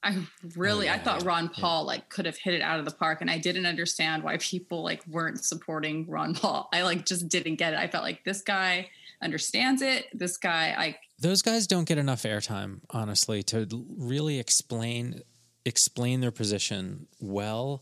I 0.05 0.18
really, 0.57 0.89
I 0.89 0.93
Oh, 0.93 0.95
yeah, 0.97 1.03
thought 1.03 1.22
yeah, 1.22 1.28
Ron 1.30 1.43
yeah. 1.45 1.61
Paul 1.61 1.86
like 1.86 2.09
could 2.09 2.26
have 2.26 2.38
hit 2.38 2.53
it 2.53 2.61
out 2.61 2.78
of 2.80 2.84
the 2.86 2.91
park, 2.91 3.22
and 3.22 3.30
I 3.32 3.38
didn't 3.38 3.66
understand 3.66 4.22
why 4.24 4.38
people 4.38 4.84
like 4.84 5.01
weren't 5.07 5.43
supporting 5.43 6.09
Ron 6.09 6.36
Paul. 6.36 6.68
I 6.74 6.82
like 6.82 7.05
just 7.05 7.30
didn't 7.30 7.55
get 7.55 7.74
it. 7.74 7.80
I 7.80 7.88
felt 7.88 8.03
like 8.03 8.24
this 8.26 8.41
guy 8.41 8.89
understands 9.22 9.82
it. 9.82 10.07
This 10.14 10.36
guy, 10.36 10.76
I 10.78 10.97
those 11.20 11.41
guys 11.41 11.68
don't 11.68 11.86
get 11.88 11.97
enough 11.97 12.24
airtime 12.24 12.82
honestly 12.89 13.43
to 13.43 13.66
really 13.97 14.39
explain 14.39 15.22
explain 15.64 16.20
their 16.20 16.32
position 16.32 17.07
well 17.22 17.82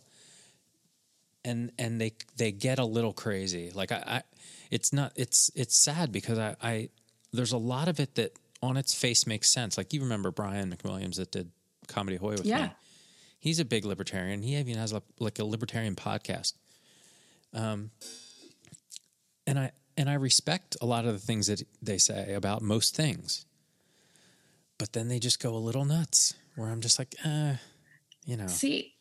and 1.44 1.72
and 1.80 2.00
they 2.00 2.14
they 2.38 2.52
get 2.52 2.78
a 2.78 2.86
little 2.86 3.14
crazy 3.14 3.72
like 3.74 3.92
i, 3.92 3.96
I 4.06 4.24
it's 4.72 4.92
not 4.92 5.12
it's 5.16 5.52
it's 5.56 5.76
sad 5.78 6.12
because 6.12 6.40
I, 6.40 6.56
I 6.62 6.90
there's 7.32 7.52
a 7.52 7.58
lot 7.58 7.88
of 7.88 8.00
it 8.00 8.16
that 8.16 8.40
on 8.62 8.78
its 8.78 8.94
face 8.96 9.28
makes 9.28 9.50
sense. 9.50 9.78
Like 9.78 9.94
you 9.94 10.02
remember 10.02 10.32
brian 10.32 10.74
mcwilliams 10.76 11.18
that 11.18 11.32
did 11.32 11.52
comedy 11.88 12.18
hoy 12.18 12.32
with 12.32 12.46
Yeah. 12.46 12.64
me? 12.68 12.72
He's 13.40 13.60
a 13.60 13.66
big 13.66 13.86
libertarian. 13.86 14.42
He 14.44 14.56
even 14.56 14.76
has 14.78 14.94
a, 14.94 15.02
like 15.20 15.40
a 15.40 15.44
libertarian 15.46 15.96
podcast. 15.96 16.54
Um 17.54 17.92
and 19.46 19.60
i 19.60 19.72
and 19.98 20.10
i 20.10 20.14
respect 20.14 20.78
a 20.82 20.86
lot 20.86 21.06
of 21.06 21.14
the 21.14 21.20
things 21.20 21.48
that 21.48 21.62
they 21.82 21.98
say 21.98 22.34
about 22.34 22.62
most 22.62 22.96
things. 22.96 23.46
But 24.78 24.94
then 24.94 25.10
they 25.10 25.20
just 25.20 25.40
go 25.40 25.54
a 25.54 25.58
little 25.60 25.86
nuts 25.86 26.34
where 26.56 26.70
i'm 26.70 26.82
just 26.82 26.98
like 27.00 27.16
eh, 27.26 27.56
you 28.26 28.38
know. 28.38 28.48
See. 28.48 28.94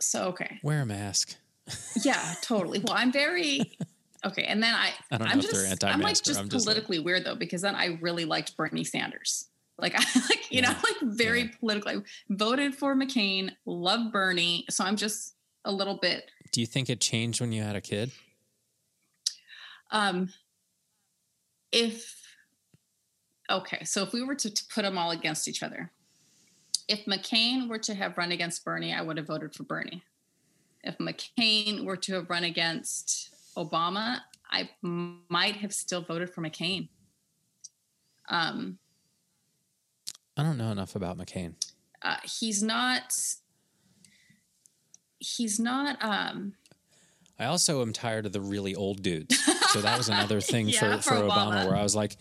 So 0.00 0.24
okay, 0.28 0.58
wear 0.64 0.80
a 0.82 0.86
mask. 0.86 1.36
Yeah, 2.02 2.34
totally. 2.42 2.80
Well, 2.80 2.94
I'm 2.96 3.12
very 3.12 3.76
okay, 4.24 4.44
and 4.44 4.62
then 4.62 4.74
I, 4.74 4.90
I 5.10 5.18
don't 5.18 5.26
know 5.26 5.32
I'm 5.32 5.38
if 5.40 5.50
they're 5.50 5.68
just, 5.68 5.84
I'm 5.84 6.00
like 6.00 6.22
just 6.22 6.38
I'm 6.40 6.48
just 6.48 6.66
like- 6.66 6.74
politically 6.76 6.98
weird 6.98 7.24
though 7.24 7.34
because 7.36 7.62
then 7.62 7.74
I 7.74 7.98
really 8.00 8.24
liked 8.24 8.56
Bernie 8.56 8.84
Sanders. 8.84 9.48
Like 9.78 9.94
I 9.94 10.02
like 10.28 10.50
you 10.50 10.62
know 10.62 10.68
like 10.68 10.96
very 11.14 11.42
Yeah. 11.42 11.48
politically 11.60 11.96
I 11.96 12.02
voted 12.30 12.74
for 12.74 12.94
McCain, 12.94 13.50
love 13.66 14.12
Bernie, 14.12 14.64
so 14.70 14.84
I'm 14.84 14.96
just 14.96 15.34
a 15.64 15.70
little 15.72 15.96
bit 15.96 16.28
do 16.50 16.60
you 16.60 16.66
think 16.66 16.90
it 16.90 17.00
changed 17.00 17.40
when 17.40 17.52
you 17.52 17.62
had 17.62 17.76
a 17.76 17.80
kid 17.80 18.10
um 19.92 20.28
if 21.70 22.20
okay 23.50 23.84
so 23.84 24.02
if 24.02 24.12
we 24.12 24.22
were 24.22 24.34
to, 24.34 24.50
to 24.50 24.64
put 24.74 24.82
them 24.82 24.98
all 24.98 25.10
against 25.12 25.46
each 25.48 25.62
other 25.62 25.90
if 26.88 27.04
mccain 27.06 27.68
were 27.68 27.78
to 27.78 27.94
have 27.94 28.18
run 28.18 28.32
against 28.32 28.64
bernie 28.64 28.92
i 28.92 29.00
would 29.00 29.16
have 29.16 29.26
voted 29.26 29.54
for 29.54 29.62
bernie 29.62 30.02
if 30.82 30.98
mccain 30.98 31.84
were 31.84 31.96
to 31.96 32.14
have 32.14 32.28
run 32.28 32.44
against 32.44 33.31
obama 33.56 34.18
I 34.50 34.68
might 34.82 35.56
have 35.56 35.72
still 35.72 36.02
voted 36.02 36.28
for 36.30 36.42
mccain 36.42 36.88
um 38.28 38.78
i 40.36 40.42
don't 40.42 40.58
know 40.58 40.70
enough 40.70 40.94
about 40.94 41.16
mccain 41.18 41.54
uh, 42.02 42.16
he's 42.24 42.62
not 42.62 43.14
he's 45.18 45.58
not 45.58 45.96
um 46.02 46.54
i 47.38 47.44
also 47.46 47.80
am 47.82 47.92
tired 47.92 48.26
of 48.26 48.32
the 48.32 48.40
really 48.40 48.74
old 48.74 49.02
dudes 49.02 49.38
so 49.70 49.80
that 49.80 49.96
was 49.96 50.08
another 50.08 50.40
thing 50.52 50.68
Yeah, 50.68 50.96
for, 50.96 51.02
for 51.02 51.14
for 51.16 51.22
obama. 51.22 51.30
Obama. 51.30 51.66
where 51.68 51.76
i 51.76 51.82
was 51.82 51.94
like 51.96 52.16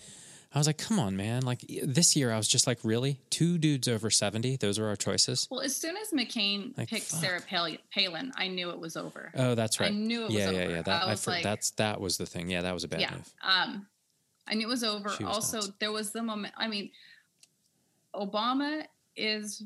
i 0.54 0.58
was 0.58 0.68
like 0.68 0.78
come 0.78 0.99
on 0.99 1.16
man. 1.16 1.43
Like 1.43 1.64
this 1.84 2.16
year 2.16 2.32
i 2.32 2.38
was 2.38 2.47
just 2.47 2.68
like 2.68 2.80
really? 2.84 3.20
Two 3.30 3.58
dudes 3.58 3.88
over 3.88 4.10
70 4.10 4.58
those 4.58 4.78
are 4.80 4.88
our 4.88 4.95
choices? 4.95 5.47
Well 5.49 5.62
as 5.62 5.76
soon 5.76 5.95
as 5.97 6.12
mccain 6.12 6.78
Like, 6.78 6.89
picked 6.89 7.06
fuck. 7.06 7.22
sarah 7.22 7.41
Pal- 7.41 7.78
palin 7.93 8.32
i 8.36 8.47
knew 8.47 8.70
it 8.72 8.80
was 8.80 8.97
over. 8.97 9.32
Oh 9.36 9.56
that's 9.56 9.80
right. 9.80 9.91
I 9.91 9.93
knew 9.93 10.22
it 10.24 10.26
was 10.26 10.34
yeah 10.34 10.49
yeah 10.52 10.60
over. 10.62 10.72
yeah. 10.76 10.82
That 10.82 11.04
I 11.04 11.06
I 11.08 11.12
was 11.12 11.24
for, 11.24 11.32
like- 11.32 11.43
that's 11.43 11.72
that 11.72 11.99
was 12.02 12.18
the 12.18 12.26
thing. 12.26 12.49
Yeah 12.49 12.62
that 12.64 12.74
was 12.74 12.84
a 12.84 12.88
bad 12.88 13.02
yeah 13.02 13.12
move. 13.12 13.34
um 13.43 13.88
i 14.47 14.54
knew 14.56 14.66
it 14.68 14.70
was 14.70 14.84
over. 14.84 15.10
Was 15.10 15.22
also 15.22 15.58
nuts. 15.58 15.72
there 15.80 15.91
was 15.91 16.12
the 16.12 16.22
moment 16.24 16.54
i 16.58 16.68
mean 16.68 16.89
obama 18.14 18.84
is 19.16 19.64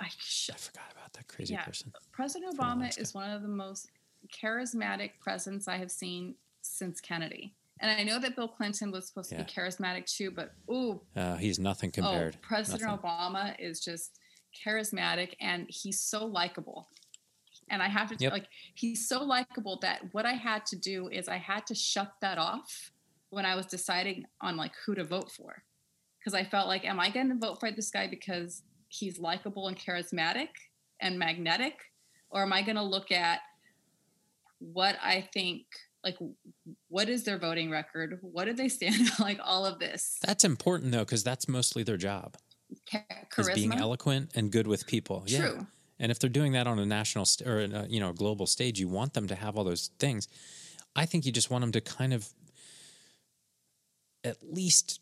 i 0.00 0.06
sh- 0.18 0.50
i 0.52 0.56
forgot 0.56 0.84
about 0.92 1.12
that 1.14 1.26
crazy 1.28 1.54
Yeah. 1.54 1.64
person. 1.64 1.92
President 2.12 2.56
obama 2.56 2.96
is 2.98 3.14
one 3.14 3.30
of 3.30 3.42
the 3.42 3.48
most 3.48 3.90
charismatic 4.32 5.12
presidents 5.20 5.66
i 5.68 5.76
have 5.76 5.90
seen 5.90 6.34
since 6.62 7.00
kennedy 7.00 7.54
and 7.80 7.90
i 7.90 8.02
know 8.02 8.18
that 8.18 8.34
bill 8.36 8.48
clinton 8.48 8.90
was 8.90 9.06
supposed 9.08 9.30
to 9.30 9.36
be 9.36 9.42
charismatic 9.44 10.04
too 10.06 10.30
but 10.30 10.52
ooh. 10.70 11.00
Uh, 11.16 11.36
he's 11.36 11.58
nothing 11.58 11.90
compared. 11.90 12.36
Oh 12.36 12.38
president 12.42 12.82
Nothing. 12.90 13.10
obama 13.10 13.54
is 13.58 13.80
just 13.80 14.18
charismatic 14.66 15.34
and 15.40 15.66
he's 15.68 16.00
so 16.00 16.24
likable. 16.24 16.88
And 17.70 17.82
i 17.82 17.88
have 17.88 18.08
to 18.08 18.16
Yep. 18.18 18.32
like 18.32 18.46
he's 18.74 19.08
so 19.08 19.22
likable 19.22 19.78
that 19.82 20.00
what 20.12 20.24
i 20.26 20.32
had 20.32 20.64
to 20.66 20.76
do 20.76 21.08
is 21.08 21.28
i 21.28 21.36
had 21.36 21.66
to 21.66 21.74
shut 21.74 22.12
that 22.22 22.38
off 22.38 22.90
when 23.30 23.44
i 23.44 23.54
was 23.54 23.66
deciding 23.66 24.24
on 24.40 24.56
like 24.56 24.72
who 24.86 24.94
to 24.94 25.04
vote 25.04 25.30
for. 25.30 25.62
Because 26.18 26.34
i 26.34 26.44
felt 26.44 26.66
like 26.66 26.84
am 26.86 26.98
i 26.98 27.10
going 27.10 27.28
to 27.28 27.34
vote 27.46 27.60
for 27.60 27.70
this 27.70 27.90
guy 27.90 28.06
because 28.08 28.62
he's 28.88 29.18
likable 29.18 29.68
and 29.68 29.76
charismatic 29.78 30.48
and 31.00 31.18
magnetic? 31.18 31.74
Or 32.30 32.42
am 32.42 32.52
i 32.54 32.62
going 32.62 32.76
to 32.76 32.82
look 32.82 33.12
at 33.12 33.40
what 34.60 34.96
i 35.02 35.28
think 35.32 35.64
like 36.04 36.16
what 36.88 37.08
is 37.08 37.24
their 37.24 37.38
voting 37.38 37.70
record 37.70 38.18
what 38.22 38.44
do 38.44 38.52
they 38.52 38.68
stand 38.68 39.00
on? 39.00 39.08
like 39.24 39.40
all 39.42 39.66
of 39.66 39.78
this 39.78 40.18
that's 40.22 40.44
important 40.44 40.92
though 40.92 41.00
because 41.00 41.24
that's 41.24 41.48
mostly 41.48 41.82
their 41.82 41.96
job 41.96 42.36
Cha- 42.86 43.04
is 43.36 43.50
being 43.50 43.72
eloquent 43.72 44.30
and 44.34 44.50
good 44.50 44.66
with 44.66 44.86
people. 44.86 45.24
Yeah. 45.26 45.38
True. 45.38 45.66
And 45.98 46.12
if 46.12 46.18
they're 46.18 46.30
doing 46.30 46.52
that 46.52 46.66
on 46.66 46.78
a 46.78 46.86
national 46.86 47.24
st- 47.24 47.48
or 47.48 47.60
a, 47.60 47.86
you 47.88 48.00
know 48.00 48.12
global 48.12 48.46
stage, 48.46 48.78
you 48.78 48.88
want 48.88 49.14
them 49.14 49.26
to 49.28 49.34
have 49.34 49.56
all 49.56 49.64
those 49.64 49.90
things. 49.98 50.28
I 50.94 51.06
think 51.06 51.26
you 51.26 51.32
just 51.32 51.50
want 51.50 51.62
them 51.62 51.72
to 51.72 51.80
kind 51.80 52.12
of 52.12 52.28
at 54.24 54.36
least 54.42 55.00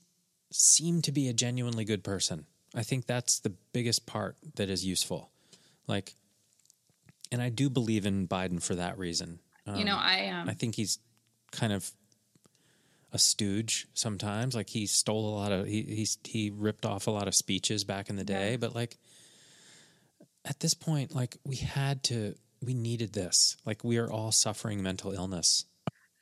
seem 0.53 1.03
to 1.03 1.13
be 1.13 1.29
a 1.29 1.33
genuinely 1.33 1.85
good 1.85 2.05
person. 2.05 2.47
I 2.75 2.83
think 2.83 3.07
that's 3.07 3.41
the 3.41 3.55
biggest 3.73 4.07
part 4.07 4.37
that 4.57 4.69
is 4.69 4.85
useful. 4.85 5.31
Like, 5.87 6.15
and 7.33 7.41
I 7.41 7.49
do 7.49 7.71
believe 7.71 8.07
in 8.07 8.29
Biden 8.29 8.63
for 8.63 8.75
that 8.75 8.99
reason. 8.99 9.41
You 9.75 9.85
know 9.85 9.95
Um, 9.97 10.01
i 10.03 10.29
um 10.29 10.49
I 10.49 10.55
think 10.55 10.75
he's 10.77 10.99
kind 11.53 11.73
of 11.73 11.91
a 13.13 13.19
stooge 13.19 13.87
sometimes. 13.95 14.55
Like 14.55 14.69
he 14.69 14.87
stole 14.87 15.29
a 15.29 15.35
lot 15.37 15.53
of 15.53 15.67
he 15.67 15.83
he's 15.83 16.19
he 16.25 16.51
ripped 16.55 16.85
off 16.85 17.07
a 17.07 17.11
lot 17.11 17.29
of 17.29 17.35
speeches 17.35 17.85
back 17.85 18.11
in 18.11 18.17
the 18.17 18.25
day, 18.25 18.53
Yeah. 18.53 18.57
but 18.59 18.75
like 18.75 18.99
at 20.45 20.61
this 20.61 20.75
point, 20.75 21.15
like 21.15 21.37
we 21.45 21.57
had 21.57 22.03
to 22.05 22.35
we 22.63 22.75
needed 22.75 23.13
this. 23.13 23.57
Like 23.65 23.85
we 23.85 23.97
are 23.99 24.11
all 24.11 24.33
suffering 24.33 24.83
mental 24.83 25.13
illness 25.13 25.65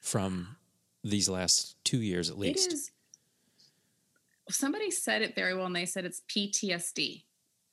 from 0.00 0.56
these 1.02 1.28
last 1.28 1.76
two 1.84 1.98
years 2.00 2.30
at 2.30 2.38
least. 2.38 2.72
is 2.72 2.90
somebody 4.50 4.90
said 4.90 5.22
it 5.22 5.34
very 5.34 5.54
well 5.54 5.66
and 5.66 5.74
they 5.76 5.86
said 5.86 6.04
it's 6.04 6.20
ptsd 6.28 7.24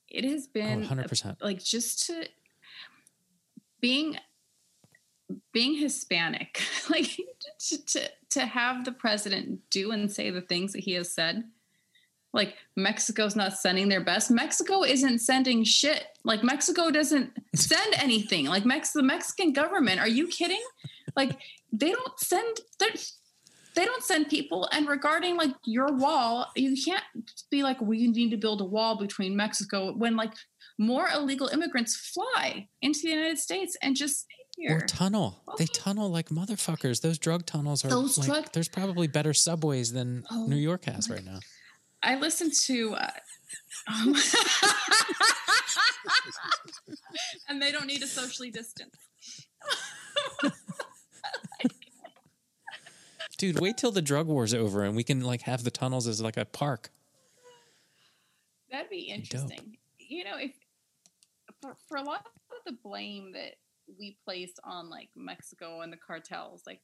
it 0.07 0.23
has 0.23 0.45
Oh, 0.47 0.51
been 0.53 0.83
100%. 0.85 1.41
like 1.41 1.61
just 1.63 2.05
to 2.07 2.27
being 3.81 4.17
being 5.53 5.75
hispanic 5.75 6.61
like 6.89 7.17
to, 7.59 7.85
to 7.85 8.09
to 8.29 8.45
have 8.45 8.85
the 8.85 8.91
president 8.91 9.59
do 9.69 9.91
and 9.91 10.11
say 10.11 10.29
the 10.29 10.41
things 10.41 10.73
that 10.73 10.83
he 10.83 10.93
has 10.93 11.11
said 11.13 11.43
like 12.33 12.55
mexico's 12.75 13.35
not 13.35 13.53
sending 13.53 13.89
their 13.89 14.03
best. 14.03 14.31
Mexico 14.31 14.83
isn't 14.83 15.19
sending 15.19 15.63
shit. 15.63 16.05
Like 16.23 16.43
mexico 16.43 16.89
doesn't 16.89 17.31
send 17.55 17.93
anything. 17.95 18.45
Like 18.45 18.65
Mex- 18.65 18.93
the 18.93 19.03
mexican 19.03 19.53
government 19.53 19.99
are 19.99 20.07
you 20.07 20.27
kidding? 20.27 20.61
Like 21.15 21.37
they 21.71 21.91
don't 21.91 22.19
send 22.19 22.61
they're- 22.79 22.93
they 23.73 23.85
don't 23.85 24.03
send 24.03 24.27
people. 24.27 24.67
And 24.73 24.87
regarding 24.87 25.37
like 25.37 25.55
your 25.65 25.93
wall 25.93 26.47
you 26.55 26.75
can't 26.81 27.03
be 27.49 27.63
like 27.63 27.79
we 27.81 28.07
need 28.07 28.31
to 28.31 28.37
build 28.37 28.61
a 28.61 28.65
wall 28.65 28.97
between 28.97 29.35
mexico 29.35 29.93
when 29.93 30.15
like 30.15 30.33
more 30.77 31.07
illegal 31.09 31.47
immigrants 31.47 31.95
fly 31.95 32.67
into 32.81 33.01
the 33.03 33.09
United 33.09 33.37
States 33.37 33.77
and 33.81 33.95
just 33.95 34.25
here. 34.57 34.77
Or 34.77 34.81
tunnel. 34.81 35.41
They 35.57 35.65
tunnel 35.65 36.09
like 36.09 36.29
motherfuckers. 36.29 37.01
Those 37.01 37.17
drug 37.17 37.45
tunnels 37.45 37.83
are 37.85 37.89
Those 37.89 38.17
like, 38.17 38.27
drug- 38.27 38.51
there's 38.53 38.67
probably 38.69 39.07
better 39.07 39.33
subways 39.33 39.91
than 39.93 40.23
Oh, 40.31 40.45
New 40.47 40.55
York 40.57 40.85
has 40.85 41.09
right 41.09 41.23
now. 41.25 41.39
I 42.03 42.17
listened 42.17 42.53
to, 42.65 42.95
uh, 42.95 43.09
um, 43.87 44.15
and 47.47 47.61
they 47.61 47.71
don't 47.71 47.85
need 47.85 48.01
to 48.01 48.07
socially 48.07 48.49
distance. 48.51 48.95
Dude, 53.37 53.59
wait 53.59 53.77
till 53.77 53.91
the 53.91 54.01
drug 54.01 54.27
war's 54.27 54.53
over 54.53 54.83
and 54.83 54.95
we 54.95 55.03
can 55.03 55.21
like 55.21 55.41
have 55.41 55.63
the 55.63 55.71
tunnels 55.71 56.07
as 56.07 56.21
like 56.21 56.37
a 56.37 56.45
park. 56.45 56.91
That'd 58.71 58.89
be 58.89 59.07
dope. 59.09 59.17
interesting. 59.17 59.77
You 59.97 60.23
know, 60.23 60.37
if 60.37 60.51
for, 61.61 61.75
for 61.87 61.97
a 61.97 62.03
lot 62.03 62.25
of 62.25 62.57
the 62.65 62.77
blame 62.83 63.33
that 63.33 63.55
we 63.99 64.17
place 64.25 64.53
on 64.63 64.89
like 64.89 65.09
Mexico 65.15 65.81
and 65.81 65.91
the 65.91 65.97
cartels, 65.97 66.63
like 66.65 66.81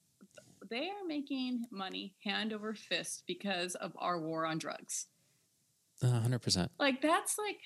they 0.69 0.89
are 0.89 1.05
making 1.07 1.65
money 1.71 2.13
hand 2.23 2.53
over 2.53 2.73
fist 2.73 3.23
because 3.27 3.75
of 3.75 3.91
our 3.97 4.19
war 4.19 4.45
on 4.45 4.57
drugs. 4.57 5.07
Hundred 6.01 6.39
percent. 6.39 6.71
Like 6.79 7.01
that's 7.01 7.37
like 7.37 7.57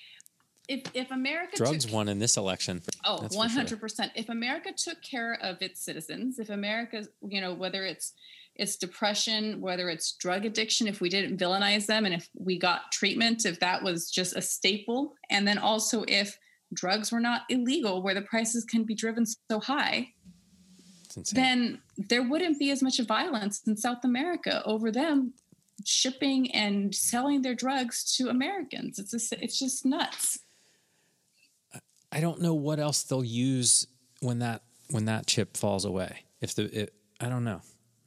if 0.68 0.84
if 0.94 1.12
America 1.12 1.58
Drugs 1.58 1.86
took, 1.86 1.94
won 1.94 2.08
in 2.08 2.20
this 2.20 2.38
election. 2.38 2.82
Oh, 3.06 3.18
for 3.18 3.28
100%. 3.28 4.12
If 4.16 4.30
America 4.30 4.72
took 4.76 5.02
care 5.02 5.38
of 5.42 5.62
its 5.62 5.84
citizens, 5.84 6.40
if 6.40 6.50
America, 6.50 7.06
you 7.28 7.42
know, 7.42 7.54
whether 7.54 7.86
it's 7.86 8.14
it's 8.56 8.76
depression, 8.76 9.60
whether 9.60 9.90
it's 9.90 10.14
drug 10.14 10.46
addiction, 10.46 10.88
if 10.88 11.02
we 11.02 11.10
didn't 11.10 11.38
villainize 11.38 11.88
them 11.88 12.06
and 12.06 12.14
if 12.14 12.30
we 12.38 12.60
got 12.60 12.92
treatment, 12.92 13.46
if 13.46 13.60
that 13.60 13.84
was 13.84 14.10
just 14.10 14.36
a 14.36 14.42
staple, 14.42 15.16
and 15.30 15.48
then 15.48 15.58
also 15.58 16.04
if 16.08 16.38
drugs 16.74 17.12
were 17.12 17.20
not 17.20 17.42
illegal 17.50 18.02
where 18.02 18.14
the 18.14 18.22
prices 18.22 18.64
can 18.64 18.84
be 18.84 18.96
driven 18.96 19.26
so 19.26 19.60
high, 19.60 20.10
then 21.34 21.82
there 21.98 22.24
wouldn't 22.24 22.60
be 22.60 22.72
as 22.72 22.82
much 22.82 23.00
violence 23.00 23.62
in 23.68 23.76
South 23.76 24.04
America 24.04 24.62
over 24.66 24.92
them 24.92 25.34
shipping 25.86 26.52
and 26.52 26.94
selling 26.94 27.42
their 27.42 27.56
drugs 27.56 28.16
to 28.18 28.30
Americans. 28.30 29.00
It's 29.00 29.12
just, 29.12 29.34
it's 29.34 29.60
just 29.60 29.86
nuts. 29.86 30.40
I 32.12 32.20
don't 32.20 32.42
know 32.42 32.54
what 32.54 32.80
else 32.80 33.04
they'll 33.04 33.24
use 33.24 33.88
when 34.20 34.40
that 34.40 34.64
when 34.90 35.06
that 35.06 35.28
chip 35.28 35.56
falls 35.56 35.86
away. 35.86 36.26
If 36.42 36.56
the 36.56 36.64
it, 36.82 36.94
I 37.20 37.30
don't 37.30 37.44
know. 37.44 37.62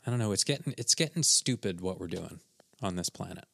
I 0.06 0.10
don't 0.10 0.18
know. 0.18 0.32
It's 0.32 0.44
getting 0.44 0.74
it's 0.76 0.94
getting 0.94 1.22
stupid 1.22 1.80
what 1.80 1.98
we're 1.98 2.08
doing 2.08 2.40
on 2.82 2.96
this 2.96 3.08
planet. 3.08 3.46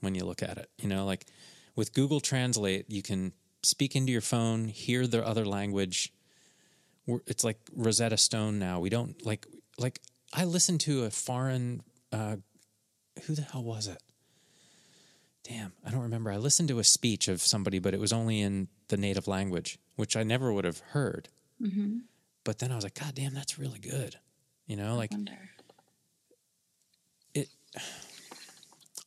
When 0.00 0.14
you 0.14 0.24
look 0.24 0.42
at 0.42 0.58
it, 0.58 0.70
you 0.78 0.88
know, 0.88 1.04
like 1.04 1.26
with 1.74 1.92
Google 1.92 2.20
Translate, 2.20 2.86
you 2.88 3.02
can 3.02 3.32
speak 3.66 3.96
into 3.96 4.12
your 4.12 4.20
phone, 4.20 4.68
hear 4.68 5.06
the 5.06 5.26
other 5.26 5.44
language. 5.44 6.12
We're, 7.06 7.20
it's 7.26 7.42
like 7.42 7.58
Rosetta 7.74 8.16
Stone 8.16 8.58
now. 8.58 8.78
We 8.80 8.90
don't 8.90 9.24
like 9.26 9.46
like 9.78 10.00
I 10.32 10.44
listened 10.44 10.80
to 10.82 11.04
a 11.04 11.10
foreign 11.10 11.82
uh, 12.12 12.36
who 13.24 13.34
the 13.34 13.42
hell 13.42 13.64
was 13.64 13.88
it? 13.88 14.00
Damn, 15.42 15.72
I 15.84 15.90
don't 15.90 16.02
remember. 16.02 16.32
I 16.32 16.36
listened 16.36 16.68
to 16.70 16.78
a 16.78 16.84
speech 16.84 17.28
of 17.28 17.40
somebody, 17.40 17.78
but 17.78 17.94
it 17.94 18.00
was 18.00 18.12
only 18.12 18.40
in 18.40 18.68
the 18.88 18.96
native 18.96 19.28
language, 19.28 19.78
which 19.94 20.16
I 20.16 20.22
never 20.22 20.52
would 20.52 20.64
have 20.64 20.80
heard. 20.90 21.28
Mm-hmm. 21.62 21.98
But 22.44 22.58
then 22.58 22.72
I 22.72 22.74
was 22.74 22.84
like, 22.84 22.98
God 22.98 23.14
damn, 23.14 23.34
that's 23.34 23.58
really 23.58 23.78
good. 23.78 24.16
You 24.66 24.76
know, 24.76 24.96
like 24.96 25.12
it. 27.34 27.48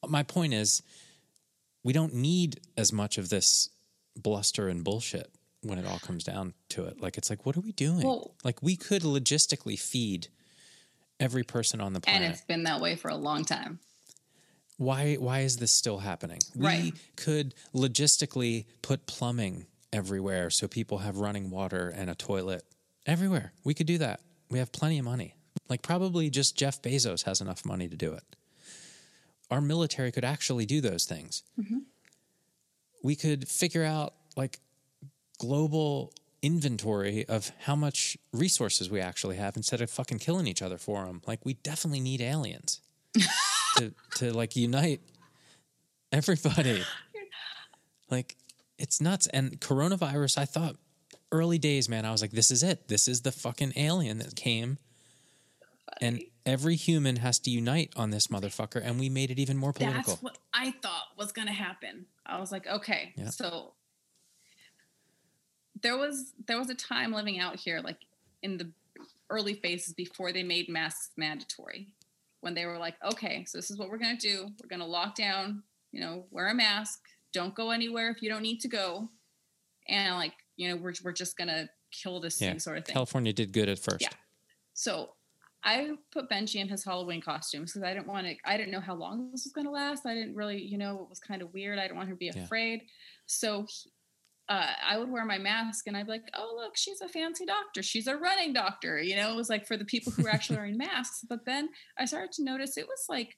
My 0.07 0.23
point 0.23 0.53
is, 0.53 0.81
we 1.83 1.91
don't 1.91 2.13
need 2.13 2.61
as 2.77 2.93
much 2.93 3.17
of 3.17 3.29
this 3.29 3.69
bluster 4.23 4.67
and 4.69 4.83
bullshit 4.83 5.29
when 5.61 5.77
it 5.79 5.85
all 5.85 5.99
comes 5.99 6.23
down 6.23 6.53
to 6.69 6.85
it. 6.85 7.01
Like, 7.01 7.17
it's 7.17 7.29
like, 7.29 7.45
what 7.45 7.57
are 7.57 7.61
we 7.61 7.71
doing? 7.73 8.03
Well- 8.05 8.35
like, 8.43 8.61
we 8.63 8.75
could 8.75 9.01
logistically 9.03 9.77
feed 9.79 10.27
every 11.19 11.43
person 11.43 11.81
on 11.81 11.93
the 11.93 11.99
planet, 11.99 12.21
And 12.23 12.33
it's 12.33 12.43
been 12.45 12.63
that 12.63 12.79
way 12.79 12.95
for 12.95 13.09
a 13.09 13.15
long 13.15 13.43
time. 13.43 13.79
why 14.77 15.15
why 15.15 15.39
is 15.41 15.57
this 15.57 15.71
still 15.71 15.97
happening? 15.99 16.39
We 16.55 16.65
Right. 16.65 16.93
could 17.17 17.53
logistically 17.75 18.65
put 18.81 19.05
plumbing 19.05 19.65
everywhere 19.91 20.49
so 20.49 20.67
people 20.67 20.99
have 20.99 21.17
running 21.17 21.49
water 21.49 21.89
and 21.89 22.09
a 22.09 22.15
toilet 22.15 22.63
everywhere. 23.05 23.51
We 23.65 23.73
could 23.73 23.87
do 23.87 23.97
that. 23.97 24.21
We 24.49 24.59
have 24.59 24.71
plenty 24.71 24.97
of 24.99 25.03
money. 25.05 25.35
Like 25.67 25.81
probably 25.81 26.29
just 26.29 26.55
Jeff 26.55 26.81
Bezos 26.81 27.23
has 27.23 27.41
enough 27.41 27.65
money 27.65 27.89
to 27.89 27.97
do 27.97 28.13
it. 28.13 28.23
Our 29.51 29.59
military 29.61 30.11
could 30.11 30.23
actually 30.23 30.65
do 30.65 30.79
those 30.79 31.05
things. 31.05 31.43
Mm-hmm. 31.59 31.79
We 33.01 33.15
could 33.15 33.47
figure 33.47 33.83
out 33.83 34.13
like 34.35 34.59
global 35.37 36.13
inventory 36.41 37.25
of 37.27 37.51
how 37.59 37.75
much 37.75 38.17
resources 38.31 38.89
we 38.89 39.01
actually 39.01 39.35
have 39.37 39.57
instead 39.57 39.81
of 39.81 39.89
fucking 39.89 40.19
killing 40.19 40.47
each 40.47 40.61
other 40.61 40.77
for 40.77 41.05
them. 41.05 41.21
Like 41.27 41.45
we 41.45 41.53
definitely 41.55 41.99
need 41.99 42.21
aliens 42.21 42.81
to 43.77 43.93
to 44.15 44.33
like 44.33 44.55
unite 44.55 45.01
everybody. 46.11 46.83
Like 48.09 48.35
it's 48.77 49.01
nuts. 49.01 49.27
And 49.27 49.59
coronavirus, 49.59 50.37
I 50.37 50.45
thought 50.45 50.75
early 51.31 51.57
days, 51.57 51.89
man, 51.89 52.05
I 52.05 52.11
was 52.11 52.21
like, 52.21 52.31
this 52.31 52.51
is 52.51 52.63
it. 52.63 52.87
This 52.87 53.07
is 53.07 53.21
the 53.21 53.31
fucking 53.31 53.73
alien 53.75 54.17
that 54.19 54.35
came. 54.35 54.77
And 56.01 56.23
every 56.45 56.75
human 56.75 57.17
has 57.17 57.39
to 57.39 57.51
unite 57.51 57.91
on 57.95 58.11
this 58.11 58.27
motherfucker, 58.27 58.81
and 58.83 58.99
we 58.99 59.09
made 59.09 59.31
it 59.31 59.39
even 59.39 59.57
more 59.57 59.73
political. 59.73 60.13
That's 60.13 60.23
what 60.23 60.37
I 60.53 60.71
thought 60.71 61.07
was 61.17 61.31
going 61.31 61.47
to 61.47 61.53
happen. 61.53 62.05
I 62.29 62.39
was 62.39 62.51
like, 62.51 62.67
okay, 62.67 63.13
Yeah. 63.17 63.29
so 63.29 63.73
there 65.81 65.97
was 65.97 66.33
there 66.47 66.57
was 66.57 66.69
a 66.69 66.75
time 66.75 67.11
living 67.13 67.39
out 67.39 67.55
here, 67.59 67.79
like 67.81 67.97
in 68.43 68.57
the 68.57 68.71
early 69.29 69.53
phases 69.53 69.93
before 69.93 70.31
they 70.33 70.43
made 70.43 70.67
masks 70.69 71.11
mandatory, 71.17 71.87
when 72.41 72.53
they 72.53 72.65
were 72.65 72.77
like, 72.77 72.95
okay, 73.03 73.45
so 73.45 73.57
this 73.57 73.69
is 73.71 73.77
what 73.77 73.89
we're 73.89 73.97
going 73.97 74.17
to 74.17 74.27
do. 74.27 74.49
We're 74.61 74.67
going 74.69 74.79
to 74.81 74.85
lock 74.85 75.15
down. 75.15 75.63
You 75.91 76.01
know, 76.01 76.25
wear 76.31 76.49
a 76.49 76.53
mask. 76.53 76.99
Don't 77.33 77.55
go 77.55 77.71
anywhere 77.71 78.09
if 78.11 78.21
you 78.21 78.29
don't 78.29 78.43
need 78.43 78.59
to 78.61 78.67
go. 78.67 79.09
And 79.87 80.15
like, 80.15 80.33
you 80.55 80.69
know, 80.69 80.75
we're 80.75 80.93
we're 81.03 81.11
just 81.13 81.37
going 81.37 81.47
to 81.47 81.67
kill 81.91 82.19
this 82.19 82.39
Yeah. 82.41 82.49
thing, 82.51 82.59
sort 82.59 82.77
of 82.77 82.85
thing. 82.85 82.93
California 82.93 83.33
did 83.33 83.51
good 83.53 83.69
at 83.69 83.79
first. 83.79 84.01
Yeah. 84.01 84.09
So 84.73 85.13
I 85.63 85.91
put 86.11 86.29
Benji 86.29 86.55
in 86.55 86.69
his 86.69 86.83
Halloween 86.85 87.21
costumes 87.21 87.71
because 87.73 87.83
I 87.85 87.93
didn't 87.93 88.07
want 88.07 88.27
to. 88.27 88.35
I 88.45 88.55
didn't 88.57 88.71
know 88.71 88.79
how 88.79 88.95
long 88.95 89.29
this 89.31 89.43
was 89.43 89.51
going 89.53 89.65
to 89.65 89.71
last. 89.71 90.05
I 90.05 90.13
didn't 90.13 90.35
really, 90.35 90.61
you 90.61 90.77
know, 90.77 91.01
it 91.03 91.09
was 91.09 91.19
kind 91.19 91.41
of 91.41 91.53
weird. 91.53 91.77
I 91.79 91.83
didn't 91.83 91.97
want 91.97 92.07
her 92.09 92.15
to 92.15 92.19
be 92.19 92.27
Yeah. 92.33 92.43
afraid. 92.43 92.83
So 93.25 93.65
he- 93.69 93.91
uh, 94.47 94.73
I 94.83 94.97
would 94.97 95.09
wear 95.11 95.25
my 95.25 95.37
mask 95.37 95.85
and 95.85 95.95
I'd 95.95 96.07
be 96.07 96.13
like, 96.13 96.29
"Oh, 96.33 96.53
look, 96.55 96.75
she's 96.75 97.01
a 97.01 97.07
fancy 97.07 97.45
doctor. 97.45 97.83
She's 97.83 98.07
a 98.07 98.17
running 98.17 98.51
doctor." 98.51 98.99
You 98.99 99.15
know, 99.17 99.31
it 99.31 99.35
was 99.35 99.47
like 99.49 99.67
for 99.67 99.77
the 99.77 99.85
people 99.85 100.11
who 100.11 100.23
were 100.23 100.29
actually 100.31 100.55
wearing 100.57 100.77
masks. 100.77 101.23
But 101.27 101.45
then 101.45 101.69
I 101.99 102.05
started 102.05 102.31
to 102.33 102.43
notice 102.43 102.77
it 102.77 102.87
was 102.87 103.05
like. 103.09 103.37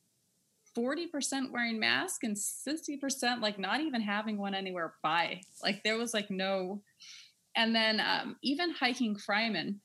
40% 0.73 1.51
wearing 1.51 1.81
mask 1.81 2.23
and 2.23 2.33
60% 2.33 3.41
like 3.41 3.59
not 3.59 3.81
even 3.81 3.99
having 3.99 4.37
one 4.37 4.55
anywhere 4.55 4.93
by 5.03 5.41
like 5.61 5.83
there 5.83 5.97
was 5.97 6.13
like 6.13 6.31
no 6.31 6.81
and 7.57 7.75
then 7.75 7.99
um, 7.99 8.37
even 8.41 8.71
hiking 8.71 9.17
Fryman, 9.17 9.79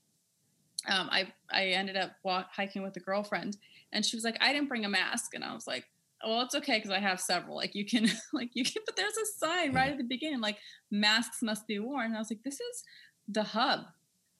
um, 0.89 1.09
I 1.11 1.33
I 1.51 1.67
ended 1.69 1.97
up 1.97 2.13
walk, 2.25 2.49
hiking 2.55 2.83
with 2.83 2.97
a 2.97 3.01
girlfriend, 3.01 3.57
and 3.93 4.05
she 4.05 4.17
was 4.17 4.25
like, 4.25 4.37
"I 4.41 4.53
didn't 4.53 4.69
bring 4.69 4.85
a 4.85 4.89
mask," 4.89 5.35
and 5.35 5.43
I 5.45 5.55
was 5.55 5.67
like, 5.67 5.85
"Well, 6.25 6.43
it's 6.43 6.55
okay 6.55 6.79
because 6.79 6.91
I 6.91 6.99
have 7.01 7.21
several. 7.21 7.57
Like 7.57 7.75
you 7.75 7.85
can, 7.85 8.09
like 8.33 8.51
you 8.55 8.65
can." 8.65 8.83
But 8.87 8.97
there's 8.97 9.17
a 9.17 9.27
sign 9.39 9.73
right 9.73 9.91
at 9.91 9.99
the 9.99 10.05
beginning, 10.05 10.41
like 10.41 10.59
masks 10.91 11.43
must 11.43 11.67
be 11.67 11.79
worn. 11.79 12.07
And 12.07 12.17
I 12.17 12.19
was 12.19 12.31
like, 12.31 12.43
"This 12.45 12.61
is 12.61 12.85
the 13.29 13.43
hub. 13.43 13.81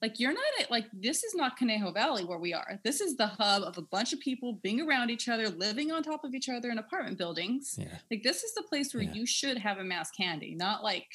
Like 0.01 0.19
you're 0.19 0.33
not 0.33 0.43
at 0.61 0.69
like 0.69 0.85
this 0.93 1.23
is 1.23 1.33
not 1.33 1.57
Conejo 1.57 1.91
Valley 1.91 2.23
where 2.23 2.37
we 2.37 2.53
are. 2.53 2.79
This 2.83 3.01
is 3.01 3.15
the 3.17 3.25
hub 3.27 3.63
of 3.63 3.77
a 3.79 3.81
bunch 3.81 4.13
of 4.13 4.19
people 4.19 4.53
being 4.61 4.79
around 4.81 5.09
each 5.09 5.27
other, 5.27 5.49
living 5.49 5.91
on 5.91 6.03
top 6.03 6.23
of 6.23 6.35
each 6.35 6.49
other 6.49 6.69
in 6.69 6.77
apartment 6.77 7.17
buildings. 7.17 7.75
Yeah. 7.79 7.97
Like 8.11 8.21
this 8.21 8.43
is 8.43 8.53
the 8.53 8.61
place 8.63 8.93
where 8.93 9.01
Yeah. 9.03 9.13
you 9.13 9.25
should 9.25 9.57
have 9.57 9.79
a 9.79 9.83
mask 9.83 10.13
handy, 10.19 10.55
not 10.55 10.83
like." 10.83 11.07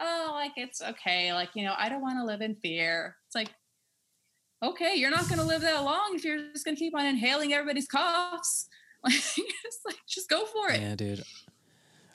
oh, 0.00 0.30
like 0.32 0.52
it's 0.56 0.80
okay. 0.80 1.34
Like, 1.34 1.50
you 1.54 1.64
know, 1.64 1.74
I 1.76 1.90
don't 1.90 2.00
want 2.00 2.18
to 2.18 2.24
live 2.24 2.40
in 2.40 2.54
fear. 2.56 3.14
It's 3.26 3.34
like, 3.34 3.50
okay, 4.62 4.94
you're 4.94 5.10
not 5.10 5.28
going 5.28 5.38
to 5.38 5.44
live 5.44 5.62
that 5.62 5.82
long 5.82 6.12
if 6.14 6.24
you're 6.24 6.38
just 6.52 6.64
going 6.64 6.76
to 6.76 6.78
keep 6.78 6.96
on 6.96 7.04
inhaling 7.04 7.52
everybody's 7.52 7.88
coughs. 7.88 8.68
Like, 9.04 9.14
it's 9.16 9.80
like, 9.84 9.96
just 10.06 10.30
go 10.30 10.46
for 10.46 10.70
it. 10.70 10.80
Yeah, 10.80 10.94
dude. 10.94 11.24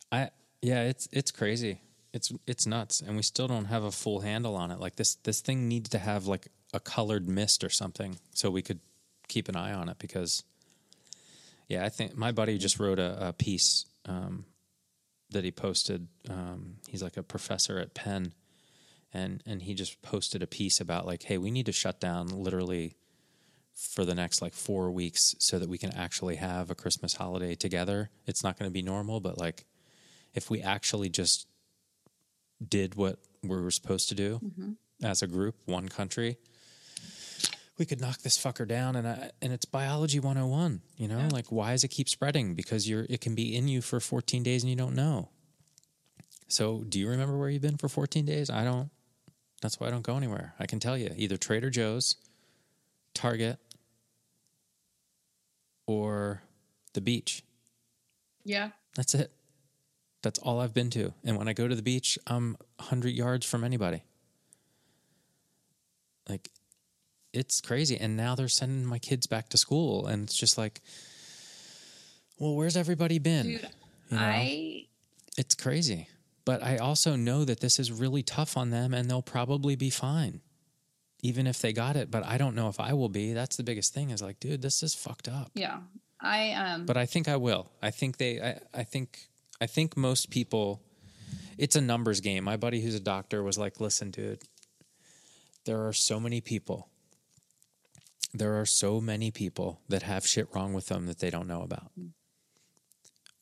I 0.09 0.29
yeah, 0.61 0.83
it's 0.83 1.09
it's 1.11 1.31
crazy. 1.31 1.81
It's 2.13 2.31
it's 2.47 2.65
nuts, 2.65 3.01
and 3.01 3.17
we 3.17 3.23
still 3.23 3.49
don't 3.49 3.65
have 3.65 3.83
a 3.83 3.91
full 3.91 4.21
handle 4.21 4.55
on 4.55 4.71
it. 4.71 4.79
Like 4.79 4.95
this 4.95 5.15
this 5.15 5.41
thing 5.41 5.67
needs 5.67 5.89
to 5.89 5.99
have 5.99 6.27
like 6.27 6.47
a 6.73 6.79
colored 6.79 7.27
mist 7.27 7.65
or 7.65 7.69
something, 7.69 8.17
so 8.33 8.49
we 8.49 8.61
could 8.61 8.79
keep 9.27 9.49
an 9.49 9.57
eye 9.57 9.73
on 9.73 9.89
it. 9.89 9.99
Because 9.99 10.43
yeah, 11.67 11.83
I 11.83 11.89
think 11.89 12.15
my 12.15 12.31
buddy 12.31 12.57
just 12.57 12.79
wrote 12.79 12.99
a, 12.99 13.27
a 13.27 13.33
piece 13.33 13.85
um, 14.05 14.45
that 15.31 15.43
he 15.43 15.51
posted. 15.51 16.07
Um, 16.29 16.77
he's 16.87 17.03
like 17.03 17.17
a 17.17 17.23
professor 17.23 17.79
at 17.79 17.93
Penn, 17.93 18.31
and 19.13 19.41
and 19.45 19.61
he 19.61 19.73
just 19.73 20.01
posted 20.01 20.41
a 20.43 20.47
piece 20.47 20.79
about 20.81 21.05
like, 21.05 21.23
hey, 21.23 21.37
we 21.37 21.51
need 21.51 21.65
to 21.67 21.71
shut 21.71 21.99
down 21.99 22.27
literally 22.27 22.95
for 23.73 24.05
the 24.05 24.15
next 24.15 24.41
like 24.41 24.53
four 24.53 24.91
weeks 24.91 25.35
so 25.39 25.59
that 25.59 25.69
we 25.69 25.77
can 25.77 25.93
actually 25.93 26.35
have 26.37 26.71
a 26.71 26.75
Christmas 26.75 27.13
holiday 27.15 27.53
together. 27.55 28.09
It's 28.25 28.43
not 28.43 28.57
going 28.57 28.69
to 28.69 28.73
be 28.73 28.81
normal, 28.81 29.19
but 29.19 29.37
like 29.37 29.65
if 30.33 30.49
we 30.49 30.61
actually 30.61 31.09
just 31.09 31.47
did 32.67 32.95
what 32.95 33.19
we 33.43 33.49
were 33.61 33.71
supposed 33.71 34.09
to 34.09 34.15
do 34.15 34.39
Mm-hmm. 34.43 34.71
as 35.05 35.21
a 35.21 35.27
group, 35.27 35.55
one 35.65 35.89
country, 35.89 36.37
we 37.77 37.85
could 37.85 38.01
knock 38.01 38.19
this 38.23 38.35
fucker 38.37 38.67
down. 38.67 38.95
And 38.95 39.07
I, 39.07 39.29
and 39.43 39.53
it's 39.53 39.65
biology 39.65 40.19
101, 40.19 40.81
you 40.97 41.07
know, 41.07 41.19
Yeah. 41.19 41.29
like 41.31 41.51
why 41.51 41.71
does 41.71 41.83
it 41.83 41.89
keep 41.89 42.09
spreading? 42.09 42.55
Because 42.55 42.89
you're, 42.89 43.05
it 43.09 43.21
can 43.21 43.35
be 43.35 43.55
in 43.55 43.67
you 43.67 43.81
for 43.81 43.99
14 43.99 44.41
days 44.41 44.63
and 44.63 44.71
you 44.71 44.75
don't 44.75 44.95
know. 44.95 45.29
So 46.47 46.83
do 46.89 46.99
you 46.99 47.09
remember 47.09 47.37
where 47.37 47.49
you've 47.49 47.61
been 47.61 47.77
for 47.77 47.89
14 47.89 48.25
days? 48.25 48.49
I 48.49 48.63
don't. 48.63 48.89
That's 49.61 49.79
why 49.79 49.87
I 49.87 49.89
don't 49.89 50.03
go 50.03 50.17
anywhere. 50.17 50.53
I 50.59 50.65
can 50.65 50.79
tell 50.79 50.97
you 50.97 51.13
either 51.17 51.37
Trader 51.37 51.69
Joe's, 51.69 52.15
Target, 53.13 53.57
or 55.87 56.43
the 56.93 57.01
beach. 57.01 57.43
Yeah. 58.43 58.69
That's 58.95 59.15
it. 59.15 59.31
That's 60.21 60.39
all 60.39 60.59
I've 60.59 60.73
been 60.73 60.89
to. 60.91 61.13
And 61.23 61.37
when 61.37 61.47
I 61.47 61.53
go 61.53 61.67
to 61.67 61.75
the 61.75 61.81
beach, 61.81 62.19
I'm 62.27 62.57
100 62.77 63.09
yards 63.09 63.45
from 63.45 63.63
anybody. 63.63 64.03
Like, 66.27 66.49
it's 67.33 67.61
crazy. 67.61 67.97
And 67.97 68.17
now 68.17 68.35
they're 68.35 68.47
sending 68.47 68.85
my 68.85 68.99
kids 68.99 69.27
back 69.27 69.49
to 69.49 69.57
school. 69.57 70.05
And 70.07 70.23
it's 70.23 70.37
just 70.37 70.57
like, 70.57 70.81
well, 72.39 72.55
where's 72.55 72.75
everybody 72.77 73.19
been? 73.19 73.47
Dude, 73.47 73.69
You 74.09 74.17
know? 74.17 74.23
I 74.23 74.85
It's 75.37 75.55
crazy. 75.55 76.07
But 76.47 76.63
I 76.63 76.77
also 76.77 77.17
know 77.17 77.43
that 77.43 77.59
this 77.59 77.77
is 77.77 77.91
really 77.91 78.23
tough 78.23 78.55
on 78.55 78.69
them 78.69 78.93
and 78.93 79.09
they'll 79.09 79.21
probably 79.21 79.75
be 79.75 79.89
fine, 79.89 80.39
even 81.21 81.45
if 81.45 81.59
they 81.59 81.73
got 81.73 81.97
it. 81.97 82.09
But 82.09 82.25
I 82.25 82.37
don't 82.37 82.55
know 82.55 82.69
if 82.69 82.79
I 82.79 82.93
will 82.93 83.09
be. 83.09 83.33
That's 83.33 83.57
the 83.57 83.63
biggest 83.63 83.93
thing 83.93 84.11
is 84.11 84.21
like, 84.21 84.39
dude, 84.39 84.61
this 84.61 84.81
is 84.81 84.95
fucked 84.95 85.27
up. 85.27 85.51
yeah. 85.55 85.79
I 86.21 86.53
um 86.53 86.85
But 86.85 86.95
I 86.95 87.05
think 87.05 87.27
I 87.27 87.35
will. 87.35 87.69
I 87.81 87.91
think 87.91 88.15
they, 88.15 88.41
I, 88.41 88.61
I 88.73 88.83
think, 88.85 89.27
I 89.59 89.67
think 89.67 89.97
most 89.97 90.29
people, 90.29 90.81
it's 91.57 91.75
a 91.75 91.81
numbers 91.81 92.21
game. 92.21 92.45
My 92.45 92.55
buddy 92.55 92.79
who's 92.79 92.95
a 92.95 93.01
doctor 93.01 93.43
was 93.43 93.57
like, 93.57 93.81
listen, 93.81 94.09
dude, 94.11 94.41
there 95.65 95.85
are 95.85 95.91
so 95.91 96.17
many 96.17 96.39
people. 96.39 96.87
There 98.33 98.57
are 98.57 98.65
so 98.65 99.01
many 99.01 99.31
people 99.31 99.81
that 99.89 100.03
have 100.03 100.25
shit 100.25 100.47
wrong 100.55 100.73
with 100.73 100.87
them 100.87 101.07
that 101.07 101.19
they 101.19 101.29
don't 101.29 101.47
know 101.47 101.61
about 101.61 101.91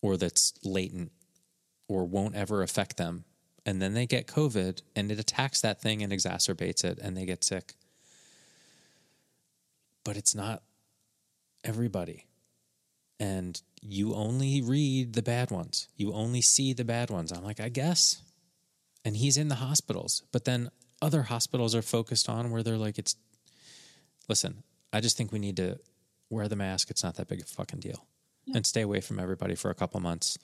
or 0.01 0.17
that's 0.17 0.53
latent 0.63 1.11
or 1.87 2.05
won't 2.05 2.35
ever 2.35 2.61
affect 2.61 2.97
them. 2.97 3.25
And 3.65 3.81
then 3.81 3.93
they 3.93 4.05
get 4.05 4.27
COVID 4.27 4.81
and 4.95 5.11
it 5.11 5.19
attacks 5.19 5.61
that 5.61 5.81
thing 5.81 6.03
and 6.03 6.13
exacerbates 6.13 6.83
it 6.83 6.99
and 7.01 7.17
they 7.17 7.25
get 7.25 7.43
sick. 7.43 7.73
But 10.03 10.17
it's 10.17 10.35
not 10.35 10.61
everybody. 11.63 12.27
And 13.19 13.59
you 13.81 14.13
only 14.13 14.61
read 14.61 15.13
the 15.13 15.21
bad 15.21 15.49
ones. 15.51 15.87
You 15.95 16.13
only 16.13 16.41
see 16.41 16.73
the 16.73 16.85
bad 16.85 17.09
ones. 17.09 17.31
I'm 17.31 17.43
like, 17.43 17.59
I 17.59 17.69
guess. 17.69 18.21
And 19.03 19.17
he's 19.17 19.37
in 19.37 19.47
the 19.47 19.55
hospitals. 19.55 20.23
But 20.31 20.45
then 20.45 20.69
other 21.01 21.23
hospitals 21.23 21.75
are 21.75 21.81
focused 21.81 22.29
on 22.29 22.51
where 22.51 22.61
they're 22.61 22.77
like, 22.77 22.99
it's, 22.99 23.15
listen, 24.27 24.63
I 24.91 25.01
just 25.01 25.17
think 25.17 25.31
we 25.31 25.39
need 25.39 25.57
to 25.57 25.79
wear 26.29 26.47
the 26.47 26.55
mask. 26.55 26.89
It's 26.89 27.03
not 27.03 27.15
that 27.15 27.27
big 27.27 27.41
a 27.41 27.45
fucking 27.45 27.79
deal. 27.79 28.05
And 28.53 28.65
stay 28.65 28.81
away 28.81 29.01
from 29.01 29.19
everybody 29.19 29.55
for 29.55 29.71
a 29.71 29.75
couple 29.75 29.99
months. 29.99 30.37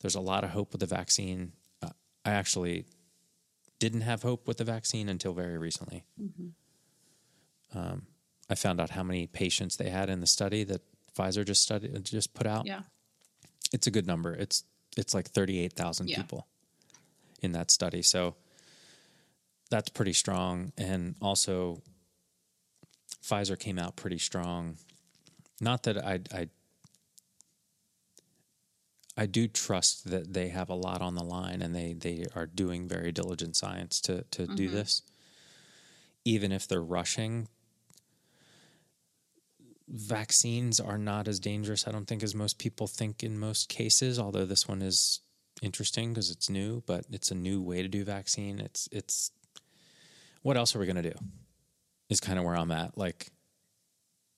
There's 0.00 0.14
a 0.14 0.20
lot 0.20 0.44
of 0.44 0.50
hope 0.50 0.72
with 0.72 0.80
the 0.80 0.86
vaccine. 0.86 1.52
Uh, 1.82 1.90
I 2.24 2.30
actually 2.32 2.86
didn't 3.78 4.02
have 4.02 4.22
hope 4.22 4.46
with 4.48 4.58
the 4.58 4.64
vaccine 4.64 5.08
until 5.08 5.32
very 5.32 5.58
recently. 5.58 6.04
Um, 7.74 8.06
I 8.48 8.54
found 8.54 8.80
out 8.80 8.90
how 8.90 9.02
many 9.02 9.26
patients 9.26 9.76
they 9.76 9.90
had 9.90 10.08
in 10.08 10.20
the 10.20 10.26
study 10.26 10.64
that 10.64 10.82
Pfizer 11.16 11.44
just 11.44 11.62
studied 11.62 12.04
just 12.04 12.32
put 12.34 12.46
out. 12.46 12.66
yeah. 12.66 12.80
It's 13.72 13.86
a 13.86 13.90
good 13.90 14.06
number. 14.06 14.32
It's 14.32 14.64
it's 14.96 15.12
like 15.14 15.28
thirty 15.28 15.58
eight 15.60 15.74
thousand 15.74 16.08
Yeah. 16.08 16.16
people 16.16 16.46
in 17.42 17.52
that 17.52 17.70
study. 17.70 18.00
So 18.02 18.36
that's 19.70 19.90
pretty 19.90 20.14
strong. 20.14 20.72
And 20.78 21.14
also, 21.20 21.82
Pfizer 23.22 23.58
came 23.58 23.78
out 23.78 23.94
pretty 23.96 24.16
strong. 24.18 24.78
Not 25.60 25.82
that 25.82 25.98
I 25.98 26.20
I 26.32 26.48
I 29.18 29.26
do 29.26 29.48
trust 29.48 30.08
that 30.10 30.32
they 30.32 30.48
have 30.48 30.70
a 30.70 30.74
lot 30.74 31.02
on 31.02 31.16
the 31.16 31.24
line 31.24 31.60
and 31.60 31.74
they 31.74 31.92
they 31.92 32.24
are 32.36 32.46
doing 32.46 32.86
very 32.86 33.10
diligent 33.10 33.56
science 33.56 34.00
to 34.02 34.22
to 34.30 34.46
do 34.46 34.66
mm-hmm. 34.66 34.76
this. 34.76 35.02
Even 36.24 36.52
if 36.52 36.68
they're 36.68 36.80
rushing, 36.80 37.48
vaccines 39.88 40.78
are 40.78 40.98
not 40.98 41.26
as 41.26 41.40
dangerous, 41.40 41.88
I 41.88 41.90
don't 41.90 42.06
think, 42.06 42.22
as 42.22 42.34
most 42.34 42.58
people 42.58 42.86
think 42.86 43.24
in 43.24 43.38
most 43.38 43.68
cases. 43.68 44.20
Although 44.20 44.46
this 44.46 44.68
one 44.68 44.82
is 44.82 45.20
interesting 45.62 46.10
because 46.10 46.30
it's 46.30 46.48
new, 46.48 46.84
but 46.86 47.04
it's 47.10 47.32
a 47.32 47.34
new 47.34 47.60
way 47.60 47.82
to 47.82 47.88
do 47.88 48.04
vaccine. 48.04 48.60
It's 48.60 48.88
it's 48.92 49.32
what 50.42 50.56
else 50.56 50.76
are 50.76 50.78
we 50.78 50.86
going 50.86 51.02
to 51.02 51.10
do? 51.10 51.18
Is 52.08 52.20
kind 52.20 52.38
of 52.38 52.44
where 52.44 52.56
I'm 52.56 52.70
at. 52.70 52.96
Like 52.96 53.32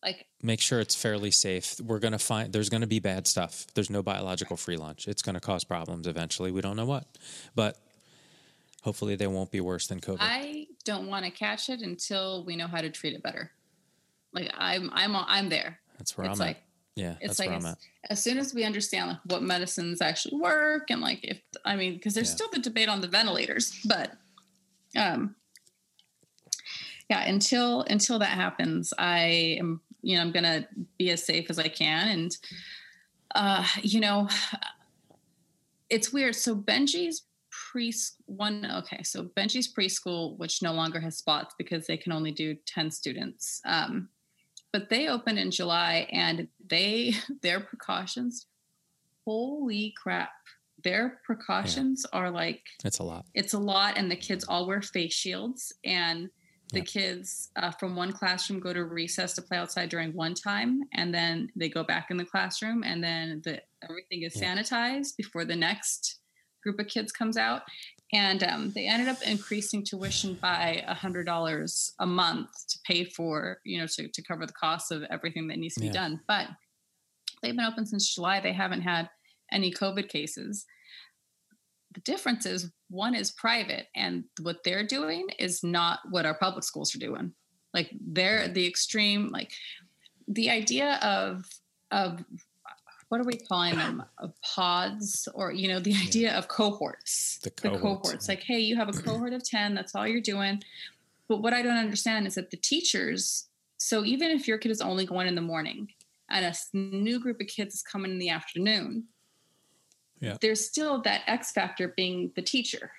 Like 0.03 0.27
make 0.43 0.61
sure 0.61 0.81
it's 0.81 0.95
fairly 0.95 1.31
safe. 1.31 1.79
We're 1.81 1.99
going 1.99 2.13
to 2.13 2.19
find 2.19 2.53
there's 2.53 2.71
going 2.71 2.81
to 2.81 2.87
be 2.87 3.01
bad 3.01 3.27
stuff. 3.27 3.67
There's 3.75 3.91
no 3.91 4.03
biological 4.03 4.57
free 4.57 4.77
lunch. 4.77 5.07
It's 5.07 5.21
going 5.21 5.35
to 5.35 5.41
cause 5.41 5.63
problems 5.65 6.07
eventually. 6.07 6.51
We 6.51 6.63
don't 6.63 6.77
know 6.77 6.87
what, 6.87 7.07
but 7.55 7.77
hopefully 8.83 9.15
they 9.17 9.27
won't 9.27 9.51
be 9.51 9.61
worse 9.61 9.87
than 9.89 10.01
COVID. 10.01 10.17
I 10.21 10.69
don't 10.85 11.09
want 11.09 11.27
to 11.27 11.31
catch 11.31 11.69
it 11.69 11.81
until 11.81 12.45
we 12.47 12.57
know 12.57 12.67
how 12.67 12.81
to 12.81 12.89
treat 12.89 13.13
it 13.15 13.23
better. 13.23 13.51
Like 14.33 14.51
I'm 14.57 14.89
I'm 14.95 15.15
I'm 15.15 15.49
there. 15.51 15.81
that's 15.99 16.17
where 16.17 16.27
it's 16.31 16.41
I'm 16.41 16.47
like 16.47 16.57
at. 16.57 16.63
Yeah, 16.97 17.15
it's 17.21 17.37
that's 17.37 17.39
like 17.41 17.49
where 17.49 17.59
I'm 17.59 17.67
as, 17.67 17.73
at. 17.73 18.11
as 18.13 18.23
soon 18.25 18.39
as 18.39 18.55
we 18.55 18.65
understand 18.65 19.09
like 19.11 19.19
what 19.27 19.43
medicines 19.43 20.01
actually 20.01 20.41
work 20.41 20.91
and 20.91 21.01
like 21.03 21.21
if 21.23 21.41
I 21.65 21.77
mean 21.77 21.95
because 21.95 22.15
there's 22.15 22.29
Yeah. 22.31 22.35
still 22.37 22.49
the 22.53 22.59
debate 22.61 22.89
on 22.89 23.01
the 23.03 23.09
ventilators, 23.09 23.79
but 23.85 24.13
um 24.97 25.35
yeah, 27.11 27.23
until 27.29 27.83
until 27.83 28.19
that 28.21 28.29
happens, 28.31 28.93
I 28.97 29.57
am 29.59 29.81
you 30.03 30.17
know 30.17 30.23
I'm 30.23 30.33
gonna 30.33 30.67
be 30.99 31.11
as 31.11 31.25
safe 31.25 31.51
as 31.51 31.59
I 31.59 31.69
can 31.69 32.09
and 32.09 32.37
uh 33.35 33.67
you 33.83 34.01
know 34.01 34.29
it's 35.89 36.13
weird. 36.13 36.37
So 36.37 36.55
Benji's 36.55 37.23
pre 37.51 37.93
one 38.27 38.65
okay, 38.79 39.03
so 39.03 39.25
Benji's 39.25 39.73
preschool, 39.73 40.39
which 40.39 40.63
no 40.63 40.73
longer 40.73 41.01
has 41.01 41.17
spots 41.19 41.55
because 41.59 41.87
they 41.87 41.97
can 41.97 42.13
only 42.13 42.31
do 42.31 42.55
10 42.67 42.91
students. 42.91 43.61
Um 43.65 44.09
but 44.73 44.89
they 44.89 45.09
opened 45.09 45.39
in 45.39 45.51
July 45.51 46.07
and 46.13 46.47
they 46.69 47.15
their 47.43 47.61
precautions 47.61 48.47
holy 49.27 49.93
crap 50.03 50.31
their 50.83 51.21
precautions 51.25 52.07
are 52.13 52.31
like 52.31 52.63
It's 52.85 52.99
a 53.01 53.03
lot. 53.03 53.27
it's 53.35 53.53
a 53.53 53.59
lot 53.59 53.99
and 53.99 54.11
the 54.11 54.17
kids 54.17 54.45
all 54.49 54.67
wear 54.67 54.81
face 54.81 55.13
shields 55.13 55.73
and 55.85 56.31
the 56.73 56.83
kids 56.83 57.51
uh, 57.57 57.71
from 57.73 57.97
one 57.97 58.13
classroom 58.13 58.61
go 58.61 58.73
to 58.73 58.85
recess 58.85 59.35
to 59.35 59.43
play 59.43 59.57
outside 59.59 59.89
during 59.89 60.13
one 60.13 60.35
time 60.35 60.83
and 60.95 61.13
then 61.13 61.51
they 61.57 61.69
go 61.69 61.83
back 61.83 62.11
in 62.11 62.17
the 62.17 62.25
classroom 62.25 62.83
and 62.85 63.03
then 63.03 63.41
the 63.45 63.61
everything 63.89 64.23
is 64.23 64.35
sanitized 64.37 65.17
before 65.17 65.45
the 65.45 65.57
next 65.57 66.21
group 66.63 66.79
of 66.79 66.87
kids 66.87 67.13
comes 67.13 67.37
out. 67.37 67.63
And 68.13 68.43
um, 68.43 68.73
they 68.75 68.87
ended 68.89 69.09
up 69.09 69.23
increasing 69.23 69.85
tuition 69.85 70.35
by 70.35 70.85
a 70.87 70.95
hundred 70.95 71.27
dollars 71.27 71.93
a 72.01 72.07
month 72.07 72.51
to 72.69 72.79
pay 72.85 73.05
for 73.05 73.59
you 73.65 73.79
know 73.81 73.87
to, 73.87 74.09
to 74.09 74.23
cover 74.23 74.47
the 74.47 74.53
cost 74.53 74.91
of 74.91 75.05
everything 75.11 75.47
that 75.49 75.59
needs 75.59 75.75
to 75.75 75.81
be 75.81 75.87
Yeah. 75.87 75.93
done. 75.93 76.21
But 76.27 76.49
they've 77.43 77.55
been 77.57 77.65
open 77.65 77.87
since 77.87 78.15
july. 78.15 78.41
They 78.41 78.53
haven't 78.53 78.83
had 78.83 79.09
any 79.53 79.73
covid 79.73 80.09
cases. 80.09 80.67
The 81.95 82.01
difference 82.01 82.47
is 82.47 82.71
one 82.91 83.15
is 83.15 83.31
private 83.31 83.87
and 83.95 84.25
what 84.43 84.63
they're 84.65 84.87
doing 84.87 85.29
is 85.39 85.63
not 85.63 86.01
what 86.11 86.27
our 86.27 86.35
public 86.35 86.65
schools 86.65 86.95
are 86.95 86.99
doing. 86.99 87.33
Like 87.73 87.91
they're 88.01 88.49
the 88.49 88.67
extreme 88.67 89.29
like 89.31 89.53
the 90.27 90.51
idea 90.51 90.99
of 91.03 91.45
of 91.91 92.25
what 93.09 93.21
are 93.21 93.25
we 93.25 93.37
calling 93.37 93.77
them? 93.77 94.05
Of 94.19 94.35
pods 94.43 95.29
or 95.35 95.53
you 95.53 95.69
know 95.69 95.81
the 95.81 95.95
idea 95.95 96.35
of 96.35 96.49
cohorts. 96.49 97.39
The 97.43 97.51
the 97.51 97.71
cohorts, 97.71 97.83
cohorts 97.83 98.29
like 98.29 98.43
hey 98.43 98.59
you 98.59 98.77
have 98.77 98.89
a 98.89 98.93
cohort 99.09 99.33
of 99.33 99.45
10 99.45 99.75
that's 99.75 99.95
all 99.95 100.07
you're 100.07 100.21
doing. 100.21 100.63
But 101.29 101.43
what 101.43 101.53
i 101.53 101.63
don't 101.63 101.77
understand 101.77 102.27
is 102.27 102.35
that 102.35 102.51
the 102.51 102.57
teachers 102.57 103.49
so 103.77 104.05
even 104.05 104.33
if 104.33 104.49
your 104.49 104.59
kid 104.59 104.73
is 104.73 104.81
only 104.81 105.07
going 105.07 105.29
in 105.29 105.37
the 105.37 105.41
morning 105.41 105.89
and 106.29 106.45
a 106.45 106.77
new 106.77 107.21
group 107.21 107.41
of 107.41 107.47
kids 107.47 107.77
is 107.77 107.83
coming 107.83 108.11
in 108.11 108.19
the 108.19 108.31
afternoon 108.31 109.05
Yeah. 110.21 110.37
there's 110.41 110.65
still 110.67 111.01
that 111.03 111.23
x 111.27 111.53
factor 111.53 111.89
being 111.97 112.33
the 112.37 112.43
teacher. 112.43 112.93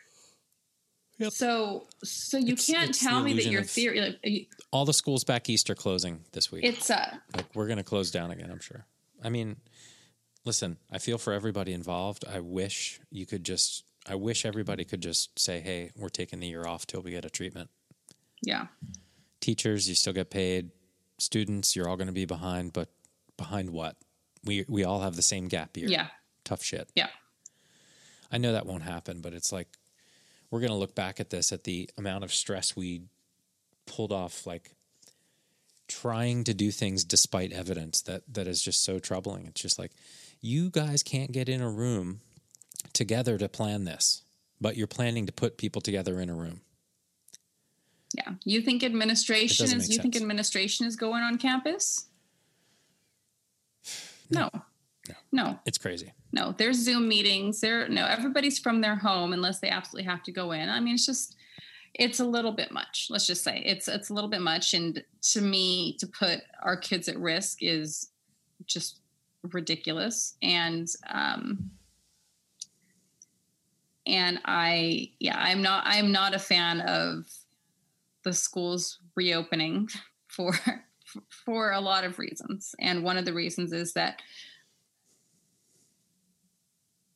Yep. 1.17 1.34
so 1.34 1.88
so 2.03 2.38
you 2.38 2.53
It's- 2.53 2.65
can't 2.65 2.89
it's 2.89 2.99
tell 2.99 3.22
me 3.22 3.34
that 3.34 3.45
your 3.45 3.61
theory 3.63 4.01
like 4.01 4.19
you- 4.24 4.47
All 4.72 4.86
the 4.86 4.93
schools 4.93 5.24
back 5.24 5.49
east 5.49 5.69
are 5.69 5.76
closing 5.76 6.24
this 6.32 6.51
week. 6.51 6.63
it's 6.63 6.89
uh 6.89 7.17
like 7.36 7.45
we're 7.53 7.67
going 7.67 7.78
to 7.78 7.84
close 7.84 8.09
down 8.09 8.32
again 8.32 8.49
i'm 8.49 8.59
sure. 8.59 8.86
I 9.24 9.30
mean 9.30 9.57
listen 10.45 10.78
i 10.91 10.97
feel 10.97 11.19
for 11.19 11.32
everybody 11.34 11.74
involved. 11.74 12.26
I 12.28 12.39
wish 12.39 12.99
you 13.11 13.28
could 13.28 13.43
just 13.43 13.84
i 14.07 14.15
wish 14.15 14.45
everybody 14.45 14.84
could 14.84 15.01
just 15.01 15.38
say 15.38 15.59
hey 15.59 15.91
we're 15.95 16.09
taking 16.09 16.39
the 16.39 16.47
year 16.47 16.65
off 16.65 16.88
till 16.88 17.01
we 17.01 17.11
get 17.11 17.24
a 17.26 17.30
treatment. 17.30 17.69
Yeah. 18.41 18.67
Teachers 19.41 19.88
you 19.88 19.93
still 19.93 20.13
get 20.13 20.32
paid. 20.32 20.72
Students 21.19 21.76
you're 21.76 21.88
all 21.88 21.97
going 21.97 22.07
to 22.07 22.13
be 22.13 22.26
behind 22.26 22.74
but 22.74 22.89
behind 23.38 23.69
what? 23.69 23.95
We 24.43 24.65
we 24.67 24.84
all 24.86 25.01
have 25.01 25.15
the 25.15 25.22
same 25.22 25.47
gap 25.49 25.78
year. 25.78 25.88
Yeah 25.88 26.07
tough 26.44 26.64
shit 26.64 26.89
yeah 26.96 27.08
i 28.32 28.38
know 28.38 28.52
that 28.52 28.66
won't 28.66 28.84
happen 28.84 29.22
but 29.22 29.34
it's 29.34 29.52
like 29.52 29.68
we're 30.50 30.60
going 30.60 30.72
to 30.72 30.78
look 30.78 30.96
back 30.96 31.20
at 31.20 31.30
this 31.30 31.52
at 31.52 31.64
the 31.64 31.89
amount 31.98 32.24
of 32.24 32.34
stress 32.34 32.76
we 32.76 33.02
pulled 33.86 34.12
off 34.12 34.46
like 34.46 34.72
trying 35.88 36.44
to 36.44 36.54
do 36.54 36.72
things 36.72 37.04
despite 37.04 37.52
evidence 37.52 38.02
that 38.02 38.22
that 38.34 38.48
is 38.48 38.62
just 38.62 38.84
so 38.84 38.98
troubling 39.00 39.46
it's 39.46 39.62
just 39.62 39.78
like 39.80 39.92
you 40.42 40.70
guys 40.70 41.04
can't 41.04 41.32
get 41.32 41.50
in 41.50 41.62
a 41.62 41.70
room 41.70 42.22
together 42.94 43.38
to 43.38 43.48
plan 43.50 43.84
this 43.84 44.24
but 44.60 44.78
you're 44.78 44.88
planning 44.88 45.26
to 45.26 45.32
put 45.32 45.58
people 45.58 45.82
together 45.82 46.20
in 46.20 46.30
a 46.30 46.34
room 46.36 46.62
Yeah. 48.16 48.34
You 48.44 48.62
think 48.62 48.84
administration 48.84 49.68
is 49.76 49.89
you 49.89 50.02
think 50.02 50.16
administration 50.16 50.86
is 50.86 50.96
going 50.96 51.24
on 51.24 51.38
campus? 51.38 52.08
No. 54.34 54.50
No. 54.54 54.62
No. 55.32 55.59
it's 55.65 55.77
crazy 55.77 56.13
No. 56.32 56.53
There's 56.57 56.77
Zoom 56.77 57.07
meetings. 57.07 57.61
There 57.61 57.88
no, 57.88 58.05
everybody's 58.05 58.59
from 58.59 58.82
their 58.82 58.95
home 58.95 59.34
unless 59.34 59.59
they 59.59 59.69
absolutely 59.69 60.09
have 60.09 60.23
to 60.23 60.32
go 60.32 60.51
in. 60.51 60.69
I 60.69 60.79
mean, 60.79 60.95
it's 60.95 61.05
just 61.05 61.36
it's 61.93 62.19
a 62.19 62.25
little 62.25 62.51
bit 62.51 62.71
much. 62.71 63.07
Let's 63.09 63.27
just 63.27 63.43
say 63.43 63.61
it's 63.65 63.88
it's 63.88 64.09
a 64.09 64.13
little 64.13 64.29
bit 64.29 64.41
much. 64.41 64.73
And 64.73 65.03
to 65.34 65.41
me, 65.41 65.95
to 65.97 66.07
put 66.07 66.39
our 66.61 66.77
kids 66.77 67.07
at 67.07 67.19
risk 67.19 67.59
is 67.61 68.11
just 68.65 68.99
ridiculous. 69.51 70.36
And 70.41 70.88
um 71.09 71.71
and 74.05 74.39
I 74.45 75.11
yeah, 75.19 75.38
I'm 75.38 75.61
not 75.61 75.84
I'm 75.86 76.11
not 76.11 76.36
a 76.36 76.39
fan 76.39 76.82
of 76.82 77.25
the 78.23 78.34
schools 78.34 78.99
reopening 79.15 79.89
for 80.27 80.53
for 81.45 81.71
a 81.71 81.82
lot 81.82 82.03
of 82.03 82.19
reasons. 82.19 82.73
And 82.79 83.03
one 83.03 83.17
of 83.17 83.25
the 83.25 83.34
reasons 83.34 83.73
is 83.73 83.93
that 83.93 84.21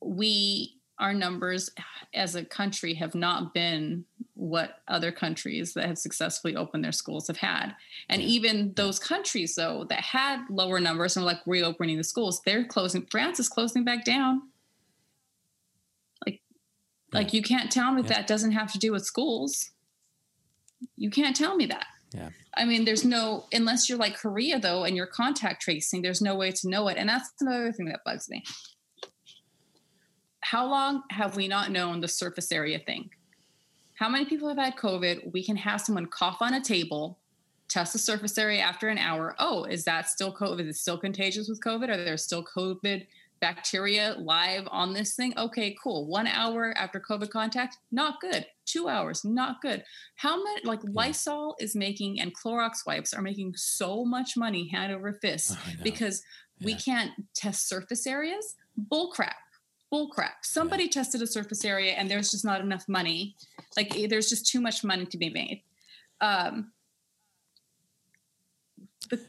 we 0.02 0.72
our 0.98 1.12
numbers 1.12 1.68
as 2.14 2.34
a 2.34 2.44
country 2.44 2.94
have 2.94 3.14
not 3.14 3.52
been 3.52 4.02
what 4.32 4.78
other 4.88 5.12
countries 5.12 5.74
that 5.74 5.86
have 5.86 5.98
successfully 5.98 6.56
opened 6.56 6.82
their 6.82 6.92
schools 6.92 7.26
have 7.26 7.36
had. 7.36 7.72
And 8.08 8.22
even 8.22 8.72
those 8.76 8.98
countries 8.98 9.54
though 9.56 9.84
that 9.90 10.00
had 10.00 10.44
lower 10.48 10.80
numbers 10.80 11.14
and 11.16 11.24
were 11.24 11.30
like 11.32 11.42
reopening 11.46 11.98
the 11.98 12.04
schools, 12.04 12.40
they're 12.46 12.64
closing 12.64 13.06
France 13.10 13.38
is 13.38 13.48
closing 13.48 13.84
back 13.84 14.04
down. 14.06 14.42
Like 16.24 16.40
like 17.12 17.32
you 17.34 17.42
can't 17.42 17.70
tell 17.70 17.92
me 17.92 18.02
Yeah. 18.02 18.08
that 18.08 18.26
doesn't 18.26 18.52
have 18.52 18.72
to 18.72 18.78
do 18.78 18.92
with 18.92 19.04
schools. 19.04 19.70
You 20.96 21.10
can't 21.10 21.36
tell 21.36 21.56
me 21.56 21.66
that. 21.66 21.86
yeah 22.14 22.30
I 22.58 22.64
mean, 22.64 22.86
there's 22.86 23.04
no, 23.04 23.46
unless 23.52 23.86
you're 23.86 23.98
like 23.98 24.16
Korea 24.16 24.58
though, 24.58 24.84
and 24.84 24.96
you're 24.96 25.06
contact 25.06 25.60
tracing, 25.60 26.00
there's 26.00 26.22
no 26.22 26.36
way 26.36 26.52
to 26.52 26.68
know 26.70 26.88
it. 26.88 26.96
And 26.96 27.06
that's 27.06 27.30
another 27.40 27.70
thing 27.70 27.84
that 27.86 28.00
bugs 28.04 28.30
me. 28.30 28.42
How 30.50 30.64
long 30.64 31.02
have 31.10 31.34
we 31.34 31.48
not 31.48 31.72
known 31.72 32.00
the 32.00 32.06
surface 32.06 32.52
area 32.52 32.78
thing? 32.78 33.10
How 33.94 34.08
many 34.08 34.26
people 34.26 34.46
have 34.46 34.58
had 34.58 34.76
COVID? 34.76 35.32
We 35.32 35.42
can 35.42 35.56
have 35.56 35.80
someone 35.80 36.06
cough 36.06 36.36
on 36.40 36.54
a 36.54 36.62
table, 36.62 37.18
test 37.66 37.92
the 37.92 37.98
surface 37.98 38.38
area 38.38 38.60
after 38.60 38.86
an 38.86 38.96
hour. 38.96 39.34
Oh, 39.40 39.64
is 39.64 39.82
that 39.86 40.08
still 40.08 40.32
COVID? 40.32 40.60
Is 40.60 40.76
it 40.76 40.78
still 40.78 40.98
contagious 40.98 41.48
with 41.48 41.60
COVID? 41.64 41.88
Are 41.88 41.96
there 41.96 42.16
still 42.16 42.44
COVID 42.44 43.08
bacteria 43.40 44.14
live 44.20 44.68
on 44.70 44.92
this 44.92 45.16
thing? 45.16 45.34
Okay, 45.36 45.76
cool. 45.82 46.06
One 46.06 46.28
hour 46.28 46.72
after 46.76 47.00
COVID 47.00 47.30
contact, 47.30 47.78
not 47.90 48.20
good. 48.20 48.46
Two 48.66 48.88
hours, 48.88 49.24
not 49.24 49.60
good. 49.60 49.82
How 50.14 50.40
much, 50.40 50.62
like 50.62 50.80
Lysol 50.84 51.56
is 51.58 51.74
making 51.74 52.20
and 52.20 52.32
Clorox 52.32 52.86
wipes 52.86 53.12
are 53.12 53.22
making 53.22 53.54
so 53.56 54.04
much 54.04 54.36
money 54.36 54.68
hand 54.68 54.92
over 54.92 55.12
fist 55.14 55.56
know. 55.56 55.82
because 55.82 56.22
we 56.62 56.76
can't 56.76 57.10
test 57.34 57.68
surface 57.68 58.06
areas? 58.06 58.54
Bull 58.76 59.10
crap. 59.88 59.90
Bull 59.90 60.08
crap. 60.08 60.44
Somebody 60.44 60.88
tested 60.88 61.22
a 61.22 61.26
surface 61.26 61.64
area 61.64 61.92
and 61.92 62.10
there's 62.10 62.30
just 62.30 62.44
not 62.44 62.60
enough 62.60 62.84
money. 62.88 63.36
Like 63.76 63.96
eh, 63.98 64.06
there's 64.08 64.28
just 64.28 64.46
too 64.46 64.60
much 64.60 64.82
money 64.84 65.06
to 65.06 65.18
be 65.18 65.30
made. 65.30 65.62
Um, 66.20 66.72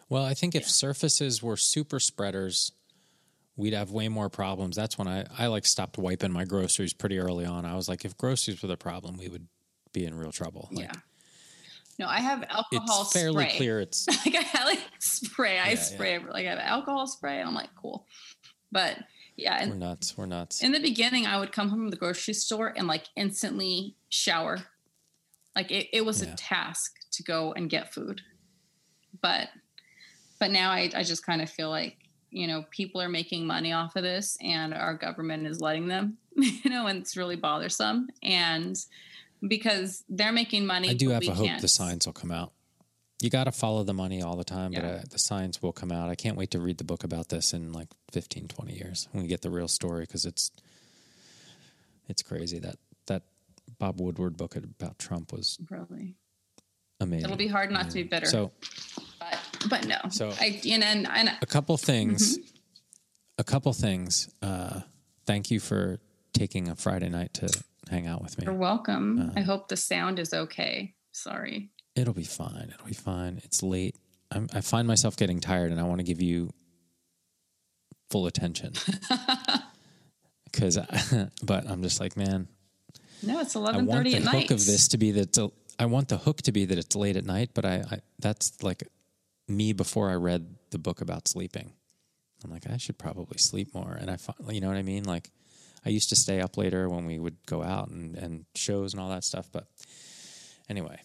Well, 0.10 0.24
I 0.26 0.34
think 0.34 0.56
if 0.56 0.68
surfaces 0.68 1.44
were 1.44 1.56
super 1.58 2.00
spreaders, 2.00 2.72
we'd 3.56 3.74
have 3.74 3.92
way 3.92 4.08
more 4.10 4.30
problems. 4.30 4.76
That's 4.76 4.98
when 4.98 5.08
I, 5.08 5.26
I 5.38 5.48
like 5.48 5.66
stopped 5.66 5.98
wiping 6.00 6.32
my 6.32 6.46
groceries 6.46 6.94
pretty 6.94 7.20
early 7.20 7.46
on. 7.46 7.64
I 7.66 7.76
was 7.76 7.88
like, 7.88 8.04
if 8.04 8.18
groceries 8.18 8.62
were 8.62 8.68
the 8.70 8.78
problem, 8.78 9.18
we 9.18 9.30
would 9.30 9.48
be 9.94 10.06
in 10.06 10.16
real 10.16 10.32
trouble. 10.32 10.70
Like, 10.72 10.86
yeah. 10.86 10.92
No, 12.00 12.08
I 12.08 12.20
have 12.20 12.44
alcohol 12.50 13.04
It's 13.04 13.14
fairly 13.14 13.46
spray. 13.46 13.58
clear 13.58 13.80
it's 13.82 14.08
like 14.08 14.36
I 14.56 14.66
like 14.66 14.80
spray. 15.00 15.58
I 15.60 15.70
Yeah, 15.72 15.76
spray 15.76 16.14
every- 16.16 16.32
like 16.32 16.48
I 16.48 16.52
have 16.52 16.60
alcohol 16.60 17.06
spray, 17.08 17.40
and 17.40 17.48
I'm 17.48 17.56
like, 17.56 17.70
cool. 17.80 18.06
But 18.72 18.98
yeah, 19.38 19.68
we're 19.70 19.76
nuts. 19.76 20.18
We're 20.18 20.26
nuts. 20.26 20.62
in 20.64 20.72
the 20.74 20.80
beginning, 20.80 21.26
I 21.26 21.40
would 21.40 21.52
come 21.52 21.70
home 21.70 21.80
from 21.80 21.90
the 21.92 21.96
grocery 21.98 22.34
store 22.34 22.74
and 22.76 22.88
like 22.88 23.06
instantly 23.16 23.96
shower. 24.10 24.58
Like 25.56 25.72
it, 25.72 25.88
it 25.94 26.06
was 26.06 26.22
Yeah. 26.24 26.34
a 26.34 26.36
task 26.36 26.96
to 27.12 27.24
go 27.24 27.54
and 27.54 27.70
get 27.70 27.94
food. 27.94 28.22
But 29.22 29.50
but 30.40 30.52
now 30.52 30.72
I, 30.72 30.90
I 30.96 31.04
just 31.04 31.26
kind 31.26 31.42
of 31.42 31.50
feel 31.50 31.70
like, 31.70 31.98
you 32.30 32.46
know, 32.48 32.66
people 32.70 33.02
are 33.02 33.10
making 33.10 33.48
money 33.48 33.74
off 33.74 33.96
of 33.96 34.04
this 34.04 34.38
and 34.42 34.74
our 34.74 34.94
government 34.96 35.48
is 35.48 35.60
letting 35.62 35.88
them, 35.88 36.18
you 36.36 36.70
know, 36.70 36.86
and 36.88 37.00
it's 37.00 37.18
really 37.18 37.36
bothersome. 37.36 38.08
And 38.22 38.76
because 39.48 40.04
they're 40.10 40.32
making 40.32 40.66
money. 40.66 40.90
I 40.90 40.94
do 40.94 41.10
have 41.10 41.28
a 41.28 41.32
hope 41.34 41.60
the 41.62 41.68
signs 41.68 42.06
will 42.06 42.14
come 42.14 42.32
out. 42.32 42.54
You 43.20 43.30
got 43.32 43.46
to 43.46 43.52
follow 43.52 43.84
the 43.84 43.94
money 43.94 44.22
all 44.22 44.36
the 44.36 44.44
time, 44.44 44.72
but 44.74 44.84
uh, 44.86 45.00
the 45.10 45.18
signs 45.18 45.62
will 45.62 45.72
come 45.74 45.92
out. 45.92 46.10
I 46.10 46.16
can't 46.16 46.38
wait 46.38 46.52
to 46.52 46.60
read 46.60 46.78
the 46.78 46.84
book 46.84 47.04
about 47.04 47.30
this 47.30 47.52
in 47.54 47.74
like 47.74 47.88
15, 48.12 48.48
20 48.48 48.74
years 48.74 49.08
when 49.12 49.24
we 49.24 49.28
get 49.30 49.42
the 49.42 49.50
real 49.50 49.68
story 49.68 50.02
because 50.02 50.26
it's 50.26 50.52
it's 52.08 52.22
crazy 52.22 52.60
that 52.60 52.76
that 53.08 53.24
Bob 53.80 54.00
Woodward 54.00 54.38
book 54.38 54.56
about 54.56 55.00
Trump 55.00 55.34
was 55.34 55.58
Really. 55.70 56.16
amazing. 57.00 57.26
It'll 57.26 57.38
be 57.38 57.48
hard 57.48 57.72
not 57.72 57.88
to 57.90 57.94
be 57.96 58.04
bitter. 58.04 58.28
So 58.28 58.52
but 59.20 59.40
but 59.70 59.88
no. 59.88 59.98
So- 60.12 60.32
I 60.40 60.62
and 60.70 60.84
and, 60.84 61.08
and 61.08 61.32
a 61.42 61.46
couple 61.48 61.76
things, 61.78 62.38
Mm-hmm. 62.38 62.48
a 63.40 63.44
couple 63.44 63.74
things. 63.74 64.30
Uh, 64.44 64.82
thank 65.26 65.50
you 65.52 65.60
for 65.60 66.00
taking 66.34 66.70
a 66.70 66.76
Friday 66.76 67.10
night 67.10 67.34
to 67.36 67.50
hang 67.90 68.06
out 68.06 68.22
with 68.22 68.38
me. 68.38 68.46
you're 68.46 68.54
welcome. 68.54 69.20
Uh-huh. 69.20 69.32
I 69.38 69.42
hope 69.42 69.70
the 69.70 69.78
sound 69.78 70.20
is 70.20 70.34
okay. 70.34 70.94
Sorry. 71.14 71.72
It'll 71.98 72.14
be 72.14 72.24
fine. 72.24 72.72
It'll 72.74 72.88
be 72.88 72.94
fine. 72.94 73.42
It's 73.44 73.62
late. 73.64 73.96
I'm, 74.32 74.48
I 74.54 74.62
find 74.62 74.88
myself 74.88 75.16
getting 75.18 75.40
tired, 75.40 75.72
and 75.72 75.80
I 75.80 75.84
want 75.84 76.00
to 76.00 76.04
give 76.04 76.22
you 76.22 76.52
full 78.10 78.28
attention. 78.28 78.74
Because, 80.52 80.80
but 81.44 81.70
I'm 81.70 81.84
just 81.84 82.00
like, 82.00 82.18
man, 82.18 82.48
No, 83.22 83.40
it's 83.42 83.56
I 83.56 83.60
eleven 83.60 83.86
want 83.86 84.06
the 84.06 84.14
hook 84.16 84.24
night. 84.34 84.52
of 84.52 84.66
this 84.66 84.88
to 84.88 84.98
be 84.98 85.12
that. 85.12 85.38
it's- 85.38 85.52
I 85.78 85.86
want 85.86 86.08
the 86.08 86.18
hook 86.18 86.42
to 86.44 86.52
be 86.52 86.66
that 86.66 86.78
it's 86.80 86.96
late 86.96 87.16
at 87.16 87.26
night, 87.26 87.52
but 87.54 87.64
I, 87.64 87.84
I 87.92 88.00
that's 88.18 88.64
like 88.64 88.82
me 89.48 89.74
before 89.74 90.10
I 90.10 90.16
read 90.16 90.56
the 90.72 90.80
book 90.80 91.02
about 91.02 91.28
sleeping. 91.28 91.74
I'm 92.44 92.50
like, 92.50 92.68
I 92.68 92.78
should 92.78 92.98
probably 92.98 93.38
sleep 93.38 93.76
more, 93.76 93.92
and 93.94 94.10
I, 94.10 94.18
you 94.50 94.60
know 94.62 94.68
what 94.70 94.78
I 94.78 94.82
mean? 94.82 95.04
Like, 95.04 95.30
I 95.86 95.90
used 95.90 96.10
to 96.10 96.16
stay 96.16 96.40
up 96.42 96.58
later 96.58 96.90
when 96.90 97.06
we 97.06 97.20
would 97.20 97.38
go 97.46 97.62
out 97.62 97.90
and 97.90 98.16
and 98.16 98.46
shows 98.56 98.94
and 98.94 99.02
all 99.02 99.10
that 99.10 99.26
stuff, 99.26 99.50
but 99.52 99.68
anyway, 100.70 101.00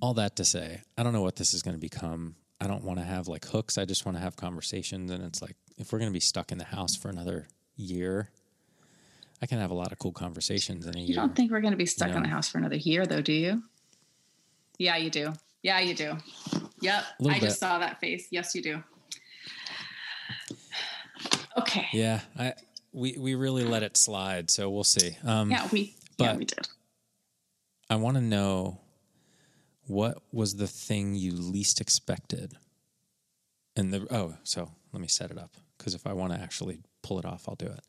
all 0.00 0.14
that 0.14 0.36
to 0.36 0.44
say, 0.44 0.82
I 0.98 1.02
don't 1.02 1.12
know 1.12 1.22
what 1.22 1.36
this 1.36 1.54
is 1.54 1.62
going 1.62 1.74
to 1.76 1.80
become. 1.80 2.36
I 2.60 2.66
don't 2.66 2.84
want 2.84 2.98
to 2.98 3.04
have 3.04 3.28
like 3.28 3.44
hooks. 3.46 3.78
I 3.78 3.84
just 3.84 4.04
want 4.06 4.16
to 4.16 4.22
have 4.22 4.36
conversations. 4.36 5.10
And 5.10 5.22
it's 5.24 5.40
like, 5.42 5.56
if 5.76 5.92
we're 5.92 5.98
going 5.98 6.10
to 6.10 6.14
be 6.14 6.20
stuck 6.20 6.52
in 6.52 6.58
the 6.58 6.64
house 6.64 6.96
for 6.96 7.08
another 7.08 7.48
year, 7.76 8.30
I 9.42 9.46
can 9.46 9.58
have 9.58 9.70
a 9.70 9.74
lot 9.74 9.92
of 9.92 9.98
cool 9.98 10.12
conversations 10.12 10.86
in 10.86 10.96
a 10.96 11.00
You 11.00 11.14
don't 11.14 11.34
think 11.34 11.50
we're 11.50 11.60
going 11.60 11.72
to 11.72 11.76
be 11.78 11.86
stuck 11.86 12.10
know. 12.10 12.16
in 12.18 12.22
the 12.22 12.28
house 12.28 12.48
for 12.48 12.58
another 12.58 12.76
year, 12.76 13.04
though, 13.06 13.20
do 13.20 13.32
you? 13.32 13.62
Yeah, 14.78 14.96
you 14.96 15.10
do. 15.10 15.32
Yeah, 15.62 15.80
you 15.80 15.94
do. 15.94 16.16
Yep. 16.80 17.04
I 17.28 17.32
just 17.34 17.40
bit. 17.40 17.52
saw 17.52 17.78
that 17.78 18.00
face. 18.00 18.28
Yes, 18.30 18.54
you 18.54 18.62
do. 18.62 18.82
Okay. 21.56 21.86
yeah, 21.92 22.20
I 22.38 22.54
we 22.92 23.16
we 23.18 23.34
really 23.34 23.64
let 23.64 23.82
it 23.82 23.96
slide, 23.96 24.50
so 24.50 24.68
we'll 24.70 24.82
see. 24.84 25.16
Um, 25.24 25.50
Yeah, 25.50 25.68
we. 25.72 25.94
yeah, 26.18 26.28
but- 26.32 26.36
we 26.38 26.44
did. 26.44 26.68
I 27.88 27.96
want 27.96 28.16
to 28.16 28.22
know 28.22 28.80
what 29.86 30.18
was 30.32 30.56
the 30.56 30.66
thing 30.66 31.14
you 31.14 31.32
least 31.32 31.80
expected, 31.80 32.54
and 33.76 33.92
the 33.92 34.06
oh, 34.10 34.34
so 34.42 34.70
let 34.92 35.00
me 35.00 35.08
set 35.08 35.30
it 35.30 35.38
up 35.38 35.56
because 35.78 35.94
if 35.94 36.06
I 36.06 36.12
want 36.12 36.32
to 36.32 36.40
actually 36.40 36.80
pull 37.02 37.18
it 37.18 37.24
off, 37.24 37.48
I'll 37.48 37.54
do 37.54 37.66
it. 37.66 37.80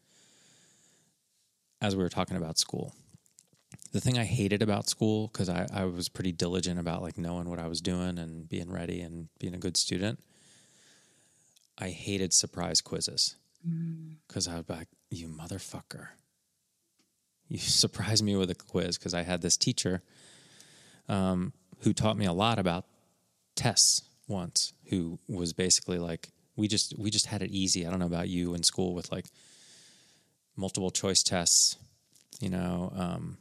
As 1.82 1.96
we 1.96 2.04
were 2.04 2.10
talking 2.10 2.38
about 2.38 2.58
school, 2.58 2.94
the 3.92 4.02
thing 4.02 4.18
I 4.18 4.26
hated 4.26 4.62
about 4.62 4.90
school 4.90 5.28
because 5.28 5.50
I, 5.50 5.68
I 5.74 5.86
was 5.86 6.10
pretty 6.10 6.32
diligent 6.32 6.80
about 6.80 7.02
like 7.02 7.18
knowing 7.18 7.50
what 7.50 7.60
I 7.60 7.68
was 7.68 7.82
doing 7.82 8.18
and 8.18 8.48
being 8.48 8.72
ready 8.72 9.02
and 9.02 9.30
being 9.40 9.54
a 9.54 9.60
good 9.60 9.78
student. 9.78 10.20
I 11.78 11.90
hated 11.90 12.32
surprise 12.34 12.80
quizzes 12.80 13.36
because 14.28 14.48
I 14.48 14.56
was 14.56 14.70
like, 14.70 14.88
"You 15.10 15.28
motherfucker." 15.28 16.08
you 17.48 17.58
surprised 17.60 18.24
me 18.24 18.36
with 18.36 18.50
a 18.50 18.56
quiz 18.56 18.98
because 18.98 19.14
I 19.14 19.24
had 19.24 19.42
this 19.42 19.58
teacher 19.58 20.02
um, 21.08 21.54
who 21.82 21.94
taught 21.94 22.18
me 22.18 22.26
a 22.26 22.34
lot 22.34 22.60
about 22.60 22.86
tests 23.56 24.02
once. 24.28 24.74
Who 24.90 25.20
was 25.28 25.54
basically 25.54 26.00
like, 26.00 26.30
we 26.56 26.68
just 26.68 26.98
we 26.98 27.10
just 27.10 27.28
had 27.28 27.42
it 27.42 27.52
easy. 27.52 27.86
I 27.86 27.90
don't 27.90 28.00
know 28.00 28.06
about 28.06 28.30
you 28.30 28.54
in 28.54 28.64
school 28.64 28.94
with 28.94 29.12
like 29.12 29.26
multiple 30.56 30.92
choice 30.92 31.22
tests, 31.22 31.78
you 32.40 32.50
know, 32.50 32.92
um, 32.96 33.38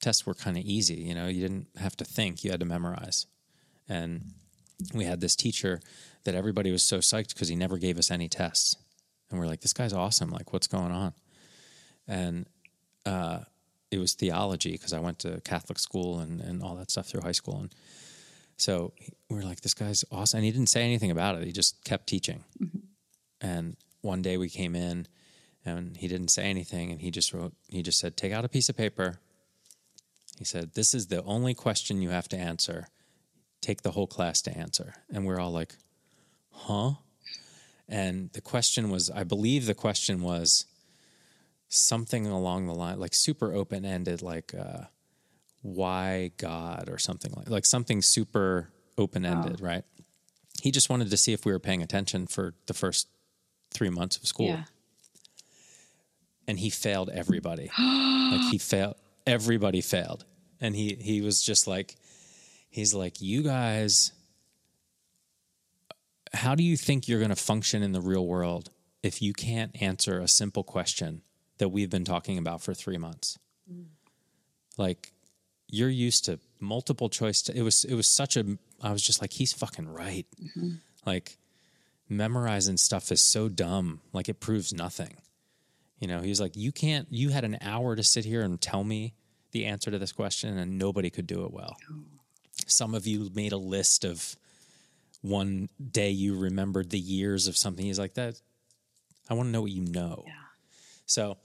tests 0.00 0.26
were 0.26 0.34
kind 0.34 0.56
of 0.56 0.64
easy. 0.64 0.94
You 0.94 1.14
know, 1.14 1.26
you 1.28 1.40
didn't 1.40 1.68
have 1.78 1.96
to 1.98 2.04
think; 2.04 2.44
you 2.44 2.50
had 2.50 2.60
to 2.60 2.66
memorize. 2.66 3.26
And 3.88 4.32
we 4.94 5.04
had 5.04 5.20
this 5.20 5.36
teacher 5.36 5.80
that 6.24 6.34
everybody 6.34 6.70
was 6.70 6.84
so 6.84 6.98
psyched 6.98 7.34
because 7.34 7.48
he 7.48 7.56
never 7.56 7.76
gave 7.76 7.98
us 7.98 8.10
any 8.10 8.28
tests, 8.28 8.76
and 9.30 9.38
we're 9.38 9.46
like, 9.46 9.60
"This 9.60 9.72
guy's 9.72 9.92
awesome! 9.92 10.30
Like, 10.30 10.52
what's 10.52 10.66
going 10.66 10.92
on?" 10.92 11.12
And 12.08 12.46
uh, 13.06 13.40
it 13.90 13.98
was 13.98 14.14
theology 14.14 14.72
because 14.72 14.92
I 14.92 15.00
went 15.00 15.18
to 15.20 15.40
Catholic 15.40 15.78
school 15.78 16.20
and 16.20 16.40
and 16.40 16.62
all 16.62 16.76
that 16.76 16.90
stuff 16.90 17.08
through 17.08 17.22
high 17.22 17.32
school, 17.32 17.60
and 17.60 17.74
so 18.56 18.92
we 19.28 19.36
were 19.36 19.42
like, 19.42 19.60
"This 19.60 19.74
guy's 19.74 20.04
awesome!" 20.10 20.38
And 20.38 20.44
he 20.44 20.52
didn't 20.52 20.68
say 20.68 20.82
anything 20.82 21.10
about 21.10 21.36
it; 21.36 21.44
he 21.44 21.52
just 21.52 21.82
kept 21.84 22.06
teaching. 22.06 22.44
Mm-hmm. 22.62 22.78
And 23.40 23.76
one 24.02 24.22
day 24.22 24.36
we 24.36 24.48
came 24.48 24.74
in 24.74 25.06
and 25.64 25.96
he 25.96 26.08
didn't 26.08 26.28
say 26.28 26.44
anything 26.44 26.90
and 26.90 27.00
he 27.00 27.10
just 27.10 27.32
wrote 27.32 27.52
he 27.68 27.82
just 27.82 27.98
said 27.98 28.16
take 28.16 28.32
out 28.32 28.44
a 28.44 28.48
piece 28.48 28.68
of 28.68 28.76
paper. 28.76 29.20
He 30.38 30.44
said 30.44 30.74
this 30.74 30.94
is 30.94 31.08
the 31.08 31.22
only 31.24 31.54
question 31.54 32.02
you 32.02 32.10
have 32.10 32.28
to 32.28 32.36
answer. 32.36 32.88
Take 33.60 33.82
the 33.82 33.90
whole 33.90 34.06
class 34.06 34.40
to 34.42 34.56
answer. 34.56 34.94
And 35.12 35.26
we're 35.26 35.38
all 35.38 35.52
like 35.52 35.74
huh? 36.52 36.92
And 37.88 38.30
the 38.32 38.40
question 38.40 38.90
was 38.90 39.10
i 39.10 39.24
believe 39.24 39.66
the 39.66 39.74
question 39.74 40.22
was 40.22 40.66
something 41.70 42.26
along 42.26 42.66
the 42.66 42.74
line 42.74 42.98
like 43.00 43.14
super 43.14 43.54
open 43.54 43.84
ended 43.84 44.20
like 44.22 44.52
uh, 44.54 44.82
why 45.62 46.30
god 46.36 46.88
or 46.90 46.98
something 46.98 47.32
like 47.36 47.48
like 47.48 47.64
something 47.64 48.02
super 48.02 48.70
open 48.98 49.24
ended 49.24 49.60
right 49.60 49.84
he 50.62 50.70
just 50.70 50.90
wanted 50.90 51.08
to 51.10 51.16
see 51.16 51.32
if 51.32 51.46
we 51.46 51.52
were 51.52 51.58
paying 51.60 51.80
attention 51.82 52.26
for 52.26 52.54
the 52.66 52.74
first 52.74 53.08
three 53.72 53.88
months 53.88 54.16
of 54.18 54.26
school 54.26 54.48
Yeah. 54.48 54.64
and 56.48 56.58
he 56.58 56.68
failed 56.70 57.08
everybody. 57.08 57.70
like 57.78 58.50
he 58.50 58.58
failed 58.58 58.96
everybody 59.26 59.80
failed. 59.80 60.24
And 60.60 60.74
he 60.76 60.96
he 61.00 61.20
was 61.22 61.40
just 61.40 61.66
like 61.66 61.96
he's 62.68 62.92
like 62.94 63.20
you 63.22 63.42
guys 63.42 64.12
how 66.32 66.54
do 66.54 66.62
you 66.62 66.76
think 66.76 67.08
you're 67.08 67.18
going 67.20 67.30
to 67.30 67.36
function 67.36 67.82
in 67.82 67.92
the 67.92 68.00
real 68.00 68.26
world 68.26 68.70
if 69.02 69.22
you 69.22 69.32
can't 69.32 69.80
answer 69.80 70.18
a 70.20 70.28
simple 70.28 70.62
question 70.62 71.22
that 71.60 71.68
we've 71.68 71.88
been 71.88 72.04
talking 72.04 72.36
about 72.36 72.60
for 72.60 72.74
3 72.74 72.98
months? 72.98 73.38
Mm. 73.70 73.86
Like 74.76 75.12
you're 75.68 75.88
used 75.88 76.24
to 76.24 76.40
multiple 76.58 77.08
choice 77.08 77.42
to, 77.42 77.56
it 77.56 77.62
was 77.62 77.84
it 77.84 77.94
was 77.94 78.08
such 78.08 78.36
a 78.36 78.58
I 78.82 78.92
was 78.92 79.02
just 79.02 79.20
like 79.20 79.32
he's 79.32 79.52
fucking 79.52 79.88
right. 79.88 80.26
Mm-hmm. 80.42 80.74
Like 81.06 81.38
memorizing 82.08 82.76
stuff 82.76 83.12
is 83.12 83.20
so 83.20 83.48
dumb. 83.48 84.00
Like 84.12 84.28
it 84.28 84.40
proves 84.40 84.72
nothing. 84.72 85.16
You 86.00 86.08
know, 86.08 86.20
he 86.20 86.28
was 86.30 86.40
like, 86.40 86.56
You 86.56 86.72
can't, 86.72 87.06
you 87.10 87.28
had 87.28 87.44
an 87.44 87.58
hour 87.60 87.94
to 87.94 88.02
sit 88.02 88.24
here 88.24 88.42
and 88.42 88.60
tell 88.60 88.82
me 88.82 89.14
the 89.52 89.66
answer 89.66 89.90
to 89.90 89.98
this 89.98 90.12
question, 90.12 90.56
and 90.58 90.78
nobody 90.78 91.10
could 91.10 91.26
do 91.26 91.44
it 91.44 91.52
well. 91.52 91.76
Some 92.66 92.94
of 92.94 93.06
you 93.06 93.30
made 93.34 93.52
a 93.52 93.58
list 93.58 94.04
of 94.04 94.36
one 95.22 95.68
day 95.90 96.10
you 96.10 96.38
remembered 96.38 96.90
the 96.90 96.98
years 96.98 97.48
of 97.48 97.56
something. 97.56 97.84
He's 97.84 97.98
like, 97.98 98.14
That, 98.14 98.40
I 99.28 99.34
want 99.34 99.48
to 99.48 99.52
know 99.52 99.62
what 99.62 99.70
you 99.70 99.84
know. 99.84 100.24
Yeah. 100.26 100.32
So 101.06 101.36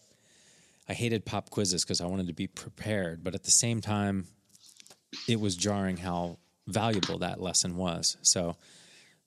I 0.88 0.94
hated 0.94 1.26
pop 1.26 1.50
quizzes 1.50 1.84
because 1.84 2.02
I 2.02 2.06
wanted 2.06 2.28
to 2.28 2.34
be 2.34 2.48
prepared, 2.48 3.24
but 3.24 3.34
at 3.34 3.44
the 3.44 3.52
same 3.52 3.82
time, 3.82 4.28
it 5.28 5.40
was 5.40 5.56
jarring 5.56 5.98
how 5.98 6.38
valuable 6.68 7.20
that 7.20 7.42
lesson 7.42 7.76
was. 7.76 8.18
So, 8.22 8.56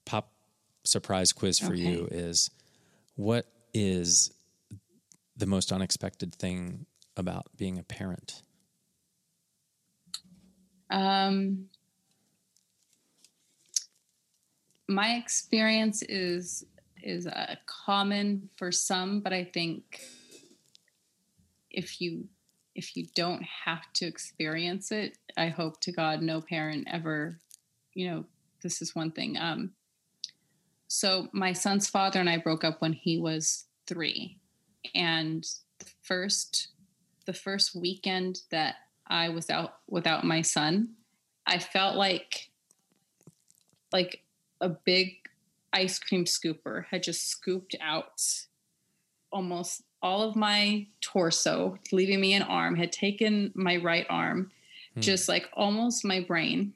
pop 0.05 0.33
surprise 0.85 1.33
quiz 1.33 1.59
for 1.59 1.75
you 1.75 2.09
is 2.11 2.51
what 3.17 3.47
is 3.75 4.33
the 5.37 5.47
most 5.47 5.73
unexpected 5.73 6.35
thing 6.35 6.87
about 7.17 7.47
being 7.57 7.79
a 7.79 7.83
parent? 7.83 8.43
Um, 10.91 11.67
my 14.89 15.15
experience 15.17 16.03
is 16.03 16.65
is 17.03 17.27
uh, 17.27 17.55
common 17.67 18.49
for 18.57 18.73
some, 18.73 19.21
but 19.21 19.33
I 19.33 19.45
think 19.45 20.01
if 21.79 22.01
you 22.01 22.27
if 22.75 22.97
you 22.97 23.07
don't 23.15 23.43
have 23.65 23.93
to 23.93 24.07
experience 24.07 24.93
it, 24.93 25.17
I 25.37 25.49
hope 25.49 25.81
to 25.81 25.93
God 25.93 26.23
no 26.23 26.41
parent 26.41 26.87
ever, 26.91 27.41
you 27.93 28.09
know, 28.09 28.25
this 28.63 28.83
is 28.83 28.95
one 28.95 29.11
thing. 29.11 29.37
Um, 29.37 29.73
so 30.87 31.29
my 31.33 31.53
son's 31.53 31.89
father 31.89 32.21
and 32.21 32.31
I 32.31 32.37
broke 32.37 32.63
up 32.63 32.81
when 32.81 32.93
he 32.93 33.19
was 33.19 33.65
three, 33.87 34.39
and 34.95 35.47
the 35.79 35.87
first 36.03 36.69
the 37.27 37.33
first 37.33 37.77
weekend 37.77 38.41
that 38.51 38.77
I 39.07 39.29
was 39.29 39.51
out 39.51 39.75
without 39.89 40.25
my 40.25 40.43
son, 40.43 40.95
I 41.47 41.61
felt 41.61 41.97
like 41.97 42.51
like 43.93 44.23
a 44.61 44.69
big 44.69 45.15
ice 45.73 46.01
cream 46.01 46.25
scooper 46.25 46.87
had 46.91 47.05
just 47.05 47.29
scooped 47.29 47.77
out 47.81 48.21
almost 49.31 49.83
all 50.03 50.23
of 50.23 50.37
my 50.37 50.87
torso, 51.01 51.77
leaving 51.93 52.21
me 52.21 52.35
an 52.35 52.43
arm, 52.43 52.77
had 52.77 52.93
taken 52.93 53.53
my 53.55 53.77
right 53.77 54.07
arm, 54.09 54.51
just 54.99 55.29
like 55.29 55.49
almost 55.55 56.05
my 56.05 56.21
brain. 56.21 56.73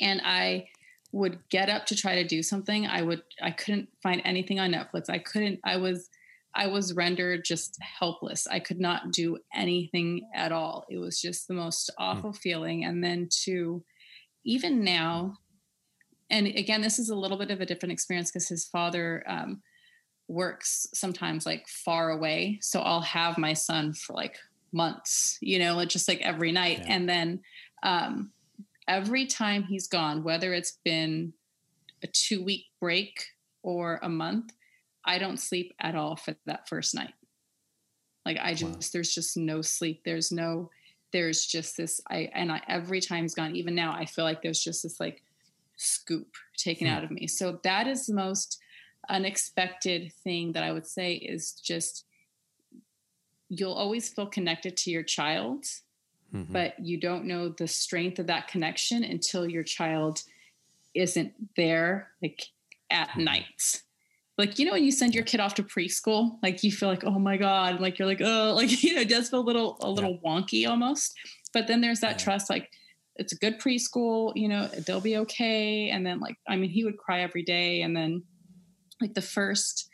And 0.00 0.20
I 0.24 0.68
would 1.12 1.38
get 1.48 1.68
up 1.68 1.86
to 1.86 1.96
try 1.96 2.16
to 2.16 2.26
do 2.26 2.42
something. 2.42 2.86
I 2.86 3.02
would 3.02 3.22
I 3.40 3.52
couldn't 3.52 3.88
find 4.02 4.20
anything 4.24 4.58
on 4.58 4.72
Netflix. 4.72 5.08
I 5.08 5.18
couldn't 5.18 5.60
I 5.64 5.76
was 5.76 6.08
I 6.56 6.66
was 6.66 6.94
rendered 6.94 7.44
just 7.44 7.78
helpless. 7.80 8.46
I 8.46 8.58
could 8.60 8.80
not 8.80 9.12
do 9.12 9.38
anything 9.54 10.28
at 10.34 10.52
all. 10.52 10.84
It 10.88 10.98
was 10.98 11.20
just 11.20 11.48
the 11.48 11.54
most 11.54 11.90
awful 11.98 12.32
feeling. 12.32 12.84
And 12.84 13.02
then 13.02 13.28
to 13.44 13.84
even 14.44 14.84
now, 14.84 15.38
and 16.30 16.46
again, 16.46 16.80
this 16.80 16.98
is 16.98 17.10
a 17.10 17.16
little 17.16 17.38
bit 17.38 17.50
of 17.50 17.60
a 17.60 17.66
different 17.66 17.92
experience 17.92 18.30
because 18.30 18.48
his 18.48 18.64
father 18.64 19.24
um, 19.26 19.62
works 20.28 20.86
sometimes 20.94 21.46
like 21.46 21.68
far 21.68 22.10
away. 22.10 22.58
So 22.62 22.80
I'll 22.80 23.02
have 23.02 23.38
my 23.38 23.52
son 23.52 23.92
for 23.92 24.14
like 24.14 24.38
months, 24.72 25.38
you 25.40 25.58
know, 25.58 25.76
like 25.76 25.88
just 25.88 26.08
like 26.08 26.20
every 26.20 26.52
night. 26.52 26.78
Yeah. 26.80 26.94
And 26.94 27.08
then 27.08 27.40
um, 27.82 28.30
every 28.88 29.26
time 29.26 29.64
he's 29.64 29.86
gone, 29.86 30.24
whether 30.24 30.52
it's 30.54 30.78
been 30.84 31.32
a 32.02 32.06
two 32.06 32.42
week 32.42 32.64
break 32.80 33.24
or 33.62 34.00
a 34.02 34.08
month, 34.08 34.52
I 35.04 35.18
don't 35.18 35.38
sleep 35.38 35.74
at 35.80 35.94
all 35.94 36.16
for 36.16 36.34
that 36.46 36.68
first 36.68 36.94
night. 36.94 37.12
Like 38.24 38.38
I 38.40 38.54
just, 38.54 38.72
Wow. 38.72 38.78
there's 38.92 39.14
just 39.14 39.36
no 39.36 39.60
sleep. 39.60 40.02
There's 40.04 40.32
no, 40.32 40.70
there's 41.12 41.44
just 41.46 41.76
this, 41.76 42.00
I, 42.10 42.30
and 42.34 42.50
I, 42.50 42.62
every 42.66 43.00
time 43.00 43.22
he's 43.24 43.34
gone, 43.34 43.54
even 43.54 43.74
now, 43.74 43.92
I 43.92 44.06
feel 44.06 44.24
like 44.24 44.42
there's 44.42 44.64
just 44.64 44.82
this 44.82 44.98
like 44.98 45.22
scoop 45.76 46.28
taken 46.56 46.86
Hmm. 46.86 46.94
out 46.94 47.04
of 47.04 47.10
me. 47.10 47.26
So 47.26 47.60
that 47.64 47.86
is 47.86 48.06
the 48.06 48.14
most 48.14 48.60
unexpected 49.08 50.12
thing 50.22 50.52
that 50.52 50.62
I 50.62 50.72
would 50.72 50.86
say 50.86 51.14
is 51.14 51.52
just, 51.52 52.04
you'll 53.48 53.72
always 53.72 54.08
feel 54.12 54.26
connected 54.26 54.76
to 54.78 54.90
your 54.90 55.02
child, 55.02 55.64
Mhm. 56.32 56.52
but 56.52 56.78
you 56.80 56.98
don't 56.98 57.26
know 57.26 57.48
the 57.50 57.68
strength 57.68 58.18
of 58.18 58.26
that 58.26 58.48
connection 58.48 59.04
until 59.04 59.48
your 59.48 59.62
child 59.62 60.22
isn't 60.94 61.32
there 61.56 62.10
like 62.22 62.44
at 62.90 63.08
Mhm. 63.10 63.24
night 63.24 63.82
like 64.38 64.58
you 64.58 64.64
know 64.64 64.72
when 64.72 64.84
you 64.84 64.92
send 64.92 65.12
your 65.14 65.24
kid 65.24 65.40
off 65.40 65.54
to 65.54 65.62
preschool 65.64 66.38
like 66.42 66.62
you 66.62 66.70
feel 66.70 66.88
like 66.88 67.02
oh 67.04 67.18
my 67.18 67.36
god 67.36 67.80
like 67.80 67.98
you're 67.98 68.06
like 68.06 68.20
oh 68.20 68.54
like 68.56 68.82
you 68.84 68.94
know 68.94 69.00
it 69.00 69.08
does 69.08 69.28
feel 69.30 69.40
a 69.40 69.48
little 69.50 69.76
a 69.80 69.90
little 69.90 70.18
wonky 70.24 70.68
almost 70.68 71.16
but 71.52 71.66
then 71.66 71.80
there's 71.80 71.98
that 72.00 72.12
Yeah. 72.12 72.24
trust 72.24 72.48
like 72.48 72.70
it's 73.16 73.32
a 73.32 73.36
good 73.36 73.58
preschool 73.58 74.32
you 74.36 74.48
know 74.48 74.68
they'll 74.86 75.00
be 75.00 75.16
okay 75.18 75.90
and 75.90 76.06
then 76.06 76.20
like 76.20 76.36
i 76.46 76.54
mean 76.56 76.70
he 76.70 76.84
would 76.84 76.96
cry 76.98 77.22
every 77.22 77.42
day 77.42 77.82
and 77.82 77.96
then 77.96 78.22
like 79.00 79.14
the 79.14 79.22
first 79.22 79.88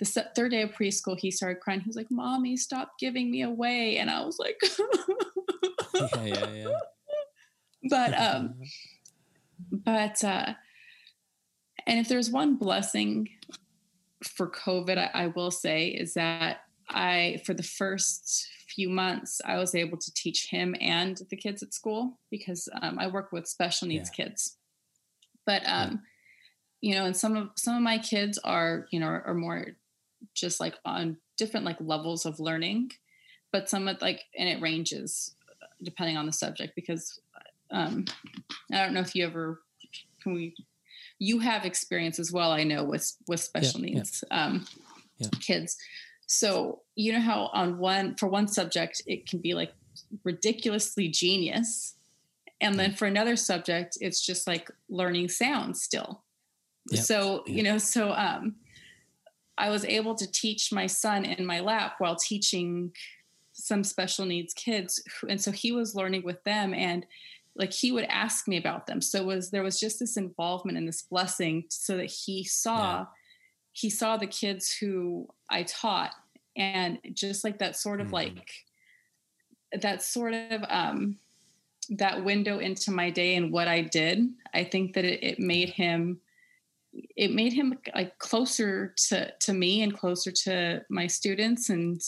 the 0.00 0.04
third 0.04 0.50
day 0.50 0.62
of 0.62 0.72
preschool 0.72 1.18
he 1.18 1.30
started 1.30 1.60
crying. 1.60 1.80
He 1.80 1.88
was 1.88 1.96
like 1.96 2.10
mommy 2.10 2.56
stop 2.56 2.98
giving 2.98 3.30
me 3.30 3.42
away. 3.42 3.98
And 3.98 4.10
i 4.10 4.24
was 4.24 4.38
like 4.38 4.60
yeah, 5.94 6.24
yeah, 6.24 6.52
yeah. 6.52 6.78
but 7.90 8.14
um 8.18 8.54
but 9.70 10.22
uh 10.24 10.54
and 11.86 12.00
if 12.00 12.08
there's 12.08 12.30
one 12.30 12.56
blessing 12.56 13.28
for 14.22 14.50
covid 14.50 14.98
I, 14.98 15.10
I 15.24 15.26
will 15.28 15.50
say 15.50 15.88
is 15.88 16.14
that 16.14 16.60
i 16.88 17.40
for 17.44 17.54
the 17.54 17.62
first 17.62 18.48
few 18.68 18.88
months 18.88 19.40
i 19.44 19.58
was 19.58 19.74
able 19.74 19.98
to 19.98 20.14
teach 20.14 20.48
him 20.48 20.74
and 20.80 21.20
the 21.30 21.36
kids 21.36 21.62
at 21.62 21.74
school 21.74 22.18
because 22.30 22.68
um, 22.82 22.98
i 22.98 23.06
work 23.06 23.32
with 23.32 23.46
special 23.46 23.86
needs 23.88 24.10
kids. 24.10 24.56
But 25.46 25.62
um 25.66 26.00
you 26.84 26.94
know 26.94 27.06
and 27.06 27.16
some 27.16 27.34
of 27.34 27.48
some 27.56 27.74
of 27.76 27.82
my 27.82 27.96
kids 27.96 28.38
are 28.44 28.86
you 28.90 29.00
know 29.00 29.06
are, 29.06 29.22
are 29.28 29.34
more 29.34 29.68
just 30.34 30.60
like 30.60 30.74
on 30.84 31.16
different 31.38 31.64
like 31.64 31.78
levels 31.80 32.26
of 32.26 32.38
learning 32.38 32.90
but 33.52 33.70
some 33.70 33.88
of 33.88 34.00
like 34.02 34.24
and 34.38 34.48
it 34.48 34.60
ranges 34.60 35.34
uh, 35.62 35.66
depending 35.82 36.18
on 36.18 36.26
the 36.26 36.32
subject 36.32 36.74
because 36.74 37.20
um 37.70 38.04
i 38.70 38.84
don't 38.84 38.92
know 38.92 39.00
if 39.00 39.14
you 39.14 39.24
ever 39.24 39.62
can 40.22 40.34
we 40.34 40.54
you 41.18 41.38
have 41.38 41.64
experience 41.64 42.18
as 42.18 42.30
well 42.30 42.50
i 42.50 42.62
know 42.62 42.84
with 42.84 43.16
with 43.26 43.40
special 43.40 43.80
yeah. 43.80 43.94
needs 43.94 44.22
um 44.30 44.66
Yeah. 45.18 45.28
kids 45.40 45.78
So, 46.26 46.80
you 46.96 47.12
know 47.12 47.20
how 47.20 47.50
on 47.52 47.78
one, 47.78 48.16
for 48.16 48.28
one 48.28 48.48
subject, 48.48 49.02
it 49.06 49.28
can 49.28 49.40
be 49.40 49.54
like 49.54 49.72
ridiculously 50.24 51.08
genius. 51.08 51.94
And 52.60 52.78
then 52.78 52.94
for 52.94 53.06
another 53.06 53.36
subject, 53.36 53.98
it's 54.00 54.24
just 54.24 54.46
like 54.46 54.70
learning 54.88 55.28
sounds 55.28 55.82
still. 55.82 56.22
Yep. 56.90 57.06
So, 57.06 57.44
you 57.46 57.62
know, 57.62 57.78
so 57.78 58.12
um, 58.12 58.56
I 59.58 59.70
was 59.70 59.84
able 59.84 60.14
to 60.16 60.30
teach 60.30 60.72
my 60.72 60.86
son 60.86 61.24
in 61.24 61.46
my 61.46 61.60
lap 61.60 61.94
while 61.98 62.16
teaching 62.16 62.94
some 63.52 63.84
special 63.84 64.26
needs 64.26 64.54
kids. 64.54 65.02
And 65.28 65.40
so 65.40 65.52
he 65.52 65.72
was 65.72 65.94
learning 65.94 66.24
with 66.24 66.42
them 66.44 66.74
and 66.74 67.06
like 67.56 67.72
he 67.72 67.92
would 67.92 68.04
ask 68.06 68.48
me 68.48 68.56
about 68.56 68.86
them. 68.86 69.00
So 69.00 69.24
was 69.24 69.50
there 69.50 69.62
was 69.62 69.78
just 69.80 70.00
this 70.00 70.16
involvement 70.16 70.78
and 70.78 70.88
this 70.88 71.02
blessing 71.02 71.66
so 71.70 71.96
that 71.96 72.10
he 72.10 72.44
saw 72.44 73.00
Yeah. 73.00 73.06
he 73.72 73.90
saw 73.90 74.16
the 74.16 74.26
kids 74.26 74.76
who 74.76 75.28
I 75.50 75.64
taught 75.64 76.12
and 76.56 76.98
just 77.12 77.44
like 77.44 77.58
that 77.58 77.76
sort 77.76 78.00
of 78.00 78.08
Mhm. 78.08 78.12
like 78.12 78.52
that 79.72 80.02
sort 80.02 80.34
of 80.34 80.64
um 80.68 81.18
that 81.90 82.24
window 82.24 82.58
into 82.58 82.90
my 82.90 83.10
day 83.10 83.36
and 83.36 83.52
what 83.52 83.68
I 83.68 83.82
did, 83.82 84.20
I 84.54 84.64
think 84.64 84.94
that 84.94 85.04
it, 85.04 85.22
it 85.22 85.38
made 85.40 85.70
him 85.70 86.20
it 87.16 87.32
made 87.32 87.52
him 87.52 87.76
like 87.94 88.18
closer 88.18 88.94
to 89.08 89.32
to 89.40 89.52
me 89.52 89.82
and 89.82 89.96
closer 89.98 90.30
to 90.30 90.82
my 90.88 91.06
students 91.06 91.68
and 91.68 92.00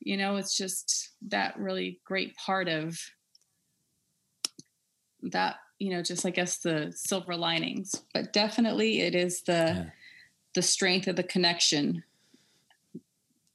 you 0.00 0.16
know 0.16 0.36
it's 0.36 0.56
just 0.56 1.10
that 1.28 1.58
really 1.58 2.00
great 2.04 2.36
part 2.36 2.68
of 2.68 2.98
that 5.22 5.56
you 5.78 5.90
know 5.90 6.02
just 6.02 6.26
i 6.26 6.30
guess 6.30 6.58
the 6.58 6.92
silver 6.94 7.36
linings 7.36 7.94
but 8.14 8.32
definitely 8.32 9.00
it 9.00 9.14
is 9.14 9.42
the 9.42 9.52
Yeah. 9.52 9.90
the 10.54 10.62
strength 10.62 11.06
of 11.08 11.16
the 11.16 11.22
connection 11.22 12.02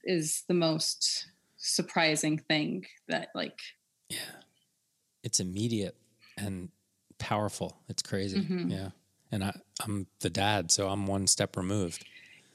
is 0.04 0.44
the 0.48 0.54
most 0.54 1.28
surprising 1.56 2.38
thing 2.38 2.86
that 3.08 3.28
like 3.34 3.58
Yeah. 4.08 4.18
It's 5.24 5.40
immediate 5.40 5.96
and 6.38 6.70
powerful. 7.18 7.82
It's 7.88 8.02
crazy. 8.02 8.38
Mhm. 8.40 8.70
Yeah. 8.70 8.90
And 9.32 9.42
I, 9.44 9.52
I'm 9.82 10.06
the 10.20 10.30
dad, 10.30 10.70
so 10.70 10.88
I'm 10.88 11.06
one 11.06 11.26
step 11.26 11.56
removed, 11.56 12.04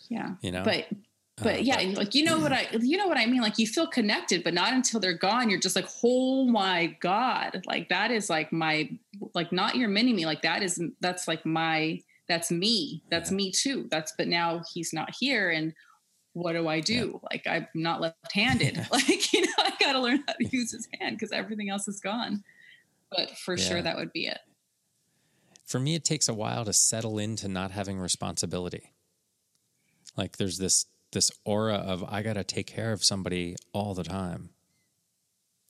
yeah. 0.09 0.35
You 0.41 0.51
know? 0.51 0.63
but 0.63 0.87
but 1.37 1.55
Uh, 1.55 1.61
yeah 1.61 1.77
like 1.95 2.13
you 2.13 2.23
know 2.23 2.37
what 2.39 2.51
i 2.51 2.67
you 2.81 2.97
know 2.97 3.07
what 3.07 3.17
i 3.17 3.25
mean? 3.25 3.41
Like 3.41 3.57
you 3.57 3.65
feel 3.65 3.87
connected 3.87 4.43
but 4.43 4.53
not 4.53 4.73
until 4.73 4.99
they're 4.99 5.17
gone 5.17 5.49
you're 5.49 5.59
just 5.59 5.75
like 5.75 5.87
oh 6.03 6.45
my 6.45 6.95
god. 6.99 7.63
Like 7.65 7.89
that 7.89 8.11
is 8.11 8.29
like 8.29 8.51
my 8.53 8.89
like 9.33 9.51
not 9.51 9.75
your 9.75 9.89
mini 9.89 10.13
me. 10.13 10.25
Like 10.25 10.41
that 10.43 10.61
is 10.61 10.81
that's 10.99 11.27
like 11.27 11.45
my 11.45 11.99
that's 12.27 12.51
me. 12.51 13.01
That's 13.09 13.31
Yeah. 13.31 13.37
me 13.37 13.51
too. 13.51 13.87
That's 13.89 14.13
but 14.17 14.27
now 14.27 14.61
he's 14.73 14.93
not 14.93 15.13
here 15.19 15.49
and 15.49 15.73
what 16.33 16.53
do 16.53 16.67
i 16.67 16.79
do? 16.79 17.19
Like 17.31 17.45
i'm 17.47 17.67
not 17.73 18.01
left-handed. 18.01 18.85
Like 18.91 19.33
you 19.33 19.41
know 19.41 19.53
i 19.59 19.71
gotta 19.79 19.99
learn 19.99 20.23
how 20.27 20.33
to 20.33 20.47
use 20.57 20.71
his 20.71 20.87
hand 20.99 21.15
because 21.17 21.31
everything 21.31 21.69
else 21.69 21.87
is 21.87 21.99
gone. 21.99 22.43
But 23.09 23.31
for 23.37 23.55
Yeah. 23.57 23.63
sure 23.67 23.81
that 23.81 23.97
would 23.97 24.13
be 24.13 24.27
it 24.27 24.39
for 25.65 25.79
me 25.79 25.95
it 25.95 26.03
takes 26.03 26.27
a 26.27 26.33
while 26.33 26.65
to 26.65 26.73
settle 26.73 27.17
into 27.17 27.47
not 27.47 27.71
having 27.71 27.99
responsibility. 27.99 28.91
Like 30.17 30.37
there's 30.37 30.57
this 30.57 30.85
this 31.11 31.29
aura 31.43 31.75
of 31.75 32.03
i 32.05 32.21
gotta 32.21 32.43
take 32.43 32.67
care 32.67 32.93
of 32.93 33.03
somebody 33.03 33.55
all 33.73 33.93
the 33.93 34.03
time. 34.03 34.49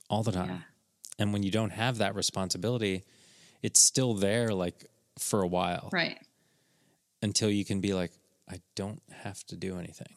All 0.09 0.23
the 0.23 0.31
time. 0.31 0.49
Yeah. 0.49 0.59
and 1.19 1.33
when 1.33 1.43
you 1.43 1.51
don't 1.51 1.71
have 1.71 1.97
that 1.99 2.15
responsibility 2.15 3.03
it's 3.61 3.79
still 3.79 4.13
there 4.15 4.53
like 4.53 4.85
for 5.19 5.41
a 5.41 5.47
while. 5.47 5.89
Right. 5.91 6.17
Until 7.21 7.49
you 7.49 7.65
can 7.65 7.81
be 7.81 7.93
like 7.93 8.11
i 8.49 8.59
don't 8.75 9.01
have 9.11 9.43
to 9.45 9.55
do 9.55 9.77
anything. 9.77 10.15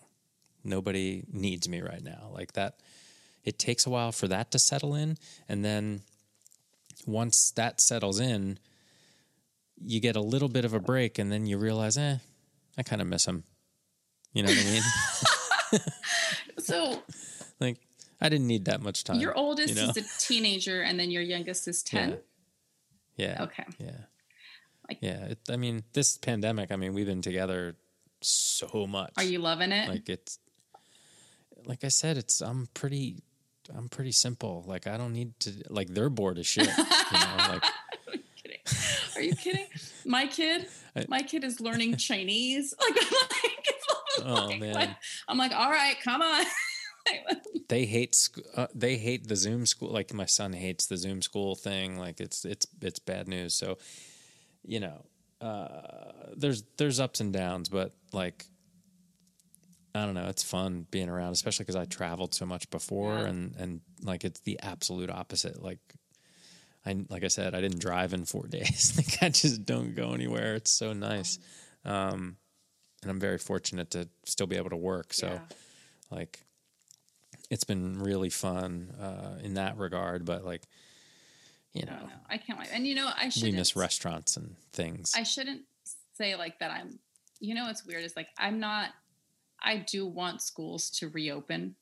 Nobody 0.65 1.25
needs 1.31 1.69
me 1.69 1.81
right 1.83 2.03
now. 2.03 2.31
Like 2.33 2.53
that 2.55 2.81
it 3.45 3.59
takes 3.59 3.87
a 3.87 3.91
while 3.91 4.13
for 4.13 4.27
that 4.29 4.51
to 4.53 4.59
settle 4.59 4.95
in. 4.95 5.19
And 5.49 5.65
then 5.65 6.01
once 7.07 7.51
that 7.53 7.81
settles 7.81 8.19
in 8.21 8.59
you 9.83 10.01
get 10.01 10.17
a 10.17 10.21
little 10.21 10.49
bit 10.49 10.65
of 10.65 10.75
a 10.75 10.81
break 10.81 11.19
and 11.19 11.31
then 11.33 11.47
you 11.47 11.59
realize 11.59 11.97
eh 11.97 12.17
i 12.79 12.83
kind 12.83 13.01
of 13.03 13.09
miss 13.09 13.27
him. 13.27 13.45
You 14.33 14.43
know 14.43 14.51
what 14.51 14.59
i 14.59 14.71
mean? 14.71 14.83
So 16.59 17.03
like 17.61 17.79
i 18.21 18.29
didn't 18.29 18.47
need 18.47 18.67
that 18.67 18.81
much 18.81 19.05
time 19.05 19.19
your 19.21 19.37
oldest 19.37 19.75
you 19.75 19.75
know? 19.75 19.91
is 19.91 19.97
a 19.97 20.19
teenager 20.19 20.83
and 20.83 20.99
then 20.99 21.11
your 21.11 21.23
youngest 21.23 21.67
is 21.69 21.83
10 21.83 22.19
yeah. 23.17 23.43
Okay. 23.45 23.65
Yeah. 23.79 23.91
Like- 24.89 24.99
yeah 25.01 25.25
it, 25.27 25.39
i 25.51 25.57
mean 25.57 25.83
this 25.93 26.17
pandemic 26.19 26.71
i 26.73 26.77
mean 26.77 26.95
we've 26.95 27.07
been 27.07 27.23
together 27.23 27.77
so 28.23 28.87
much. 28.87 29.13
Are 29.19 29.23
you 29.25 29.39
loving 29.39 29.71
it? 29.73 29.89
Like 29.89 30.09
it's 30.09 30.39
like 31.67 31.85
i 31.85 31.89
said 31.89 32.17
it's 32.17 32.41
i'm 32.41 32.69
pretty 32.73 33.23
i'm 33.77 33.89
pretty 33.89 34.13
simple. 34.13 34.65
Like 34.67 34.87
i 34.87 34.97
don't 34.97 35.13
need 35.13 35.39
to 35.41 35.53
like 35.69 35.89
they're 35.89 36.09
bored 36.11 36.39
as 36.39 36.47
shit 36.47 36.67
you 36.69 37.19
know? 37.19 37.37
Like. 37.49 37.65
Are 39.17 39.23
you 39.23 39.35
kidding? 39.37 39.67
My 40.05 40.27
kid, 40.27 40.67
I- 40.97 41.05
my 41.09 41.23
kid 41.23 41.45
is 41.45 41.61
learning 41.61 41.97
Chinese. 41.97 42.75
Like, 44.17 44.27
I'm 44.27 44.33
like, 44.33 44.39
Oh, 44.41 44.47
like- 44.47 44.61
man. 44.61 44.97
I'm 45.29 45.39
like, 45.39 45.53
all 45.53 45.71
right, 45.71 45.97
come 46.03 46.23
on. 46.23 46.45
they 47.69 47.85
hate 47.85 48.17
uh, 48.57 48.67
they 48.75 48.97
hate 48.97 49.27
the 49.29 49.37
zoom 49.37 49.67
school 49.67 49.91
like 49.91 50.15
my 50.15 50.25
son 50.25 50.53
hates 50.55 50.87
the 50.87 50.97
zoom 50.97 51.21
school 51.21 51.55
thing 51.55 51.99
like 51.99 52.19
it's 52.21 52.45
it's 52.47 52.67
it's 52.81 52.99
bad 52.99 53.29
news 53.29 53.55
so 53.55 53.77
you 54.65 54.81
know 54.81 55.05
uh 55.43 56.33
there's 56.35 56.63
there's 56.79 57.01
ups 57.01 57.21
and 57.21 57.31
downs 57.33 57.69
but 57.69 57.93
like 58.15 58.47
i 59.95 60.07
don't 60.07 60.15
know 60.15 60.29
it's 60.29 60.43
fun 60.43 60.87
being 60.91 61.11
around 61.11 61.33
especially 61.33 61.65
because 61.65 61.77
i 61.77 61.85
traveled 61.85 62.33
so 62.35 62.47
much 62.47 62.71
before 62.71 63.19
Yeah. 63.19 63.27
and 63.27 63.55
and 63.59 63.81
like 64.03 64.25
it's 64.25 64.41
the 64.41 64.59
absolute 64.63 65.11
opposite 65.11 65.63
like 65.63 65.81
i 66.87 67.05
like 67.09 67.25
i 67.25 67.29
said 67.29 67.55
i 67.55 67.61
didn't 67.61 67.79
drive 67.81 68.13
in 68.13 68.25
four 68.25 68.47
days 68.49 68.93
like 68.97 69.23
i 69.23 69.29
just 69.29 69.65
don't 69.65 69.95
go 69.95 70.13
anywhere 70.13 70.55
it's 70.55 70.71
so 70.71 70.93
nice 70.93 71.39
um 71.85 72.37
and 73.03 73.11
i'm 73.11 73.21
very 73.21 73.39
fortunate 73.39 73.91
to 73.91 74.09
still 74.25 74.47
be 74.47 74.57
able 74.57 74.71
to 74.71 74.77
work 74.77 75.13
so 75.15 75.27
Yeah. 75.29 75.39
like 76.11 76.41
it's 77.51 77.65
been 77.65 77.99
really 78.03 78.31
fun 78.31 78.91
uh, 79.01 79.39
in 79.43 79.55
that 79.55 79.77
regard 79.77 80.25
but 80.25 80.45
like 80.45 80.63
you 81.73 81.83
I 81.89 81.91
know 81.91 82.01
know. 82.07 82.13
I 82.31 82.39
can't 82.39 82.57
wait. 82.59 82.69
And 82.73 82.87
you 82.87 82.95
know, 82.95 83.11
I 83.17 83.29
shouldn't. 83.31 83.57
miss 83.57 83.75
restaurants 83.75 84.37
and 84.37 84.55
things 84.73 85.13
I 85.17 85.25
shouldn't 85.25 85.63
say 86.17 86.37
like 86.37 86.61
that. 86.61 86.71
I'm. 86.71 87.01
You 87.41 87.55
know, 87.57 87.65
what's 87.65 87.85
weird 87.85 88.05
is 88.05 88.15
like 88.17 88.29
I'm 88.39 88.61
not. 88.61 88.91
I 89.61 89.79
do 89.79 90.07
want 90.07 90.41
schools 90.41 90.89
to 90.99 91.09
reopen 91.09 91.75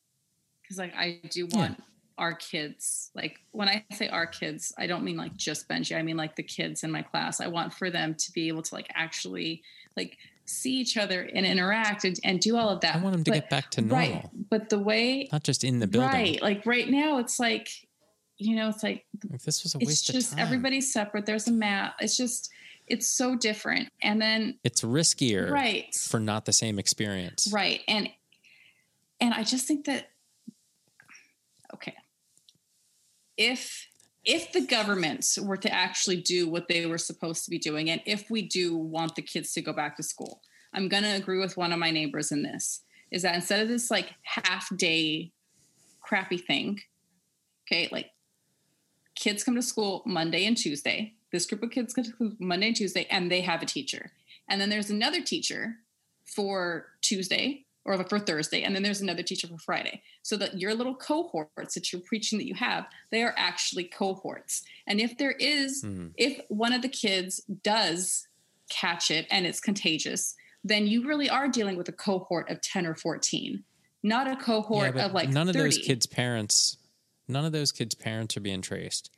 because 0.63 0.79
like 0.79 0.95
I 0.97 1.21
do 1.31 1.47
Yeah. 1.53 1.75
Our 2.23 2.35
kids. 2.35 3.11
Like 3.17 3.41
when 3.51 3.69
I 3.69 3.85
say 3.93 4.09
our 4.09 4.27
kids, 4.27 4.73
I 4.79 4.87
don't 4.87 5.03
mean 5.03 5.17
like 5.17 5.37
just 5.37 5.69
Benji. 5.69 5.97
I 5.99 6.03
mean 6.03 6.17
like 6.17 6.37
the 6.37 6.45
kids 6.45 6.85
in 6.85 6.91
my 6.93 7.03
class. 7.03 7.41
I 7.41 7.49
want 7.49 7.73
for 7.75 7.91
them 7.91 8.15
to 8.15 8.33
be 8.33 8.47
able 8.47 8.63
to 8.63 8.75
like 8.77 8.87
actually 8.95 9.63
like 9.97 10.17
see 10.45 10.75
each 10.79 10.97
other 10.97 11.23
and 11.35 11.45
interact 11.45 12.05
and, 12.05 12.17
and 12.23 12.39
do 12.39 12.57
all 12.57 12.69
of 12.69 12.81
that. 12.81 12.95
i 12.97 12.99
want 12.99 13.13
them 13.15 13.25
to 13.25 13.31
But- 13.33 13.35
get 13.41 13.51
back 13.51 13.71
to 13.73 13.81
normal 13.81 14.09
Right. 14.09 14.29
But 14.51 14.69
the 14.69 14.79
way 14.79 15.29
not 15.33 15.43
just 15.43 15.65
in 15.65 15.81
the 15.81 15.89
building 15.89 16.11
Right. 16.11 16.41
Like 16.43 16.65
right 16.65 16.89
now, 16.89 17.19
it's 17.19 17.41
like, 17.41 17.69
you 18.39 18.55
know, 18.57 18.69
it's 18.69 18.83
like 18.85 19.05
like 19.29 19.43
this 19.43 19.65
was 19.65 19.75
a 19.75 19.79
it's 19.79 19.87
waste 19.89 20.07
just 20.07 20.33
of 20.33 20.39
time 20.39 20.47
everybody's 20.47 20.93
separate. 20.93 21.27
There's 21.27 21.49
a 21.49 21.53
mat. 21.53 21.95
It's 22.01 22.17
just 22.17 22.51
it's 22.87 23.09
so 23.09 23.35
different. 23.37 23.89
And 24.01 24.23
then 24.23 24.59
it's 24.63 24.83
riskier 24.83 25.51
right, 25.51 25.93
for 25.95 26.21
not 26.21 26.45
the 26.45 26.53
same 26.53 26.79
experience 26.79 27.51
right, 27.53 27.81
and 27.89 28.09
and 29.21 29.35
I 29.35 29.43
just 29.45 29.67
think 29.67 29.87
that 29.87 30.09
okay, 31.75 31.95
if 33.43 33.89
if 34.25 34.53
the 34.53 34.61
governments 34.61 35.37
were 35.37 35.57
to 35.57 35.73
actually 35.73 36.21
do 36.21 36.49
what 36.49 36.69
they 36.69 36.87
were 36.87 36.99
supposed 36.99 37.45
to 37.45 37.51
be 37.51 37.59
doing, 37.59 37.91
and 37.91 38.01
if 38.07 38.31
we 38.31 38.43
do 38.43 38.77
want 38.77 39.17
the 39.17 39.23
kids 39.23 39.53
to 39.53 39.61
go 39.61 39.73
back 39.73 39.97
to 39.97 40.03
school, 40.03 40.41
I'm 40.73 40.89
going 40.89 41.03
to 41.03 41.17
agree 41.17 41.41
with 41.41 41.57
one 41.57 41.73
of 41.73 41.81
my 41.81 41.91
neighbors 41.91 42.31
in 42.31 42.45
this 42.45 42.83
is 43.11 43.23
that 43.23 43.35
instead 43.35 43.61
of 43.61 43.69
this 43.69 43.91
like 43.91 44.15
half 44.23 44.69
day 44.77 45.33
crappy 46.01 46.39
thing, 46.39 46.81
okay, 47.67 47.89
like 47.91 48.11
kids 49.17 49.43
come 49.43 49.57
to 49.57 49.63
school 49.63 50.03
Monday 50.07 50.47
and 50.47 50.57
Tuesday. 50.57 51.15
This 51.33 51.47
group 51.47 51.63
of 51.63 51.71
kids 51.71 51.93
come 51.93 52.05
to 52.05 52.11
school 52.11 52.33
Monday 52.39 52.69
and 52.69 52.77
Tuesday, 52.77 53.07
and 53.11 53.31
they 53.31 53.41
have 53.41 53.63
a 53.63 53.67
teacher. 53.67 54.13
And 54.49 54.61
then 54.61 54.71
there's 54.71 54.91
another 54.91 55.21
teacher 55.21 55.77
for 56.25 56.87
Tuesday 57.01 57.65
or 57.85 58.03
for 58.05 58.19
Thursday, 58.21 58.63
and 58.63 58.75
then 58.75 58.83
there's 58.83 59.01
another 59.01 59.23
teacher 59.23 59.49
for 59.49 59.59
Friday. 59.59 60.03
So 60.23 60.37
that 60.37 60.59
your 60.61 60.75
little 60.75 60.95
cohorts 60.95 61.75
that 61.75 61.93
you're 61.93 62.03
preaching 62.03 62.39
that 62.39 62.47
you 62.47 62.55
have, 62.55 62.87
they 63.11 63.23
are 63.23 63.35
actually 63.37 63.85
cohorts. 63.85 64.63
And 64.87 65.01
if 65.01 65.19
there 65.19 65.33
is, 65.33 65.83
Hmm. 65.83 66.09
if 66.17 66.41
one 66.49 66.73
of 66.73 66.83
the 66.83 66.89
kids 66.89 67.41
does 67.63 68.29
catch 68.71 69.11
it 69.11 69.27
and 69.31 69.47
it's 69.47 69.61
contagious, 69.61 70.35
then 70.65 70.87
you 70.87 71.07
really 71.07 71.29
are 71.29 71.49
dealing 71.49 71.77
with 71.77 71.89
a 71.89 71.93
cohort 71.93 72.49
of 72.51 72.61
10 72.61 72.87
or 72.87 72.95
14, 72.95 73.65
not 74.05 74.29
a 74.31 74.37
cohort 74.37 74.95
but 74.95 75.05
of 75.07 75.13
like 75.13 75.29
none 75.29 75.49
of 75.49 75.55
those 75.55 75.79
kids 75.79 76.07
parents 76.07 76.77
none 77.29 77.45
of 77.45 77.53
those 77.53 77.71
kids 77.73 77.95
parents 77.95 78.37
are 78.37 78.41
being 78.41 78.61
traced 78.63 79.11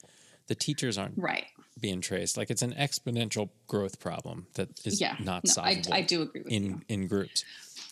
the 0.47 0.55
teachers 0.55 0.99
aren't 0.99 1.17
Right. 1.17 1.47
being 1.81 2.03
traced 2.03 2.37
like 2.37 2.51
it's 2.51 2.61
an 2.63 2.75
exponential 2.75 3.49
growth 3.67 3.99
problem 3.99 4.47
that 4.55 4.69
is 4.85 5.01
Yeah. 5.01 5.17
not 5.21 5.45
no, 5.47 5.63
I, 5.63 5.83
I 5.91 6.03
do 6.03 6.21
agree 6.23 6.43
with 6.43 6.53
in 6.53 6.65
you. 6.65 6.81
in 6.89 7.07
groups 7.07 7.45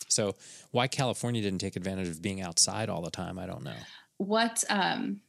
So 0.09 0.35
why 0.71 0.87
California 0.87 1.41
didn't 1.41 1.59
take 1.59 1.75
advantage 1.75 2.07
of 2.07 2.21
being 2.21 2.41
outside 2.41 2.89
all 2.89 3.01
the 3.01 3.11
time, 3.11 3.39
I 3.39 3.45
don't 3.45 3.63
know. 3.63 3.75
What 4.17 4.63
um, 4.69 5.21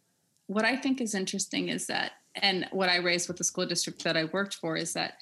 what 0.47 0.65
I 0.65 0.77
think 0.77 1.01
is 1.01 1.15
interesting 1.15 1.69
is 1.69 1.87
that, 1.87 2.13
and 2.35 2.67
what 2.71 2.89
I 2.89 2.97
raised 2.97 3.29
with 3.29 3.39
the 3.39 3.45
school 3.45 3.67
district 3.67 4.05
that 4.05 4.17
I 4.17 4.25
worked 4.25 4.55
for 4.55 4.77
is 4.77 4.93
that 4.93 5.15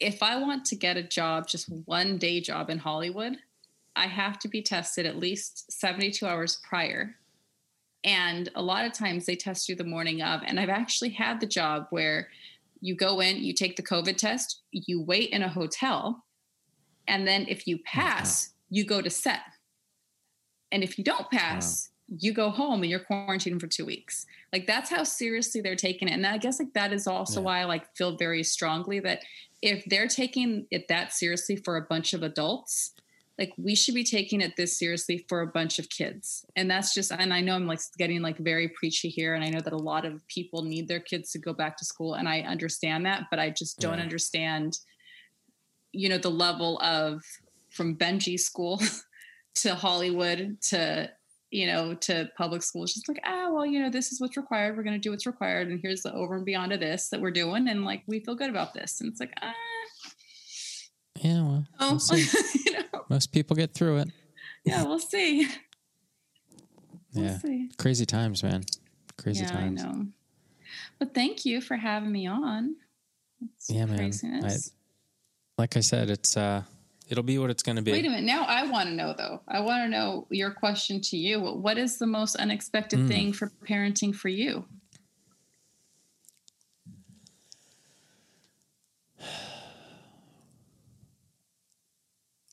if 0.00 0.22
I 0.22 0.36
want 0.36 0.64
to 0.66 0.76
get 0.76 0.96
a 0.96 1.02
job, 1.02 1.46
just 1.46 1.68
one 1.84 2.18
day 2.18 2.40
job 2.40 2.70
in 2.70 2.78
Hollywood, 2.78 3.36
I 3.96 4.06
have 4.06 4.38
to 4.40 4.48
be 4.48 4.62
tested 4.62 5.06
at 5.06 5.18
least 5.18 5.70
72 5.70 6.26
hours 6.26 6.60
prior. 6.68 7.14
And 8.02 8.50
a 8.54 8.62
lot 8.62 8.84
of 8.84 8.92
times 8.92 9.24
they 9.24 9.36
test 9.36 9.68
you 9.68 9.76
the 9.76 9.84
morning 9.84 10.20
of. 10.20 10.42
And 10.44 10.58
I've 10.58 10.68
actually 10.68 11.10
had 11.10 11.40
the 11.40 11.46
job 11.46 11.86
where 11.90 12.28
you 12.80 12.94
go 12.94 13.20
in, 13.20 13.42
you 13.42 13.54
take 13.54 13.76
the 13.76 13.82
COVID 13.82 14.16
test, 14.16 14.62
you 14.72 15.00
wait 15.00 15.30
in 15.30 15.42
a 15.42 15.48
hotel, 15.48 16.24
and 17.06 17.26
then 17.26 17.46
if 17.48 17.66
you 17.66 17.76
oh, 17.76 17.82
pass, 17.84 18.52
you 18.70 18.84
go 18.84 19.00
to 19.02 19.10
set. 19.10 19.40
And 20.72 20.82
if 20.82 20.98
you 20.98 21.04
don't 21.04 21.30
pass, 21.30 21.90
you 22.18 22.32
go 22.32 22.50
home 22.50 22.82
and 22.82 22.90
you're 22.90 23.00
quarantined 23.00 23.60
for 23.60 23.66
two 23.66 23.86
weeks. 23.86 24.26
Like 24.52 24.66
that's 24.66 24.90
how 24.90 25.04
seriously 25.04 25.60
they're 25.60 25.76
taking 25.76 26.08
it. 26.08 26.12
And 26.12 26.26
I 26.26 26.38
guess 26.38 26.58
like 26.58 26.72
that 26.74 26.92
is 26.92 27.06
also 27.06 27.40
Yeah. 27.40 27.44
why 27.44 27.60
I 27.60 27.64
like 27.64 27.94
feel 27.96 28.16
very 28.16 28.42
strongly 28.42 29.00
that 29.00 29.22
if 29.62 29.84
they're 29.86 30.08
taking 30.08 30.66
it 30.70 30.88
that 30.88 31.12
seriously 31.12 31.56
for 31.56 31.76
a 31.76 31.82
bunch 31.82 32.12
of 32.12 32.22
adults, 32.22 32.92
like 33.38 33.52
we 33.56 33.74
should 33.74 33.94
be 33.94 34.04
taking 34.04 34.40
it 34.40 34.54
this 34.56 34.78
seriously 34.78 35.24
for 35.28 35.40
a 35.40 35.46
bunch 35.46 35.78
of 35.78 35.88
kids. 35.88 36.44
And 36.56 36.70
that's 36.70 36.92
just 36.94 37.10
and 37.10 37.32
I 37.32 37.40
know 37.40 37.54
I'm 37.54 37.66
like 37.66 37.80
getting 37.98 38.20
like 38.20 38.38
very 38.38 38.68
preachy 38.68 39.08
here 39.08 39.34
and 39.34 39.42
I 39.42 39.48
know 39.48 39.60
that 39.60 39.72
a 39.72 39.76
lot 39.76 40.04
of 40.04 40.26
people 40.28 40.62
need 40.62 40.86
their 40.88 41.00
kids 41.00 41.30
to 41.32 41.38
go 41.38 41.52
back 41.52 41.76
to 41.78 41.84
school 41.84 42.14
and 42.14 42.28
I 42.28 42.40
understand 42.40 43.06
that, 43.06 43.24
but 43.30 43.38
I 43.38 43.50
just 43.50 43.80
don't 43.80 43.98
Yeah. 43.98 44.02
understand 44.04 44.78
you 45.94 46.08
know 46.08 46.18
the 46.18 46.30
level 46.30 46.78
of 46.80 47.22
from 47.70 47.96
Benji 47.96 48.38
school 48.38 48.80
to 49.56 49.74
Hollywood 49.74 50.60
to 50.70 51.10
you 51.50 51.66
know 51.66 51.94
to 51.94 52.28
public 52.36 52.62
school. 52.62 52.82
It's 52.84 52.94
just 52.94 53.08
like 53.08 53.20
ah 53.24 53.48
well 53.50 53.64
you 53.66 53.80
know 53.80 53.90
this 53.90 54.12
is 54.12 54.20
what's 54.20 54.36
required. 54.36 54.76
We're 54.76 54.82
going 54.82 54.96
to 54.96 55.00
do 55.00 55.10
what's 55.10 55.26
required, 55.26 55.68
and 55.68 55.80
here's 55.80 56.02
the 56.02 56.12
over 56.12 56.36
and 56.36 56.44
beyond 56.44 56.72
of 56.72 56.80
this 56.80 57.08
that 57.10 57.20
we're 57.20 57.30
doing, 57.30 57.68
and 57.68 57.84
like 57.84 58.02
we 58.06 58.20
feel 58.20 58.34
good 58.34 58.50
about 58.50 58.74
this. 58.74 59.00
And 59.00 59.10
it's 59.10 59.20
like 59.20 59.32
ah 59.40 59.54
Yeah, 61.22 61.42
well, 61.42 61.66
oh 61.80 61.98
we'll 62.10 62.18
you 62.66 62.72
know 62.72 63.04
most 63.08 63.32
people 63.32 63.54
get 63.56 63.72
through 63.74 63.98
it. 63.98 64.08
yeah 64.64 64.82
we'll 64.84 64.98
see 64.98 65.46
we'll 67.14 67.24
Yeah, 67.24 67.38
see. 67.38 67.70
crazy 67.78 68.06
times, 68.06 68.42
man. 68.42 68.64
Crazy 69.16 69.44
yeah 69.44 69.50
times. 69.52 69.84
I 69.84 69.86
know. 69.92 70.06
But 70.98 71.14
thank 71.14 71.44
you 71.44 71.60
for 71.60 71.76
having 71.76 72.10
me 72.10 72.26
on. 72.26 72.74
It's 73.56 73.70
Yeah, 73.70 73.86
man. 73.86 73.96
craziness. 73.98 74.72
Like 75.56 75.76
I 75.76 75.80
said, 75.80 76.10
it's 76.10 76.36
uh, 76.36 76.62
it'll 77.08 77.22
be 77.22 77.38
what 77.38 77.50
it's 77.50 77.62
going 77.62 77.76
to 77.76 77.82
be. 77.82 77.92
Wait 77.92 78.04
a 78.06 78.08
minute. 78.08 78.24
Now 78.24 78.44
I 78.44 78.66
want 78.68 78.88
to 78.88 78.94
know 78.94 79.14
though. 79.16 79.40
I 79.46 79.60
want 79.60 79.84
to 79.84 79.88
know 79.88 80.26
your 80.30 80.50
question 80.50 81.00
to 81.02 81.16
you. 81.16 81.40
What 81.40 81.78
is 81.78 81.98
the 81.98 82.06
most 82.06 82.36
unexpected 82.36 83.00
Mm. 83.00 83.08
thing 83.08 83.32
for 83.32 83.52
parenting 83.68 84.14
for 84.14 84.28
you? 84.28 84.66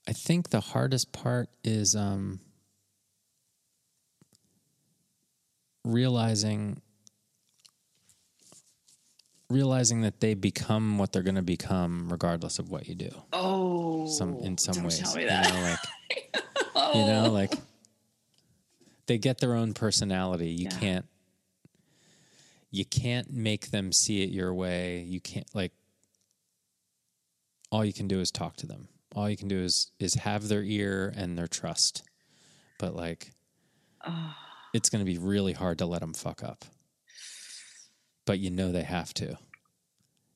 I 0.07 0.13
think 0.13 0.49
the 0.49 0.59
hardest 0.59 1.11
part 1.11 1.49
is 1.63 1.95
um, 1.95 2.39
realizing 5.83 6.81
realizing 9.51 10.01
that 10.01 10.19
they 10.19 10.33
become 10.33 10.97
what 10.97 11.11
they're 11.11 11.23
going 11.23 11.35
to 11.35 11.41
become 11.41 12.09
regardless 12.09 12.59
of 12.59 12.69
what 12.69 12.87
you 12.87 12.95
do. 12.95 13.09
Oh, 13.33 14.07
Some 14.07 14.35
in 14.39 14.53
oh, 14.53 14.55
some 14.57 14.73
don't 14.75 14.83
ways, 14.85 14.99
tell 14.99 15.15
me 15.15 15.23
you 15.23 15.29
know, 15.29 15.61
like 15.61 15.79
oh. 16.75 16.91
you 16.99 17.05
know, 17.05 17.25
oh. 17.27 17.31
like 17.31 17.53
they 19.07 19.17
get 19.17 19.39
their 19.39 19.53
own 19.55 19.73
personality. 19.73 20.49
You 20.49 20.67
Yeah. 20.71 20.79
can't 20.79 21.05
you 22.71 22.85
can't 22.85 23.29
make 23.31 23.71
them 23.71 23.91
see 23.91 24.23
it 24.23 24.29
your 24.29 24.53
way. 24.53 25.01
You 25.01 25.19
can't 25.19 25.47
like 25.53 25.73
all 27.71 27.83
you 27.85 27.93
can 27.93 28.07
do 28.07 28.19
is 28.19 28.31
talk 28.31 28.55
to 28.57 28.67
them. 28.67 28.87
All 29.15 29.29
you 29.29 29.37
can 29.37 29.47
do 29.47 29.59
is 29.59 29.91
is 29.99 30.13
have 30.15 30.47
their 30.47 30.63
ear 30.63 31.13
and 31.15 31.37
their 31.37 31.47
trust. 31.47 32.03
But 32.79 32.95
like 32.95 33.31
Oh. 34.05 34.33
it's 34.73 34.89
going 34.89 35.05
to 35.05 35.11
be 35.11 35.17
really 35.19 35.53
hard 35.53 35.77
to 35.79 35.85
let 35.85 36.01
them 36.01 36.13
fuck 36.13 36.43
up. 36.43 36.65
But 38.31 38.39
you 38.39 38.49
know 38.49 38.71
they 38.71 38.83
have 38.83 39.13
to. 39.15 39.37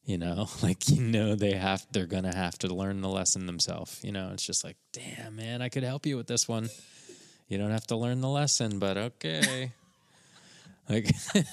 You 0.04 0.18
know, 0.18 0.50
like 0.62 0.90
you 0.90 1.02
know 1.02 1.34
they 1.34 1.54
have 1.54 1.88
they're 1.94 2.06
to 2.06 2.36
have 2.36 2.58
to 2.58 2.68
learn 2.68 3.00
the 3.00 3.08
lesson 3.08 3.46
themselves. 3.46 4.02
You 4.04 4.12
know, 4.12 4.32
it's 4.34 4.46
just 4.46 4.66
like, 4.66 4.76
"Damn, 4.92 5.38
man, 5.38 5.62
I 5.62 5.70
could 5.70 5.84
help 5.84 6.06
you 6.06 6.18
with 6.18 6.28
this 6.28 6.46
one." 6.46 6.68
You 7.48 7.58
don't 7.58 7.72
have 7.72 7.88
to 7.88 7.96
learn 7.96 8.20
the 8.20 8.28
lesson, 8.28 8.80
but 8.80 8.98
okay. 8.98 9.72
like 10.90 11.10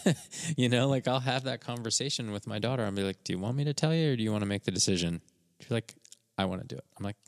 you 0.57 0.69
know, 0.69 0.89
like 0.89 1.07
I'll 1.07 1.21
have 1.21 1.45
that 1.45 1.61
conversation 1.61 2.33
with 2.33 2.49
my 2.49 2.59
daughter. 2.59 2.85
I'll 2.85 2.91
be 2.91 3.05
like, 3.05 3.23
"Do 3.23 3.35
you 3.35 3.39
want 3.39 3.57
me 3.57 3.63
to 3.63 3.73
tell 3.73 3.95
you 3.95 4.15
or 4.15 4.17
do 4.17 4.25
you 4.25 4.33
want 4.33 4.43
to 4.43 4.49
make 4.49 4.65
the 4.65 4.73
decision?" 4.73 5.21
She's 5.61 5.71
like, 5.71 5.95
"I 6.37 6.47
want 6.47 6.63
to 6.63 6.67
do 6.67 6.75
it." 6.75 6.85
I'm 6.99 7.05
like, 7.05 7.19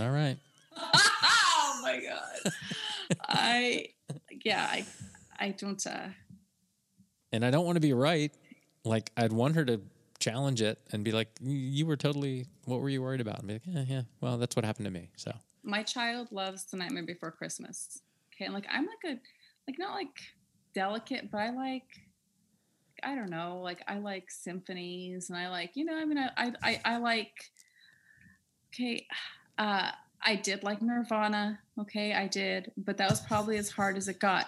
"All 0.00 0.10
right." 0.10 0.38
oh 0.78 1.80
my 1.82 2.00
god. 2.00 2.52
I 3.28 3.88
yeah, 4.30 4.66
I 4.66 4.86
I 5.38 5.50
don't 5.50 5.86
uh 5.86 6.08
and 7.32 7.44
I 7.44 7.50
don't 7.50 7.66
want 7.66 7.76
to 7.76 7.80
be 7.80 7.92
right. 7.92 8.32
Like 8.86 9.10
I'd 9.16 9.32
want 9.32 9.54
her 9.56 9.64
to 9.66 9.80
challenge 10.18 10.62
it 10.62 10.78
and 10.92 11.04
be 11.04 11.12
like, 11.12 11.28
"You- 11.40 11.56
"You 11.56 11.86
were 11.86 11.96
totally. 11.96 12.46
What 12.64 12.80
were 12.80 12.88
you 12.88 13.02
worried 13.02 13.20
about?" 13.20 13.38
And 13.40 13.48
be 13.48 13.54
like, 13.54 13.66
"Yeah, 13.66 13.84
yeah. 13.86 14.02
Well, 14.20 14.38
that's 14.38 14.56
what 14.56 14.64
happened 14.64 14.86
to 14.86 14.90
me." 14.90 15.10
So 15.16 15.32
my 15.62 15.82
child 15.82 16.30
loves 16.30 16.64
the 16.66 16.76
nightmare 16.76 17.02
before 17.02 17.32
christmas 17.32 18.00
okay 18.32 18.44
and 18.44 18.54
like 18.54 18.66
i'm 18.70 18.86
like 18.86 19.04
a 19.16 19.18
like 19.66 19.76
not 19.80 19.94
like 19.94 20.16
delicate 20.74 21.28
but 21.28 21.38
i 21.38 21.50
like 21.50 21.88
i 23.02 23.16
don't 23.16 23.30
know 23.30 23.58
like 23.64 23.82
i 23.88 23.98
like 23.98 24.30
symphonies 24.30 25.28
and 25.28 25.36
i 25.36 25.48
like 25.48 25.72
you 25.74 25.84
know 25.84 25.96
i 25.96 26.04
mean 26.04 26.18
i 26.18 26.30
i, 26.36 26.52
I, 26.62 26.80
I 26.84 26.96
like 26.98 27.32
okay 28.72 29.06
uh 29.58 29.90
i 30.24 30.36
did 30.36 30.62
like 30.62 30.80
nirvana 30.82 31.58
okay 31.80 32.12
i 32.14 32.28
did 32.28 32.70
but 32.76 32.96
that 32.98 33.10
was 33.10 33.20
probably 33.22 33.56
as 33.58 33.68
hard 33.70 33.96
as 33.96 34.06
it 34.06 34.20
got 34.20 34.46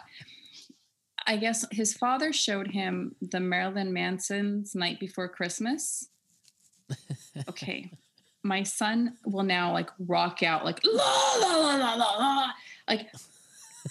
i 1.29 1.37
guess 1.37 1.64
his 1.70 1.95
father 1.95 2.33
showed 2.33 2.66
him 2.72 3.14
the 3.22 3.39
marilyn 3.39 3.93
manson's 3.93 4.74
night 4.74 4.99
before 4.99 5.29
christmas. 5.29 6.09
Okay. 7.48 7.90
My 8.43 8.62
son 8.62 9.15
will 9.24 9.43
now 9.43 9.73
like 9.73 9.90
rock 9.98 10.43
out 10.43 10.65
like 10.65 10.81
la 10.85 11.35
la 11.40 11.57
la 11.57 11.74
la 11.77 11.94
la 11.94 12.16
la. 12.16 12.51
Like 12.89 13.09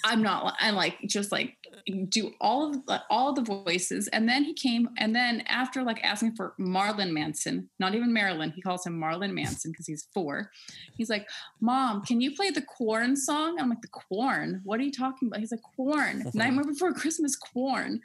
I'm 0.04 0.22
not 0.22 0.54
I'm 0.58 0.74
like 0.74 0.96
just 1.06 1.30
like 1.30 1.56
do 1.90 2.32
all 2.40 2.68
of 2.68 2.86
the, 2.86 3.02
all 3.10 3.32
the 3.32 3.42
voices 3.42 4.08
and 4.08 4.28
then 4.28 4.44
he 4.44 4.52
came 4.52 4.88
and 4.98 5.14
then 5.14 5.42
after 5.46 5.82
like 5.82 6.02
asking 6.04 6.34
for 6.34 6.54
Marlon 6.58 7.12
Manson 7.12 7.68
not 7.78 7.94
even 7.94 8.12
Marilyn 8.12 8.50
he 8.50 8.62
calls 8.62 8.86
him 8.86 9.00
Marlon 9.00 9.32
Manson 9.32 9.70
because 9.70 9.86
he's 9.86 10.06
four 10.12 10.50
he's 10.96 11.10
like 11.10 11.28
mom 11.60 12.02
can 12.02 12.20
you 12.20 12.34
play 12.34 12.50
the 12.50 12.62
corn 12.62 13.16
song 13.16 13.58
I'm 13.58 13.68
like 13.68 13.82
the 13.82 13.88
corn 13.88 14.60
what 14.64 14.80
are 14.80 14.84
you 14.84 14.92
talking 14.92 15.28
about 15.28 15.40
he's 15.40 15.52
like 15.52 15.62
corn 15.76 16.24
Nightmare 16.34 16.64
Before 16.64 16.92
Christmas 16.92 17.36
corn 17.36 18.00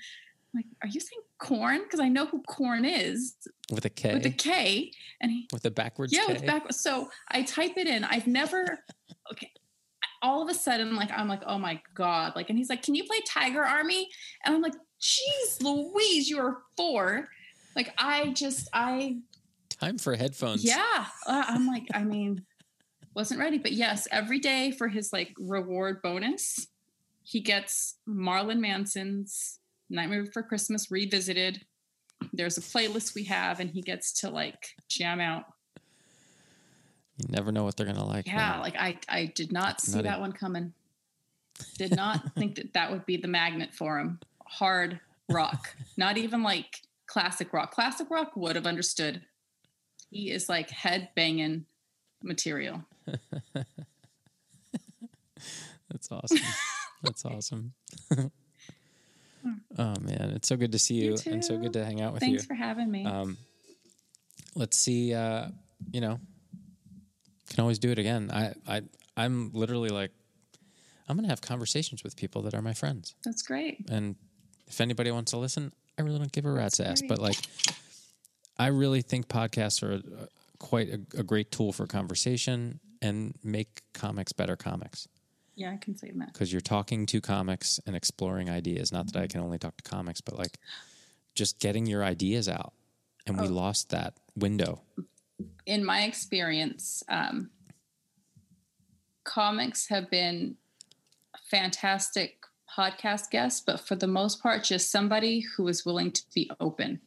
I'm 0.53 0.59
like 0.59 0.65
are 0.81 0.87
you 0.87 0.99
saying 0.99 1.21
corn 1.43 1.81
because 1.83 1.99
I 1.99 2.07
know 2.07 2.25
who 2.25 2.41
Korn 2.43 2.85
is 2.85 3.35
with 3.71 3.85
a 3.85 3.89
K, 3.89 4.13
with 4.13 4.25
a 4.25 4.31
K 4.31 4.91
and 5.21 5.31
he 5.31 5.47
with 5.51 5.65
a 5.65 5.71
backwards 5.71 6.13
yeah, 6.13 6.25
K. 6.25 6.33
with 6.33 6.45
back. 6.45 6.71
So 6.71 7.09
I 7.29 7.43
type 7.43 7.73
it 7.77 7.87
in. 7.87 8.03
I've 8.03 8.27
never. 8.27 8.79
All 10.23 10.41
of 10.41 10.49
a 10.49 10.53
sudden, 10.53 10.95
like 10.95 11.11
I'm 11.11 11.27
like, 11.27 11.43
oh 11.45 11.59
my 11.59 11.79
god! 11.93 12.33
Like, 12.35 12.49
and 12.49 12.57
he's 12.57 12.69
like, 12.69 12.81
"Can 12.81 12.95
you 12.95 13.03
play 13.03 13.19
Tiger 13.27 13.61
Army?" 13.61 14.09
And 14.43 14.55
I'm 14.55 14.61
like, 14.61 14.73
"Jeez, 14.99 15.61
Louise, 15.61 16.29
you 16.29 16.39
are 16.39 16.59
four. 16.75 17.27
Like, 17.75 17.93
I 17.97 18.31
just, 18.33 18.69
I, 18.73 19.17
Time 19.69 19.97
for 19.97 20.15
headphones. 20.15 20.63
yeah. 20.63 21.05
Uh, 21.27 21.43
I'm 21.47 21.67
like, 21.67 21.87
I 21.93 22.03
mean, 22.03 22.45
wasn't 23.15 23.39
ready, 23.39 23.57
but 23.57 23.73
yes, 23.73 24.07
every 24.11 24.39
day 24.39 24.71
for 24.71 24.87
his 24.87 25.11
like 25.11 25.33
reward 25.39 26.01
bonus, 26.01 26.67
he 27.23 27.39
gets 27.39 27.97
Marlon 28.07 28.59
Manson's 28.59 29.59
Nightmare 29.89 30.23
Before 30.23 30.43
Christmas 30.43 30.89
revisited. 30.91 31.65
There's 32.31 32.57
a 32.57 32.61
playlist 32.61 33.15
we 33.15 33.25
have, 33.25 33.59
and 33.59 33.69
he 33.69 33.81
gets 33.81 34.13
to 34.21 34.29
like 34.29 34.69
jam 34.89 35.19
out 35.19 35.45
You 37.17 37.27
never 37.29 37.51
know 37.51 37.63
what 37.63 37.77
they're 37.77 37.85
gonna 37.85 38.05
like. 38.05 38.25
Yeah, 38.27 38.37
man. 38.37 38.59
like 38.61 38.75
I 38.75 38.97
I 39.07 39.25
did 39.25 39.51
not 39.51 39.81
see 39.81 39.95
Nutty. 39.97 40.07
that 40.07 40.19
one 40.19 40.31
coming. 40.31 40.73
Did 41.77 41.95
not 41.95 42.33
think 42.35 42.55
that 42.55 42.73
that 42.73 42.91
would 42.91 43.05
be 43.05 43.17
the 43.17 43.27
magnet 43.27 43.73
for 43.73 43.99
him. 43.99 44.19
Hard 44.45 44.99
rock, 45.29 45.75
not 45.97 46.17
even 46.17 46.41
like 46.43 46.81
classic 47.05 47.53
rock. 47.53 47.71
Classic 47.71 48.09
rock 48.09 48.35
would 48.35 48.55
have 48.55 48.65
understood. 48.65 49.21
He 50.09 50.31
is 50.31 50.49
like 50.49 50.69
head 50.69 51.09
banging 51.15 51.65
material. 52.21 52.83
That's 55.89 56.11
awesome. 56.11 56.39
That's 57.03 57.25
awesome. 57.25 57.73
oh 58.17 58.29
man, 59.77 60.31
it's 60.35 60.47
so 60.47 60.55
good 60.55 60.71
to 60.71 60.79
see 60.79 60.95
you, 60.95 61.11
You 61.11 61.31
and 61.31 61.45
so 61.45 61.57
good 61.57 61.73
to 61.73 61.85
hang 61.85 62.01
out 62.01 62.13
with 62.13 62.21
Thanks 62.21 62.31
you. 62.31 62.37
Thanks 62.39 62.47
for 62.47 62.55
having 62.55 62.89
me. 62.89 63.05
Um, 63.05 63.37
let's 64.55 64.77
see. 64.77 65.13
Uh, 65.13 65.49
you 65.91 66.01
know, 66.01 66.19
can 67.53 67.61
always 67.61 67.79
do 67.79 67.91
it 67.91 67.99
again. 67.99 68.29
I, 68.31 68.53
I, 68.67 68.81
I'm 69.15 69.51
literally 69.53 69.89
like, 69.89 70.11
I'm 71.07 71.15
going 71.15 71.23
to 71.25 71.29
have 71.29 71.41
conversations 71.41 72.03
with 72.03 72.15
people 72.15 72.41
that 72.43 72.53
are 72.53 72.61
my 72.61 72.73
friends. 72.73 73.15
That's 73.25 73.41
great. 73.41 73.85
And 73.89 74.15
if 74.67 74.79
anybody 74.81 75.11
wants 75.11 75.31
to 75.31 75.37
listen, 75.37 75.71
I 75.97 76.01
really 76.01 76.17
don't 76.17 76.31
give 76.31 76.45
a 76.45 76.51
rat's 76.51 76.79
ass. 76.79 77.01
great. 77.01 77.09
But 77.09 77.19
like, 77.19 77.37
I 78.57 78.67
really 78.67 79.01
think 79.01 79.27
podcasts 79.27 79.83
are 79.83 79.95
uh, 79.95 80.25
quite 80.59 80.89
a, 80.89 81.19
a 81.19 81.23
great 81.23 81.51
tool 81.51 81.73
for 81.73 81.85
conversation 81.87 82.79
and 83.01 83.35
make 83.43 83.81
comics 83.93 84.31
better 84.31 84.55
comics 84.55 85.07
Yeah, 85.55 85.71
I 85.71 85.77
can 85.77 85.95
say 85.97 86.11
that. 86.15 86.31
because 86.31 86.51
you're 86.53 86.61
talking 86.61 87.05
to 87.07 87.19
comics 87.19 87.79
and 87.85 87.95
exploring 87.95 88.49
ideas. 88.49 88.91
Not 88.93 89.11
that 89.11 89.21
I 89.21 89.27
can 89.27 89.41
only 89.41 89.57
talk 89.59 89.75
to 89.77 89.83
comics, 89.83 90.21
but 90.21 90.37
like 90.37 90.57
just 91.35 91.59
getting 91.59 91.85
your 91.85 92.03
ideas 92.03 92.47
out. 92.47 92.73
And 93.27 93.39
we 93.39 93.47
Oh. 93.47 93.51
lost 93.51 93.89
that 93.89 94.13
window. 94.35 94.81
In 95.65 95.83
my 95.85 96.03
experience, 96.03 97.03
um, 97.09 97.49
comics 99.23 99.87
have 99.89 100.09
been 100.09 100.55
fantastic 101.49 102.37
podcast 102.77 103.29
guests, 103.29 103.61
but 103.65 103.79
for 103.79 103.95
the 103.95 104.07
most 104.07 104.41
part, 104.41 104.63
just 104.63 104.91
somebody 104.91 105.41
who 105.55 105.67
is 105.67 105.85
willing 105.85 106.11
to 106.11 106.21
be 106.33 106.49
open. 106.59 106.99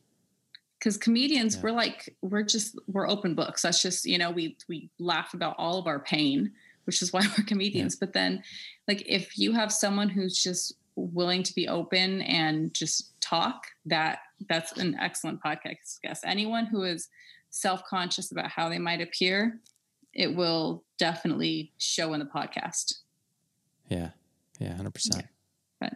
Because 0.79 0.97
comedians, 0.97 1.57
Yeah. 1.57 1.63
we're 1.63 1.73
like 1.73 2.15
we're 2.23 2.43
just 2.43 2.79
we're 2.87 3.09
open 3.09 3.35
books. 3.35 3.63
That's 3.63 3.83
just 3.83 4.05
you 4.05 4.19
know 4.19 4.31
we 4.31 4.57
we 4.69 4.91
laugh 4.99 5.35
about 5.35 5.57
all 5.59 5.79
of 5.79 5.87
our 5.87 5.99
pain, 5.99 6.53
which 6.85 7.03
is 7.03 7.13
why 7.13 7.23
we're 7.39 7.45
comedians. 7.45 7.97
But 7.97 8.13
then, 8.13 8.43
like 8.87 9.03
if 9.07 9.39
you 9.39 9.53
have 9.53 9.73
someone 9.73 10.09
who's 10.09 10.41
just 10.43 10.75
willing 10.95 11.43
to 11.43 11.55
be 11.55 11.69
open 11.69 12.23
and 12.23 12.73
just 12.73 13.19
talk, 13.21 13.67
that 13.87 14.19
that's 14.49 14.73
an 14.73 14.97
excellent 15.01 15.43
podcast 15.43 16.01
guest. 16.03 16.25
Anyone 16.27 16.67
who 16.67 16.85
is 16.85 17.09
self-conscious 17.57 18.31
about 18.33 18.51
how 18.51 18.69
they 18.69 18.79
might 18.79 19.01
appear, 19.01 19.61
it 20.13 20.35
will 20.35 20.85
definitely 20.99 21.73
show 21.79 22.13
in 22.13 22.21
the 22.21 22.27
podcast. 22.27 22.99
Yeah. 23.89 24.11
Yeah. 24.59 24.75
100%. 24.75 25.23
But 25.81 25.95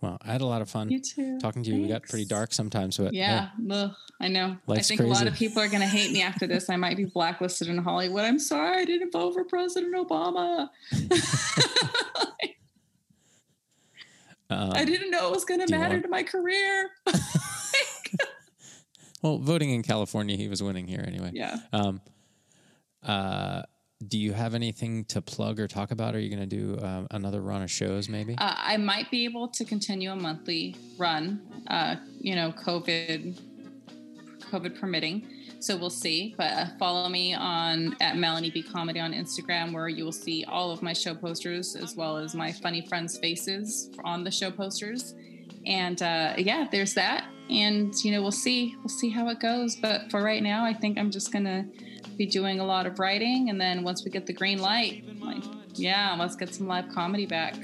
Well, 0.00 0.18
I 0.22 0.32
had 0.32 0.40
a 0.40 0.46
lot 0.46 0.62
of 0.62 0.68
fun 0.70 0.90
you 0.90 1.00
too. 1.00 1.38
talking 1.40 1.62
to 1.62 1.70
you. 1.70 1.82
We 1.82 1.88
got 1.88 2.02
pretty 2.02 2.24
dark 2.26 2.52
sometimes, 2.52 2.96
but 2.98 3.14
Yeah, 3.14 3.48
ugh, 3.70 3.92
I 4.20 4.28
know. 4.28 4.56
Life's 4.66 4.90
I 4.90 4.96
think 4.96 5.00
a 5.00 5.04
lot 5.12 5.26
of 5.26 5.34
people 5.34 5.62
are 5.62 5.68
going 5.68 5.80
to 5.80 5.86
hate 5.86 6.12
me 6.12 6.22
after 6.22 6.46
this. 6.46 6.68
I 6.70 6.76
might 6.76 6.96
be 6.96 7.04
blacklisted 7.04 7.68
in 7.68 7.78
Hollywood. 7.78 8.24
I'm 8.24 8.38
sorry, 8.38 8.82
I 8.82 8.84
didn't 8.84 9.12
vote 9.12 9.34
for 9.34 9.44
President 9.44 9.94
Obama. 9.94 10.68
um, 14.50 14.72
I 14.74 14.84
didn't 14.84 15.10
know 15.10 15.28
it 15.28 15.34
was 15.34 15.44
going 15.44 15.60
to 15.66 15.70
matter 15.70 15.94
want- 15.94 16.02
to 16.04 16.08
my 16.08 16.22
career. 16.22 16.90
well, 19.24 19.38
voting 19.38 19.70
in 19.70 19.82
California, 19.82 20.36
he 20.36 20.48
was 20.48 20.62
winning 20.62 20.86
here 20.86 21.02
anyway. 21.04 21.30
yeah. 21.32 21.56
Um, 21.72 22.02
uh, 23.02 23.62
do 24.06 24.18
you 24.18 24.34
have 24.34 24.54
anything 24.54 25.04
to 25.06 25.22
plug 25.22 25.58
or 25.58 25.66
talk 25.66 25.90
about? 25.90 26.14
Are 26.14 26.20
you 26.20 26.28
going 26.28 26.46
to 26.46 26.56
do 26.56 26.78
um, 26.84 27.06
another 27.10 27.40
run 27.40 27.62
of 27.62 27.70
shows 27.70 28.06
maybe? 28.06 28.34
Uh, 28.36 28.54
I 28.54 28.76
might 28.76 29.10
be 29.10 29.24
able 29.24 29.48
to 29.48 29.64
continue 29.64 30.10
a 30.10 30.16
monthly 30.16 30.76
run, 30.98 31.40
uh, 31.68 31.96
you 32.20 32.34
know, 32.34 32.52
COVID, 32.52 33.40
COVID 34.50 34.78
permitting. 34.78 35.26
So 35.60 35.74
we'll 35.78 35.88
see. 35.88 36.34
But 36.36 36.52
uh, 36.52 36.66
follow 36.78 37.08
me 37.08 37.32
on 37.32 37.96
at 38.02 38.18
Melanie 38.18 38.50
B 38.50 38.62
Comedy 38.62 39.00
on 39.00 39.14
Instagram, 39.14 39.72
where 39.72 39.88
you 39.88 40.04
will 40.04 40.12
see 40.12 40.44
all 40.44 40.70
of 40.70 40.82
my 40.82 40.92
show 40.92 41.14
posters 41.14 41.76
as 41.76 41.96
well 41.96 42.18
as 42.18 42.34
my 42.34 42.52
funny 42.52 42.86
friends' 42.86 43.16
faces 43.16 43.90
on 44.04 44.22
the 44.22 44.30
show 44.30 44.50
posters. 44.50 45.14
And 45.64 46.02
uh, 46.02 46.34
yeah, 46.36 46.68
there's 46.70 46.92
that. 46.94 47.24
And 47.50 47.94
you 48.04 48.12
know, 48.12 48.22
we'll 48.22 48.32
see. 48.32 48.74
We'll 48.78 48.88
see 48.88 49.10
how 49.10 49.28
it 49.28 49.40
goes. 49.40 49.76
But 49.76 50.10
for 50.10 50.22
right 50.22 50.42
now, 50.42 50.64
I 50.64 50.72
think 50.72 50.98
I'm 50.98 51.10
just 51.10 51.32
gonna 51.32 51.66
be 52.16 52.26
doing 52.26 52.60
a 52.60 52.64
lot 52.64 52.86
of 52.86 52.98
writing, 52.98 53.50
and 53.50 53.60
then 53.60 53.82
once 53.82 54.04
we 54.04 54.10
get 54.10 54.26
the 54.26 54.32
green 54.32 54.58
light, 54.58 55.04
like, 55.20 55.42
yeah, 55.74 56.16
let's 56.18 56.36
get 56.36 56.54
some 56.54 56.66
live 56.66 56.88
comedy 56.88 57.26
back. 57.26 57.54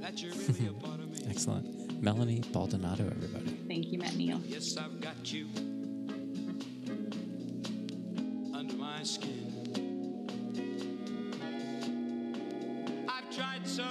That 0.00 0.22
you're 0.22 0.32
really 0.32 0.68
a 0.68 0.72
part 0.72 1.00
of 1.00 1.10
me. 1.10 1.26
Excellent. 1.28 2.02
Melanie 2.02 2.42
Baldonado, 2.52 3.04
everybody. 3.04 3.58
Thank 3.68 3.92
you, 3.92 3.98
Matt 3.98 4.16
Neal. 4.16 4.40
Yes, 4.46 4.76
I've 4.78 5.00
got 5.00 5.30
you 5.30 5.46
under 8.54 8.74
my 8.74 9.02
skin. 9.02 9.48
I've 13.06 13.30
tried 13.36 13.66
so 13.68 13.84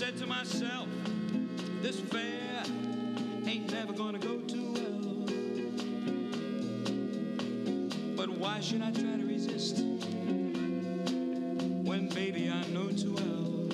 said 0.00 0.16
to 0.16 0.26
myself, 0.26 0.88
this 1.82 2.00
affair 2.00 2.62
ain't 3.46 3.70
never 3.70 3.92
gonna 3.92 4.18
go 4.18 4.38
too 4.38 4.72
well. 4.72 5.26
But 8.16 8.30
why 8.30 8.60
should 8.60 8.80
I 8.80 8.92
try 8.92 9.18
to 9.18 9.26
resist? 9.26 9.84
when 11.84 12.08
baby 12.14 12.48
I 12.48 12.66
know 12.68 12.88
too 12.88 13.12
well 13.12 13.68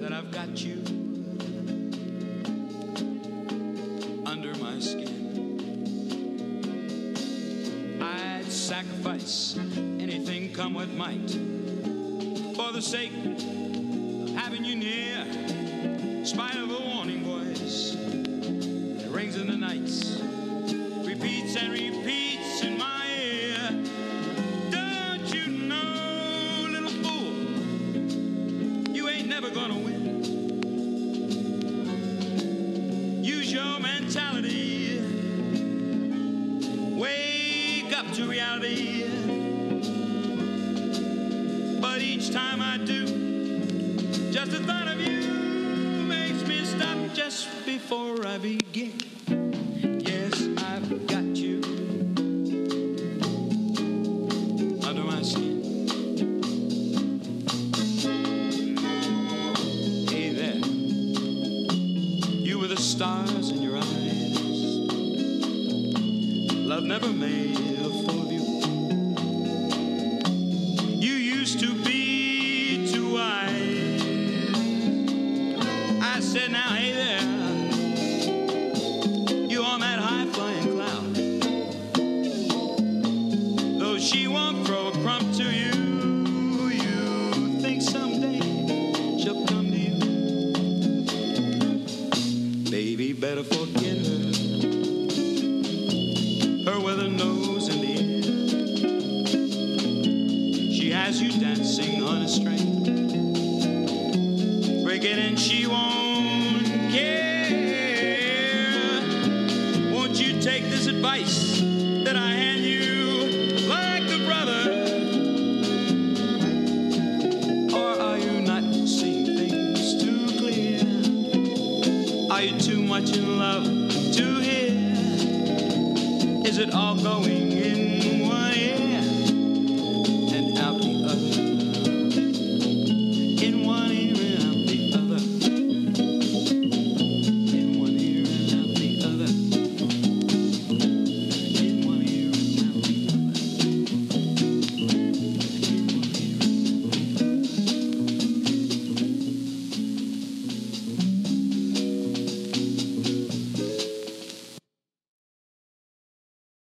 that 0.00 0.12
I've 0.12 0.32
got 0.32 0.60
you 0.64 0.82
under 4.26 4.56
my 4.56 4.80
skin. 4.80 5.14
I'd 8.02 8.50
sacrifice 8.50 9.56
anything 10.00 10.52
come 10.52 10.74
what 10.74 10.88
might 10.88 11.30
for 12.66 12.72
the 12.72 12.82
sake 12.82 13.12
of 13.12 14.30
having 14.34 14.64
you 14.64 14.74
near, 14.74 15.20
in 15.20 16.26
spite 16.26 16.56
of 16.56 16.68
a 16.68 16.94
warning 16.94 17.22
voice 17.22 17.92
that 17.94 19.08
rings 19.08 19.36
in 19.36 19.46
the 19.46 19.56
nights, 19.56 20.20
repeats 21.06 21.56
and 21.56 21.72
repeats 21.72 22.05
I 48.36 48.38
begin. 48.38 49.05